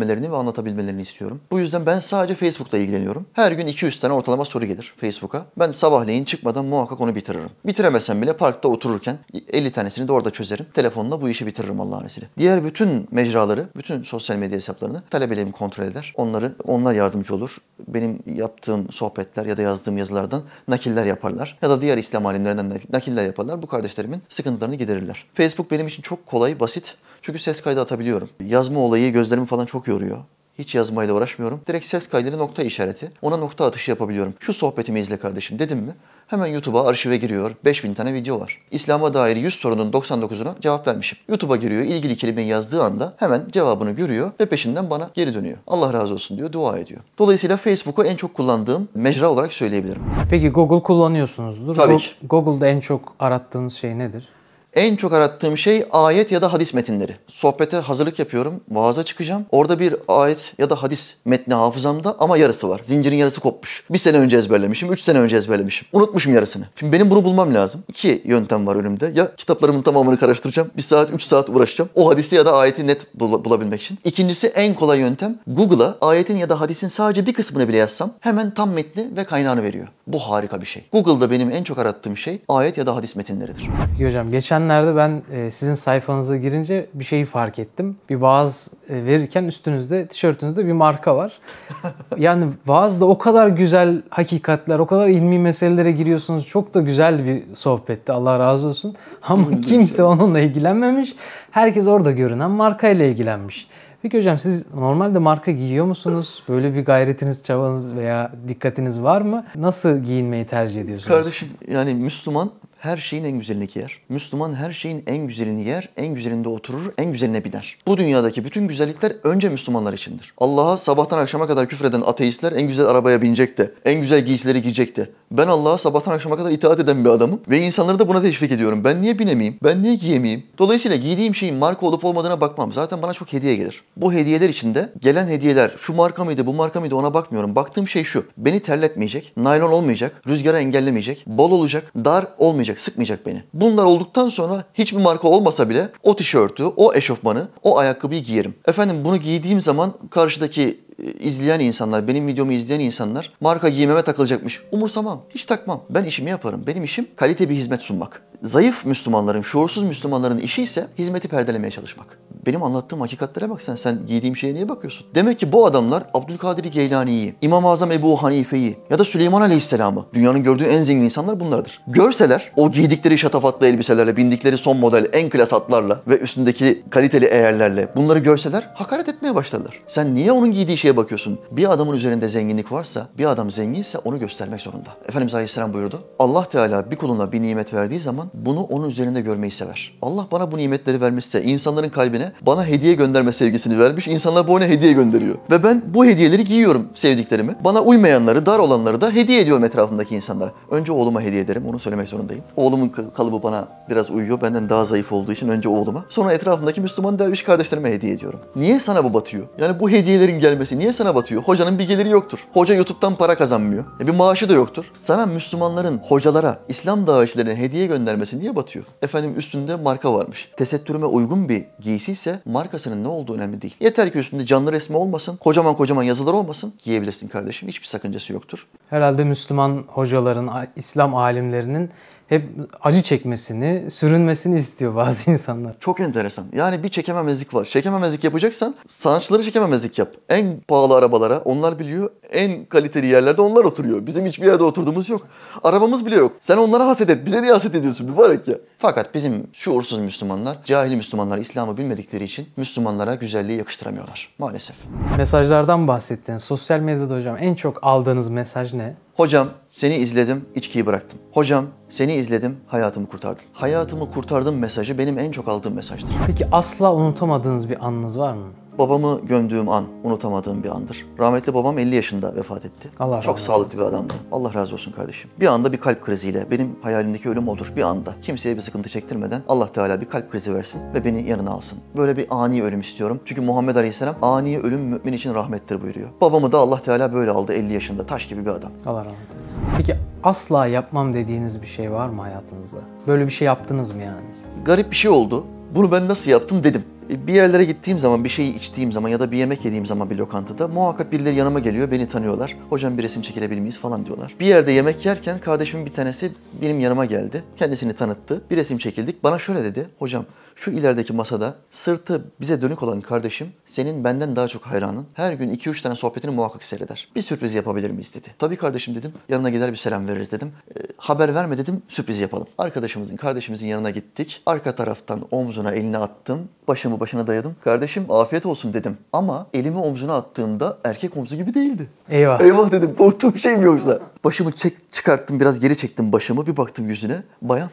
ulaşabilmelerini 0.04 0.32
ve 0.32 0.36
anlatabilmelerini 0.36 1.02
istiyorum. 1.02 1.40
Bu 1.50 1.60
yüzden 1.60 1.86
ben 1.86 2.00
sadece 2.00 2.34
Facebook'la 2.34 2.78
ilgileniyorum. 2.78 3.26
Her 3.32 3.52
gün 3.52 3.66
200 3.66 4.00
tane 4.00 4.14
ortalama 4.14 4.44
soru 4.44 4.64
gelir 4.64 4.94
Facebook'a. 4.96 5.46
Ben 5.58 5.72
sabahleyin 5.72 6.24
çıkmadan 6.24 6.64
muhakkak 6.64 7.00
onu 7.00 7.14
bitiririm. 7.14 7.50
Bitiremezsem 7.66 8.22
bile 8.22 8.32
parkta 8.36 8.68
otururken 8.68 9.18
50 9.48 9.70
tanesini 9.70 10.08
de 10.08 10.12
orada 10.12 10.30
çözerim. 10.30 10.66
Telefonla 10.74 11.22
bu 11.22 11.28
işi 11.28 11.46
bitiririm 11.46 11.80
Allah'ın 11.80 12.06
izniyle. 12.06 12.28
Diğer 12.38 12.64
bütün 12.64 13.08
mecraları, 13.10 13.68
bütün 13.76 14.02
sosyal 14.02 14.36
medya 14.36 14.56
hesaplarını 14.56 15.02
talebelerim 15.10 15.52
kontrol 15.52 15.84
eder. 15.84 16.12
Onları, 16.16 16.54
onlar 16.64 16.94
yardımcı 16.94 17.34
olur. 17.34 17.56
Benim 17.88 18.18
yaptığım 18.26 18.92
sohbetler 18.92 19.46
ya 19.46 19.56
da 19.56 19.62
yazdığım 19.62 19.98
yazılardan 19.98 20.42
nakiller 20.68 21.06
yaparlar. 21.06 21.58
Ya 21.62 21.70
da 21.70 21.80
diğer 21.80 21.98
İslam 21.98 22.26
alimlerinden 22.26 22.70
de 22.70 22.80
nakiller 22.92 23.26
yaparlar. 23.26 23.62
Bu 23.62 23.66
kardeşlerimin 23.66 24.22
sıkıntılarını 24.28 24.74
giderirler. 24.74 25.24
Facebook 25.34 25.70
benim 25.70 25.86
için 25.86 26.02
çok 26.02 26.26
kolay, 26.26 26.60
basit. 26.60 26.94
Çünkü 27.24 27.38
ses 27.38 27.60
kaydı 27.62 27.80
atabiliyorum. 27.80 28.28
Yazma 28.46 28.80
olayı 28.80 29.12
gözlerimi 29.12 29.46
falan 29.46 29.66
çok 29.66 29.88
yoruyor. 29.88 30.18
Hiç 30.58 30.74
yazmayla 30.74 31.14
uğraşmıyorum. 31.14 31.60
Direkt 31.68 31.86
ses 31.86 32.08
kaydıyla 32.08 32.38
nokta 32.38 32.62
işareti. 32.62 33.12
Ona 33.22 33.36
nokta 33.36 33.66
atışı 33.66 33.90
yapabiliyorum. 33.90 34.34
Şu 34.40 34.52
sohbetimi 34.52 35.00
izle 35.00 35.16
kardeşim 35.16 35.58
dedim 35.58 35.78
mi? 35.78 35.94
Hemen 36.26 36.46
YouTube'a 36.46 36.86
arşive 36.86 37.16
giriyor. 37.16 37.50
5000 37.64 37.94
tane 37.94 38.14
video 38.14 38.40
var. 38.40 38.60
İslam'a 38.70 39.14
dair 39.14 39.36
100 39.36 39.54
sorunun 39.54 39.92
99'una 39.92 40.60
cevap 40.60 40.88
vermişim. 40.88 41.18
YouTube'a 41.28 41.56
giriyor. 41.56 41.82
ilgili 41.82 42.16
kelimeyi 42.16 42.48
yazdığı 42.48 42.82
anda 42.82 43.14
hemen 43.16 43.44
cevabını 43.52 43.90
görüyor 43.90 44.30
ve 44.40 44.46
peşinden 44.46 44.90
bana 44.90 45.10
geri 45.14 45.34
dönüyor. 45.34 45.58
Allah 45.66 45.92
razı 45.92 46.14
olsun 46.14 46.36
diyor, 46.36 46.52
dua 46.52 46.78
ediyor. 46.78 47.00
Dolayısıyla 47.18 47.56
Facebook'u 47.56 48.04
en 48.04 48.16
çok 48.16 48.34
kullandığım 48.34 48.88
mecra 48.94 49.30
olarak 49.30 49.52
söyleyebilirim. 49.52 50.02
Peki 50.30 50.50
Google 50.50 50.82
kullanıyorsunuzdur. 50.82 51.74
Tabii 51.74 51.98
ki. 51.98 52.10
Google'da 52.22 52.66
en 52.66 52.80
çok 52.80 53.14
arattığınız 53.18 53.74
şey 53.74 53.98
nedir? 53.98 54.28
En 54.74 54.96
çok 54.96 55.12
arattığım 55.12 55.58
şey 55.58 55.84
ayet 55.92 56.32
ya 56.32 56.42
da 56.42 56.52
hadis 56.52 56.74
metinleri. 56.74 57.16
Sohbete 57.28 57.76
hazırlık 57.76 58.18
yapıyorum, 58.18 58.60
vaaza 58.70 59.02
çıkacağım. 59.02 59.46
Orada 59.52 59.78
bir 59.78 59.96
ayet 60.08 60.52
ya 60.58 60.70
da 60.70 60.82
hadis 60.82 61.14
metni 61.24 61.54
hafızamda 61.54 62.16
ama 62.18 62.36
yarısı 62.36 62.68
var. 62.68 62.80
Zincirin 62.84 63.16
yarısı 63.16 63.40
kopmuş. 63.40 63.84
Bir 63.90 63.98
sene 63.98 64.16
önce 64.18 64.36
ezberlemişim, 64.36 64.92
üç 64.92 65.00
sene 65.00 65.18
önce 65.18 65.36
ezberlemişim. 65.36 65.88
Unutmuşum 65.92 66.34
yarısını. 66.34 66.64
Şimdi 66.80 66.92
benim 66.92 67.10
bunu 67.10 67.24
bulmam 67.24 67.54
lazım. 67.54 67.82
İki 67.88 68.22
yöntem 68.24 68.66
var 68.66 68.76
önümde. 68.76 69.12
Ya 69.14 69.36
kitaplarımın 69.36 69.82
tamamını 69.82 70.18
karıştıracağım. 70.18 70.70
Bir 70.76 70.82
saat, 70.82 71.10
üç 71.10 71.22
saat 71.22 71.48
uğraşacağım. 71.50 71.90
O 71.94 72.10
hadisi 72.10 72.34
ya 72.36 72.46
da 72.46 72.52
ayeti 72.56 72.86
net 72.86 73.06
bul- 73.20 73.44
bulabilmek 73.44 73.82
için. 73.82 73.98
İkincisi 74.04 74.46
en 74.46 74.74
kolay 74.74 74.98
yöntem. 75.00 75.38
Google'a 75.46 75.96
ayetin 76.00 76.36
ya 76.36 76.48
da 76.48 76.60
hadisin 76.60 76.88
sadece 76.88 77.26
bir 77.26 77.32
kısmını 77.34 77.68
bile 77.68 77.76
yazsam 77.76 78.10
hemen 78.20 78.50
tam 78.54 78.70
metni 78.70 79.08
ve 79.16 79.24
kaynağını 79.24 79.62
veriyor. 79.62 79.88
Bu 80.06 80.18
harika 80.18 80.60
bir 80.60 80.66
şey. 80.66 80.84
Google'da 80.92 81.30
benim 81.30 81.50
en 81.52 81.64
çok 81.64 81.78
arattığım 81.78 82.16
şey 82.16 82.42
ayet 82.48 82.78
ya 82.78 82.86
da 82.86 82.96
hadis 82.96 83.16
metinleridir. 83.16 83.68
Peki 83.92 84.06
hocam 84.06 84.32
geçenlerde 84.64 84.96
ben 84.96 85.22
e, 85.32 85.50
sizin 85.50 85.74
sayfanıza 85.74 86.36
girince 86.36 86.86
bir 86.94 87.04
şeyi 87.04 87.24
fark 87.24 87.58
ettim. 87.58 87.96
Bir 88.10 88.14
vaaz 88.14 88.70
e, 88.88 89.04
verirken 89.04 89.44
üstünüzde, 89.44 90.06
tişörtünüzde 90.06 90.66
bir 90.66 90.72
marka 90.72 91.16
var. 91.16 91.32
Yani 92.18 92.44
vaazda 92.66 93.06
o 93.06 93.18
kadar 93.18 93.48
güzel 93.48 94.02
hakikatler, 94.10 94.78
o 94.78 94.86
kadar 94.86 95.08
ilmi 95.08 95.38
meselelere 95.38 95.92
giriyorsunuz. 95.92 96.46
Çok 96.46 96.74
da 96.74 96.80
güzel 96.80 97.26
bir 97.26 97.42
sohbetti. 97.54 98.12
Allah 98.12 98.38
razı 98.38 98.68
olsun. 98.68 98.94
Ama 99.22 99.60
kimse 99.60 100.02
onunla 100.02 100.40
ilgilenmemiş. 100.40 101.16
Herkes 101.50 101.86
orada 101.86 102.10
görünen 102.10 102.50
markayla 102.50 103.04
ilgilenmiş. 103.04 103.68
Peki 104.02 104.18
hocam 104.18 104.38
siz 104.38 104.74
normalde 104.74 105.18
marka 105.18 105.50
giyiyor 105.50 105.86
musunuz? 105.86 106.42
Böyle 106.48 106.74
bir 106.74 106.84
gayretiniz, 106.84 107.44
çabanız 107.44 107.94
veya 107.94 108.32
dikkatiniz 108.48 109.02
var 109.02 109.20
mı? 109.20 109.44
Nasıl 109.56 109.98
giyinmeyi 109.98 110.44
tercih 110.44 110.80
ediyorsunuz? 110.80 111.16
Kardeşim 111.16 111.48
yani 111.68 111.94
Müslüman 111.94 112.50
her 112.84 112.96
şeyin 112.96 113.24
en 113.24 113.38
güzelini 113.38 113.68
giyer. 113.68 113.92
Müslüman 114.08 114.54
her 114.54 114.72
şeyin 114.72 115.02
en 115.06 115.26
güzelini 115.26 115.64
yer, 115.68 115.88
en 115.96 116.14
güzelinde 116.14 116.48
oturur, 116.48 116.92
en 116.98 117.12
güzeline 117.12 117.44
biner. 117.44 117.76
Bu 117.86 117.96
dünyadaki 117.96 118.44
bütün 118.44 118.68
güzellikler 118.68 119.12
önce 119.22 119.48
Müslümanlar 119.48 119.92
içindir. 119.92 120.34
Allah'a 120.38 120.78
sabahtan 120.78 121.18
akşama 121.18 121.46
kadar 121.46 121.68
küfreden 121.68 122.00
ateistler 122.00 122.52
en 122.52 122.68
güzel 122.68 122.86
arabaya 122.86 123.22
binecekti. 123.22 123.74
En 123.84 124.00
güzel 124.00 124.26
giysileri 124.26 124.62
giyecekti. 124.62 125.10
Ben 125.30 125.48
Allah'a 125.48 125.78
sabahtan 125.78 126.12
akşama 126.12 126.36
kadar 126.36 126.50
itaat 126.50 126.80
eden 126.80 127.04
bir 127.04 127.10
adamım 127.10 127.40
ve 127.48 127.58
insanları 127.58 127.98
da 127.98 128.08
buna 128.08 128.22
teşvik 128.22 128.52
ediyorum. 128.52 128.84
Ben 128.84 129.02
niye 129.02 129.18
binemeyeyim? 129.18 129.58
Ben 129.62 129.82
niye 129.82 129.94
giyemeyeyim? 129.94 130.42
Dolayısıyla 130.58 130.96
giydiğim 130.96 131.34
şeyin 131.34 131.54
marka 131.54 131.86
olup 131.86 132.04
olmadığına 132.04 132.40
bakmam. 132.40 132.72
Zaten 132.72 133.02
bana 133.02 133.12
çok 133.12 133.32
hediye 133.32 133.56
gelir. 133.56 133.82
Bu 133.96 134.12
hediyeler 134.12 134.48
içinde 134.48 134.92
gelen 135.00 135.28
hediyeler 135.28 135.70
şu 135.78 135.94
marka 135.94 136.24
mıydı, 136.24 136.46
bu 136.46 136.54
marka 136.54 136.80
mıydı 136.80 136.96
ona 136.96 137.14
bakmıyorum. 137.14 137.56
Baktığım 137.56 137.88
şey 137.88 138.04
şu. 138.04 138.24
Beni 138.36 138.60
terletmeyecek, 138.60 139.32
naylon 139.36 139.72
olmayacak, 139.72 140.22
rüzgara 140.26 140.58
engellemeyecek, 140.58 141.24
bol 141.26 141.50
olacak, 141.50 141.92
dar 141.96 142.26
olmayacak, 142.38 142.73
sıkmayacak 142.80 143.26
beni. 143.26 143.42
Bunlar 143.54 143.84
olduktan 143.84 144.28
sonra 144.28 144.64
hiçbir 144.74 145.00
marka 145.00 145.28
olmasa 145.28 145.70
bile 145.70 145.88
o 146.02 146.16
tişörtü, 146.16 146.64
o 146.64 146.94
eşofmanı, 146.94 147.48
o 147.62 147.78
ayakkabıyı 147.78 148.22
giyerim. 148.22 148.54
Efendim 148.66 148.96
bunu 149.04 149.16
giydiğim 149.16 149.60
zaman 149.60 149.92
karşıdaki 150.10 150.80
e, 150.98 151.12
izleyen 151.12 151.60
insanlar, 151.60 152.08
benim 152.08 152.26
videomu 152.26 152.52
izleyen 152.52 152.80
insanlar 152.80 153.32
marka 153.40 153.68
giymeme 153.68 154.02
takılacakmış. 154.02 154.62
Umursamam, 154.72 155.22
hiç 155.30 155.44
takmam. 155.44 155.80
Ben 155.90 156.04
işimi 156.04 156.30
yaparım. 156.30 156.64
Benim 156.66 156.84
işim 156.84 157.06
kalite 157.16 157.48
bir 157.50 157.54
hizmet 157.54 157.82
sunmak. 157.82 158.22
Zayıf 158.44 158.86
Müslümanların, 158.86 159.42
şuursuz 159.42 159.82
Müslümanların 159.82 160.38
işi 160.38 160.62
ise 160.62 160.86
hizmeti 160.98 161.28
perdelemeye 161.28 161.70
çalışmak. 161.70 162.18
Benim 162.46 162.62
anlattığım 162.62 163.00
hakikatlere 163.00 163.50
bak 163.50 163.62
sen, 163.62 163.74
sen 163.74 163.98
giydiğim 164.06 164.36
şeye 164.36 164.54
niye 164.54 164.68
bakıyorsun? 164.68 165.06
Demek 165.14 165.38
ki 165.38 165.52
bu 165.52 165.66
adamlar 165.66 166.02
Abdülkadir 166.14 166.64
Geylani'yi, 166.64 167.34
İmam-ı 167.42 167.68
Azam 167.68 167.92
Ebu 167.92 168.22
Hanife'yi 168.22 168.76
ya 168.90 168.98
da 168.98 169.04
Süleyman 169.04 169.40
Aleyhisselam'ı, 169.40 170.04
dünyanın 170.14 170.42
gördüğü 170.42 170.64
en 170.64 170.82
zengin 170.82 171.04
insanlar 171.04 171.40
bunlardır. 171.40 171.82
Görseler 171.86 172.52
o 172.56 172.70
giydikleri 172.70 173.18
şatafatlı 173.18 173.66
elbiselerle, 173.66 174.16
bindikleri 174.16 174.58
son 174.58 174.76
model 174.76 175.06
en 175.12 175.30
klas 175.30 175.52
atlarla 175.52 176.00
ve 176.08 176.18
üstündeki 176.18 176.82
kaliteli 176.90 177.24
eğerlerle 177.24 177.88
bunları 177.96 178.18
görseler 178.18 178.70
hakaret 178.74 179.08
etmeye 179.08 179.34
başlarlar. 179.34 179.80
Sen 179.86 180.14
niye 180.14 180.32
onun 180.32 180.52
giydiği 180.52 180.78
şeye 180.78 180.96
bakıyorsun? 180.96 181.38
Bir 181.50 181.72
adamın 181.72 181.96
üzerinde 181.96 182.28
zenginlik 182.28 182.72
varsa, 182.72 183.08
bir 183.18 183.24
adam 183.24 183.50
zenginse 183.50 183.98
onu 183.98 184.18
göstermek 184.18 184.60
zorunda. 184.60 184.90
Efendimiz 185.08 185.34
Aleyhisselam 185.34 185.74
buyurdu. 185.74 186.00
Allah 186.18 186.44
Teala 186.44 186.90
bir 186.90 186.96
kuluna 186.96 187.32
bir 187.32 187.42
nimet 187.42 187.74
verdiği 187.74 188.00
zaman 188.00 188.33
bunu 188.34 188.60
onun 188.62 188.88
üzerinde 188.88 189.20
görmeyi 189.20 189.50
sever. 189.52 189.92
Allah 190.02 190.26
bana 190.32 190.52
bu 190.52 190.56
nimetleri 190.58 191.00
vermişse 191.00 191.42
insanların 191.42 191.88
kalbine 191.88 192.32
bana 192.42 192.66
hediye 192.66 192.94
gönderme 192.94 193.32
sevgisini 193.32 193.78
vermiş. 193.78 194.08
İnsanlar 194.08 194.48
bu 194.48 194.52
ona 194.52 194.64
hediye 194.64 194.92
gönderiyor. 194.92 195.36
Ve 195.50 195.64
ben 195.64 195.82
bu 195.86 196.04
hediyeleri 196.04 196.44
giyiyorum 196.44 196.88
sevdiklerimi. 196.94 197.56
Bana 197.64 197.80
uymayanları, 197.80 198.46
dar 198.46 198.58
olanları 198.58 199.00
da 199.00 199.10
hediye 199.10 199.40
ediyorum 199.40 199.64
etrafındaki 199.64 200.14
insanlara. 200.16 200.52
Önce 200.70 200.92
oğluma 200.92 201.20
hediye 201.20 201.40
ederim. 201.42 201.66
Onu 201.66 201.78
söylemek 201.78 202.08
zorundayım. 202.08 202.44
Oğlumun 202.56 202.88
kal- 202.88 203.10
kalıbı 203.10 203.42
bana 203.42 203.68
biraz 203.90 204.10
uyuyor. 204.10 204.40
Benden 204.42 204.68
daha 204.68 204.84
zayıf 204.84 205.12
olduğu 205.12 205.32
için 205.32 205.48
önce 205.48 205.68
oğluma. 205.68 206.04
Sonra 206.08 206.32
etrafındaki 206.32 206.80
Müslüman 206.80 207.18
derviş 207.18 207.42
kardeşlerime 207.42 207.92
hediye 207.92 208.12
ediyorum. 208.14 208.40
Niye 208.56 208.80
sana 208.80 209.04
bu 209.04 209.14
batıyor? 209.14 209.44
Yani 209.58 209.80
bu 209.80 209.90
hediyelerin 209.90 210.40
gelmesi 210.40 210.78
niye 210.78 210.92
sana 210.92 211.14
batıyor? 211.14 211.42
Hocanın 211.42 211.78
bir 211.78 211.88
geliri 211.88 212.08
yoktur. 212.10 212.38
Hoca 212.52 212.74
YouTube'dan 212.74 213.16
para 213.16 213.34
kazanmıyor. 213.34 213.84
E 214.00 214.06
bir 214.06 214.12
maaşı 214.14 214.48
da 214.48 214.52
yoktur. 214.52 214.84
Sana 214.94 215.26
Müslümanların 215.26 216.00
hocalara, 216.08 216.58
İslam 216.68 217.06
davetçilerine 217.06 217.56
hediye 217.56 217.86
göndermesi 217.86 218.23
niye 218.32 218.56
batıyor? 218.56 218.84
Efendim 219.02 219.38
üstünde 219.38 219.76
marka 219.76 220.14
varmış. 220.14 220.48
Tesettürüme 220.56 221.06
uygun 221.06 221.48
bir 221.48 221.64
giysi 221.80 222.12
ise 222.12 222.40
markasının 222.44 223.04
ne 223.04 223.08
olduğu 223.08 223.34
önemli 223.34 223.62
değil. 223.62 223.74
Yeter 223.80 224.12
ki 224.12 224.18
üstünde 224.18 224.46
canlı 224.46 224.72
resmi 224.72 224.96
olmasın, 224.96 225.36
kocaman 225.36 225.74
kocaman 225.76 226.02
yazılar 226.02 226.32
olmasın. 226.32 226.72
Giyebilirsin 226.82 227.28
kardeşim. 227.28 227.68
Hiçbir 227.68 227.86
sakıncası 227.86 228.32
yoktur. 228.32 228.66
Herhalde 228.90 229.24
Müslüman 229.24 229.84
hocaların, 229.86 230.50
İslam 230.76 231.14
alimlerinin 231.14 231.90
hep 232.34 232.48
acı 232.82 233.02
çekmesini, 233.02 233.90
sürünmesini 233.90 234.58
istiyor 234.58 234.94
bazı 234.96 235.30
insanlar. 235.30 235.76
Çok 235.80 236.00
enteresan. 236.00 236.44
Yani 236.52 236.82
bir 236.82 236.88
çekememezlik 236.88 237.54
var. 237.54 237.64
Çekememezlik 237.64 238.24
yapacaksan 238.24 238.74
sanatçıları 238.88 239.42
çekememezlik 239.42 239.98
yap. 239.98 240.08
En 240.28 240.60
pahalı 240.68 240.94
arabalara 240.94 241.38
onlar 241.38 241.78
biliyor. 241.78 242.10
En 242.30 242.64
kaliteli 242.64 243.06
yerlerde 243.06 243.42
onlar 243.42 243.64
oturuyor. 243.64 244.06
Bizim 244.06 244.26
hiçbir 244.26 244.46
yerde 244.46 244.64
oturduğumuz 244.64 245.08
yok. 245.08 245.26
Arabamız 245.62 246.06
bile 246.06 246.16
yok. 246.16 246.32
Sen 246.40 246.56
onlara 246.56 246.86
haset 246.86 247.10
et. 247.10 247.26
Bize 247.26 247.42
niye 247.42 247.52
haset 247.52 247.74
ediyorsun 247.74 248.10
mübarek 248.10 248.48
ya? 248.48 248.58
Fakat 248.78 249.14
bizim 249.14 249.46
şuursuz 249.52 249.98
Müslümanlar, 249.98 250.58
cahil 250.64 250.96
Müslümanlar 250.96 251.38
İslam'ı 251.38 251.76
bilmedikleri 251.76 252.24
için 252.24 252.48
Müslümanlara 252.56 253.14
güzelliği 253.14 253.58
yakıştıramıyorlar. 253.58 254.34
Maalesef. 254.38 254.76
Mesajlardan 255.16 255.88
bahsettiniz. 255.88 256.44
Sosyal 256.44 256.80
medyada 256.80 257.16
hocam 257.16 257.36
en 257.40 257.54
çok 257.54 257.78
aldığınız 257.82 258.28
mesaj 258.28 258.74
ne? 258.74 258.94
Hocam 259.16 259.48
seni 259.68 259.96
izledim, 259.96 260.44
içkiyi 260.54 260.86
bıraktım. 260.86 261.18
Hocam 261.32 261.64
seni 261.88 262.14
izledim, 262.14 262.56
hayatımı 262.66 263.06
kurtardın. 263.06 263.42
Hayatımı 263.52 264.10
kurtardın 264.10 264.54
mesajı 264.54 264.98
benim 264.98 265.18
en 265.18 265.30
çok 265.30 265.48
aldığım 265.48 265.74
mesajdır. 265.74 266.08
Peki 266.26 266.46
asla 266.52 266.94
unutamadığınız 266.94 267.70
bir 267.70 267.86
anınız 267.86 268.18
var 268.18 268.32
mı? 268.32 268.46
Babamı 268.78 269.20
gömdüğüm 269.22 269.68
an 269.68 269.84
unutamadığım 270.04 270.62
bir 270.62 270.68
andır. 270.68 271.06
Rahmetli 271.18 271.54
babam 271.54 271.78
50 271.78 271.94
yaşında 271.94 272.36
vefat 272.36 272.64
etti. 272.64 272.88
Allah 272.98 273.20
Çok 273.20 273.40
sağlıklı 273.40 273.78
bir 273.78 273.84
adamdı. 273.84 274.14
Allah 274.32 274.54
razı 274.54 274.74
olsun 274.74 274.92
kardeşim. 274.92 275.30
Bir 275.40 275.46
anda 275.46 275.72
bir 275.72 275.78
kalp 275.78 276.02
kriziyle, 276.04 276.50
benim 276.50 276.76
hayalimdeki 276.82 277.28
ölüm 277.28 277.48
odur. 277.48 277.72
Bir 277.76 277.82
anda 277.82 278.14
kimseye 278.22 278.56
bir 278.56 278.60
sıkıntı 278.60 278.88
çektirmeden 278.88 279.42
Allah 279.48 279.66
Teala 279.66 280.00
bir 280.00 280.06
kalp 280.08 280.30
krizi 280.32 280.54
versin 280.54 280.82
ve 280.94 281.04
beni 281.04 281.28
yanına 281.28 281.50
alsın. 281.50 281.78
Böyle 281.96 282.16
bir 282.16 282.26
ani 282.30 282.62
ölüm 282.62 282.80
istiyorum. 282.80 283.20
Çünkü 283.24 283.40
Muhammed 283.42 283.76
Aleyhisselam 283.76 284.14
ani 284.22 284.58
ölüm 284.58 284.80
mümin 284.80 285.12
için 285.12 285.34
rahmettir 285.34 285.82
buyuruyor. 285.82 286.08
Babamı 286.20 286.52
da 286.52 286.58
Allah 286.58 286.82
Teala 286.82 287.12
böyle 287.12 287.30
aldı 287.30 287.52
50 287.52 287.72
yaşında. 287.72 288.06
Taş 288.06 288.28
gibi 288.28 288.44
bir 288.44 288.50
adam. 288.50 288.70
Allah 288.86 289.00
rahmet 289.00 289.16
eylesin. 289.34 289.76
Peki 289.76 289.96
asla 290.22 290.66
yapmam 290.66 291.14
dediğiniz 291.14 291.62
bir 291.62 291.66
şey 291.66 291.92
var 291.92 292.08
mı 292.08 292.22
hayatınızda? 292.22 292.78
Böyle 293.06 293.26
bir 293.26 293.32
şey 293.32 293.46
yaptınız 293.46 293.90
mı 293.94 294.02
yani? 294.02 294.20
garip 294.64 294.90
bir 294.90 294.96
şey 294.96 295.10
oldu. 295.10 295.44
Bunu 295.74 295.92
ben 295.92 296.08
nasıl 296.08 296.30
yaptım 296.30 296.64
dedim. 296.64 296.84
Bir 297.14 297.34
yerlere 297.34 297.64
gittiğim 297.64 297.98
zaman, 297.98 298.24
bir 298.24 298.28
şeyi 298.28 298.56
içtiğim 298.56 298.92
zaman 298.92 299.08
ya 299.08 299.20
da 299.20 299.32
bir 299.32 299.36
yemek 299.36 299.64
yediğim 299.64 299.86
zaman 299.86 300.10
bir 300.10 300.16
lokantada 300.16 300.68
muhakkak 300.68 301.12
birileri 301.12 301.36
yanıma 301.36 301.60
geliyor, 301.60 301.90
beni 301.90 302.08
tanıyorlar. 302.08 302.56
Hocam 302.70 302.98
bir 302.98 303.02
resim 303.02 303.22
çekilebilir 303.22 303.60
miyiz 303.60 303.78
falan 303.78 304.06
diyorlar. 304.06 304.34
Bir 304.40 304.46
yerde 304.46 304.72
yemek 304.72 305.06
yerken 305.06 305.38
kardeşimin 305.38 305.86
bir 305.86 305.92
tanesi 305.92 306.32
benim 306.62 306.80
yanıma 306.80 307.04
geldi. 307.04 307.44
Kendisini 307.56 307.92
tanıttı. 307.92 308.42
Bir 308.50 308.56
resim 308.56 308.78
çekildik. 308.78 309.24
Bana 309.24 309.38
şöyle 309.38 309.64
dedi. 309.64 309.88
Hocam 309.98 310.24
şu 310.54 310.70
ilerideki 310.70 311.12
masada 311.12 311.54
sırtı 311.70 312.24
bize 312.40 312.62
dönük 312.62 312.82
olan 312.82 313.00
kardeşim 313.00 313.52
senin 313.66 314.04
benden 314.04 314.36
daha 314.36 314.48
çok 314.48 314.62
hayranın. 314.62 315.06
Her 315.14 315.32
gün 315.32 315.54
2-3 315.54 315.82
tane 315.82 315.96
sohbetini 315.96 316.30
muhakkak 316.30 316.64
seyreder. 316.64 317.08
Bir 317.16 317.22
sürpriz 317.22 317.54
yapabilir 317.54 317.90
miyiz 317.90 318.14
dedi. 318.14 318.28
Tabii 318.38 318.56
kardeşim 318.56 318.94
dedim. 318.94 319.12
Yanına 319.28 319.50
gider 319.50 319.72
bir 319.72 319.76
selam 319.76 320.08
veririz 320.08 320.32
dedim. 320.32 320.52
E, 320.76 320.80
haber 320.96 321.34
verme 321.34 321.58
dedim. 321.58 321.82
Sürpriz 321.88 322.18
yapalım. 322.18 322.46
Arkadaşımızın, 322.58 323.16
kardeşimizin 323.16 323.66
yanına 323.66 323.90
gittik. 323.90 324.42
Arka 324.46 324.74
taraftan 324.74 325.26
omzuna 325.30 325.72
elini 325.72 325.98
attım. 325.98 326.48
Başımı 326.68 327.00
başına 327.00 327.26
dayadım. 327.26 327.56
Kardeşim 327.64 328.10
afiyet 328.10 328.46
olsun 328.46 328.74
dedim. 328.74 328.98
Ama 329.12 329.46
elimi 329.52 329.78
omzuna 329.78 330.16
attığımda 330.16 330.78
erkek 330.84 331.16
omzu 331.16 331.36
gibi 331.36 331.54
değildi. 331.54 331.86
Eyvah. 332.08 332.40
Eyvah 332.40 332.70
dedim 332.72 332.94
korktuğum 332.94 333.38
şey 333.38 333.56
mi 333.56 333.64
yoksa? 333.64 334.00
Başımı 334.24 334.52
çek, 334.52 334.92
çıkarttım 334.92 335.40
biraz 335.40 335.60
geri 335.60 335.76
çektim 335.76 336.12
başımı 336.12 336.46
bir 336.46 336.56
baktım 336.56 336.88
yüzüne. 336.88 337.22
Bayan. 337.42 337.70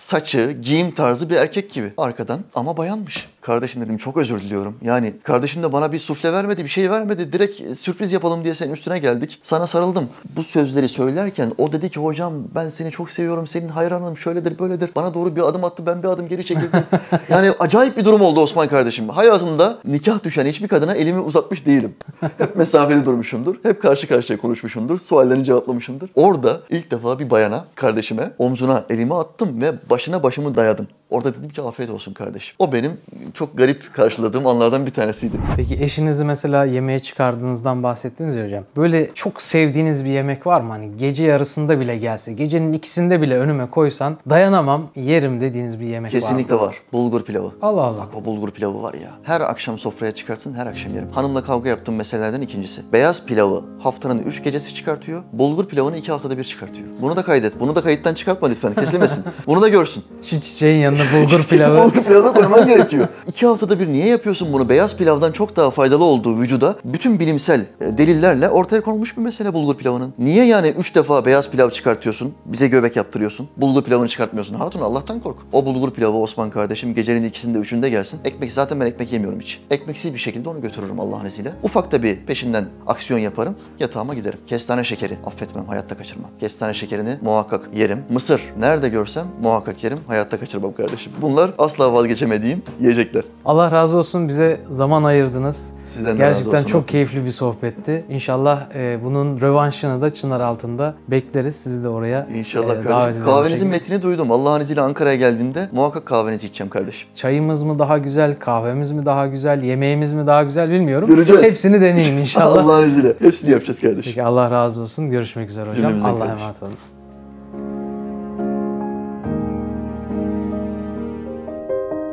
Saçı, 0.00 0.56
giyim 0.62 0.94
tarzı 0.94 1.30
bir 1.30 1.36
erkek 1.36 1.70
gibi 1.70 1.92
arkadan 1.96 2.44
ama 2.54 2.76
bayanmış. 2.76 3.28
Kardeşim 3.40 3.82
dedim 3.82 3.96
çok 3.96 4.16
özür 4.16 4.40
diliyorum. 4.40 4.76
Yani 4.82 5.14
kardeşim 5.22 5.62
de 5.62 5.72
bana 5.72 5.92
bir 5.92 5.98
sufle 5.98 6.32
vermedi, 6.32 6.64
bir 6.64 6.68
şey 6.68 6.90
vermedi. 6.90 7.32
Direkt 7.32 7.60
e, 7.60 7.74
sürpriz 7.74 8.12
yapalım 8.12 8.44
diye 8.44 8.54
senin 8.54 8.72
üstüne 8.72 8.98
geldik. 8.98 9.38
Sana 9.42 9.66
sarıldım. 9.66 10.08
Bu 10.36 10.42
sözleri 10.42 10.88
söylerken 10.88 11.52
o 11.58 11.72
dedi 11.72 11.90
ki 11.90 12.00
hocam 12.00 12.32
ben 12.54 12.68
seni 12.68 12.90
çok 12.90 13.10
seviyorum, 13.10 13.46
senin 13.46 13.68
hayranım 13.68 14.16
şöyledir 14.16 14.58
böyledir. 14.58 14.90
Bana 14.96 15.14
doğru 15.14 15.36
bir 15.36 15.48
adım 15.48 15.64
attı, 15.64 15.86
ben 15.86 16.02
bir 16.02 16.08
adım 16.08 16.28
geri 16.28 16.44
çekildim. 16.44 16.70
yani 17.28 17.50
acayip 17.58 17.96
bir 17.96 18.04
durum 18.04 18.20
oldu 18.20 18.40
Osman 18.40 18.68
kardeşim. 18.68 19.08
Hayatımda 19.08 19.78
nikah 19.84 20.24
düşen 20.24 20.46
hiçbir 20.46 20.68
kadına 20.68 20.94
elimi 20.94 21.20
uzatmış 21.20 21.66
değilim. 21.66 21.94
Hep 22.38 22.56
mesafeli 22.56 23.06
durmuşumdur. 23.06 23.56
Hep 23.62 23.82
karşı 23.82 24.08
karşıya 24.08 24.38
konuşmuşumdur. 24.38 24.98
Suallerini 24.98 25.44
cevaplamışımdır. 25.44 26.10
Orada 26.14 26.60
ilk 26.70 26.90
defa 26.90 27.18
bir 27.18 27.30
bayana, 27.30 27.64
kardeşime 27.74 28.32
omzuna 28.38 28.84
elimi 28.90 29.14
attım 29.14 29.60
ve 29.60 29.72
başına 29.90 30.22
başımı 30.22 30.54
dayadım. 30.54 30.86
Orada 31.10 31.34
dedim 31.34 31.48
ki 31.50 31.62
afiyet 31.62 31.90
olsun 31.90 32.12
kardeşim. 32.12 32.54
O 32.58 32.72
benim 32.72 32.92
çok 33.34 33.58
garip 33.58 33.94
karşıladığım 33.94 34.46
anlardan 34.46 34.86
bir 34.86 34.90
tanesiydi. 34.90 35.36
Peki 35.56 35.74
eşinizi 35.74 36.24
mesela 36.24 36.64
yemeğe 36.64 37.00
çıkardığınızdan 37.00 37.82
bahsettiniz 37.82 38.36
ya 38.36 38.44
hocam. 38.44 38.64
Böyle 38.76 39.10
çok 39.14 39.42
sevdiğiniz 39.42 40.04
bir 40.04 40.10
yemek 40.10 40.46
var 40.46 40.60
mı? 40.60 40.68
Hani 40.68 40.96
gece 40.98 41.24
yarısında 41.24 41.80
bile 41.80 41.96
gelse, 41.96 42.32
gecenin 42.32 42.72
ikisinde 42.72 43.22
bile 43.22 43.38
önüme 43.38 43.70
koysan 43.70 44.16
dayanamam, 44.30 44.88
yerim 44.96 45.40
dediğiniz 45.40 45.80
bir 45.80 45.86
yemek 45.86 46.12
var 46.12 46.16
mı? 46.16 46.20
Kesinlikle 46.20 46.54
var. 46.54 46.74
Bulgur 46.92 47.22
pilavı. 47.24 47.52
Allah 47.62 47.82
Allah. 47.82 47.98
Bak 47.98 48.16
o 48.16 48.24
bulgur 48.24 48.50
pilavı 48.50 48.82
var 48.82 48.94
ya. 48.94 49.10
Her 49.22 49.40
akşam 49.40 49.78
sofraya 49.78 50.14
çıkartsın, 50.14 50.54
her 50.54 50.66
akşam 50.66 50.94
yerim. 50.94 51.08
Hanımla 51.12 51.44
kavga 51.44 51.68
yaptığım 51.68 51.94
meselelerden 51.94 52.40
ikincisi. 52.40 52.92
Beyaz 52.92 53.26
pilavı 53.26 53.64
haftanın 53.82 54.18
üç 54.18 54.44
gecesi 54.44 54.74
çıkartıyor. 54.74 55.22
Bulgur 55.32 55.66
pilavını 55.66 55.96
iki 55.96 56.12
haftada 56.12 56.38
bir 56.38 56.44
çıkartıyor. 56.44 56.86
Bunu 57.02 57.16
da 57.16 57.22
kaydet. 57.22 57.60
Bunu 57.60 57.76
da 57.76 57.80
kayıttan 57.80 58.14
çıkartma 58.14 58.48
lütfen. 58.48 58.74
Kesilmesin. 58.74 59.24
Bunu 59.46 59.62
da 59.62 59.68
görsün. 59.68 60.04
Şu 60.22 60.40
çiçeğin 60.40 60.80
yanına 60.80 60.99
bulgur 61.14 61.42
pilavı. 61.42 61.84
Bulgur 61.84 62.02
pilavı 62.02 62.34
koyman 62.34 62.66
gerekiyor. 62.66 63.08
İki 63.28 63.46
haftada 63.46 63.80
bir 63.80 63.88
niye 63.88 64.06
yapıyorsun 64.06 64.52
bunu? 64.52 64.68
Beyaz 64.68 64.96
pilavdan 64.96 65.32
çok 65.32 65.56
daha 65.56 65.70
faydalı 65.70 66.04
olduğu 66.04 66.38
vücuda 66.40 66.76
bütün 66.84 67.20
bilimsel 67.20 67.60
e, 67.60 67.98
delillerle 67.98 68.48
ortaya 68.48 68.80
konulmuş 68.80 69.16
bir 69.16 69.22
mesele 69.22 69.52
bulgur 69.52 69.74
pilavının. 69.76 70.14
Niye 70.18 70.44
yani 70.44 70.68
üç 70.68 70.94
defa 70.94 71.26
beyaz 71.26 71.50
pilav 71.50 71.70
çıkartıyorsun? 71.70 72.34
Bize 72.46 72.68
göbek 72.68 72.96
yaptırıyorsun. 72.96 73.48
Bulgur 73.56 73.82
pilavını 73.82 74.08
çıkartmıyorsun. 74.08 74.54
Hatun 74.54 74.80
Allah'tan 74.80 75.20
kork. 75.20 75.36
O 75.52 75.66
bulgur 75.66 75.90
pilavı 75.90 76.16
Osman 76.16 76.50
kardeşim 76.50 76.94
gecenin 76.94 77.24
ikisinde 77.24 77.58
üçünde 77.58 77.90
gelsin. 77.90 78.20
Ekmek 78.24 78.52
zaten 78.52 78.80
ben 78.80 78.86
ekmek 78.86 79.12
yemiyorum 79.12 79.40
hiç. 79.40 79.60
Ekmeksiz 79.70 80.14
bir 80.14 80.18
şekilde 80.18 80.48
onu 80.48 80.60
götürürüm 80.60 81.00
Allah'ın 81.00 81.26
izniyle. 81.26 81.52
Ufak 81.62 81.92
da 81.92 82.02
bir 82.02 82.16
peşinden 82.16 82.64
aksiyon 82.86 83.20
yaparım. 83.20 83.56
Yatağıma 83.78 84.14
giderim. 84.14 84.38
Kestane 84.46 84.84
şekeri 84.84 85.18
affetmem. 85.26 85.64
Hayatta 85.64 85.96
kaçırmam. 85.96 86.30
Kestane 86.40 86.74
şekerini 86.74 87.16
muhakkak 87.22 87.68
yerim. 87.74 87.98
Mısır 88.10 88.42
nerede 88.58 88.88
görsem 88.88 89.26
muhakkak 89.42 89.84
yerim. 89.84 89.98
Hayatta 90.06 90.40
kaçırmam 90.40 90.72
kardeşim. 90.72 90.89
Bunlar 91.22 91.50
asla 91.58 91.92
vazgeçemediğim 91.92 92.62
yiyecekler. 92.80 93.22
Allah 93.44 93.70
razı 93.70 93.98
olsun 93.98 94.28
bize 94.28 94.60
zaman 94.72 95.04
ayırdınız. 95.04 95.72
Sizden 95.84 96.04
de 96.04 96.10
razı 96.10 96.18
Gerçekten 96.18 96.58
olsun. 96.58 96.68
çok 96.72 96.88
keyifli 96.88 97.24
bir 97.24 97.30
sohbetti. 97.30 98.04
İnşallah 98.08 98.60
e, 98.74 98.98
bunun 99.04 99.40
rövanşını 99.40 100.02
da 100.02 100.14
Çınar 100.14 100.40
altında 100.40 100.94
bekleriz. 101.08 101.56
Sizi 101.56 101.84
de 101.84 101.88
oraya 101.88 102.26
İnşallah 102.34 102.64
e, 102.64 102.68
davet 102.68 102.84
kardeşim. 102.84 103.10
edelim 103.12 103.24
Kahvenizin 103.24 103.54
şekilde. 103.56 103.70
metnini 103.70 104.02
duydum. 104.02 104.32
Allah'ın 104.32 104.60
izniyle 104.60 104.80
Ankara'ya 104.80 105.16
geldiğimde 105.16 105.68
muhakkak 105.72 106.06
kahvenizi 106.06 106.46
içeceğim 106.46 106.70
kardeşim. 106.70 107.08
Çayımız 107.14 107.62
mı 107.62 107.78
daha 107.78 107.98
güzel, 107.98 108.38
kahvemiz 108.38 108.92
mi 108.92 109.06
daha 109.06 109.26
güzel, 109.26 109.62
yemeğimiz 109.62 110.12
mi 110.12 110.26
daha 110.26 110.42
güzel 110.42 110.70
bilmiyorum. 110.70 111.08
Göreceğiz. 111.08 111.42
Hepsini 111.42 111.80
deneyin 111.80 112.16
inşallah. 112.16 112.64
Allah'ın 112.64 112.86
izniyle. 112.86 113.14
Hepsini 113.20 113.50
yapacağız 113.50 113.80
kardeşim. 113.80 114.12
Peki 114.12 114.22
Allah 114.22 114.50
razı 114.50 114.80
olsun. 114.82 115.10
Görüşmek 115.10 115.50
üzere 115.50 115.70
hocam. 115.70 115.92
Allah'a 116.04 116.18
kardeşim. 116.18 116.38
emanet 116.38 116.62
olun. 116.62 116.72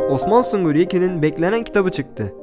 Osman 0.10 0.42
Sungur 0.42 0.76
Yekin'in 0.76 1.22
beklenen 1.22 1.64
kitabı 1.64 1.90
çıktı. 1.90 2.34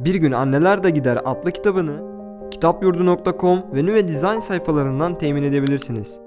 Bir 0.00 0.14
gün 0.14 0.32
Anneler 0.32 0.82
de 0.82 0.90
Gider 0.90 1.18
adlı 1.24 1.52
kitabını 1.52 2.10
kitapyurdu.com 2.50 3.62
ve 3.74 3.86
Nüve 3.86 4.08
Design 4.08 4.38
sayfalarından 4.38 5.18
temin 5.18 5.42
edebilirsiniz. 5.42 6.20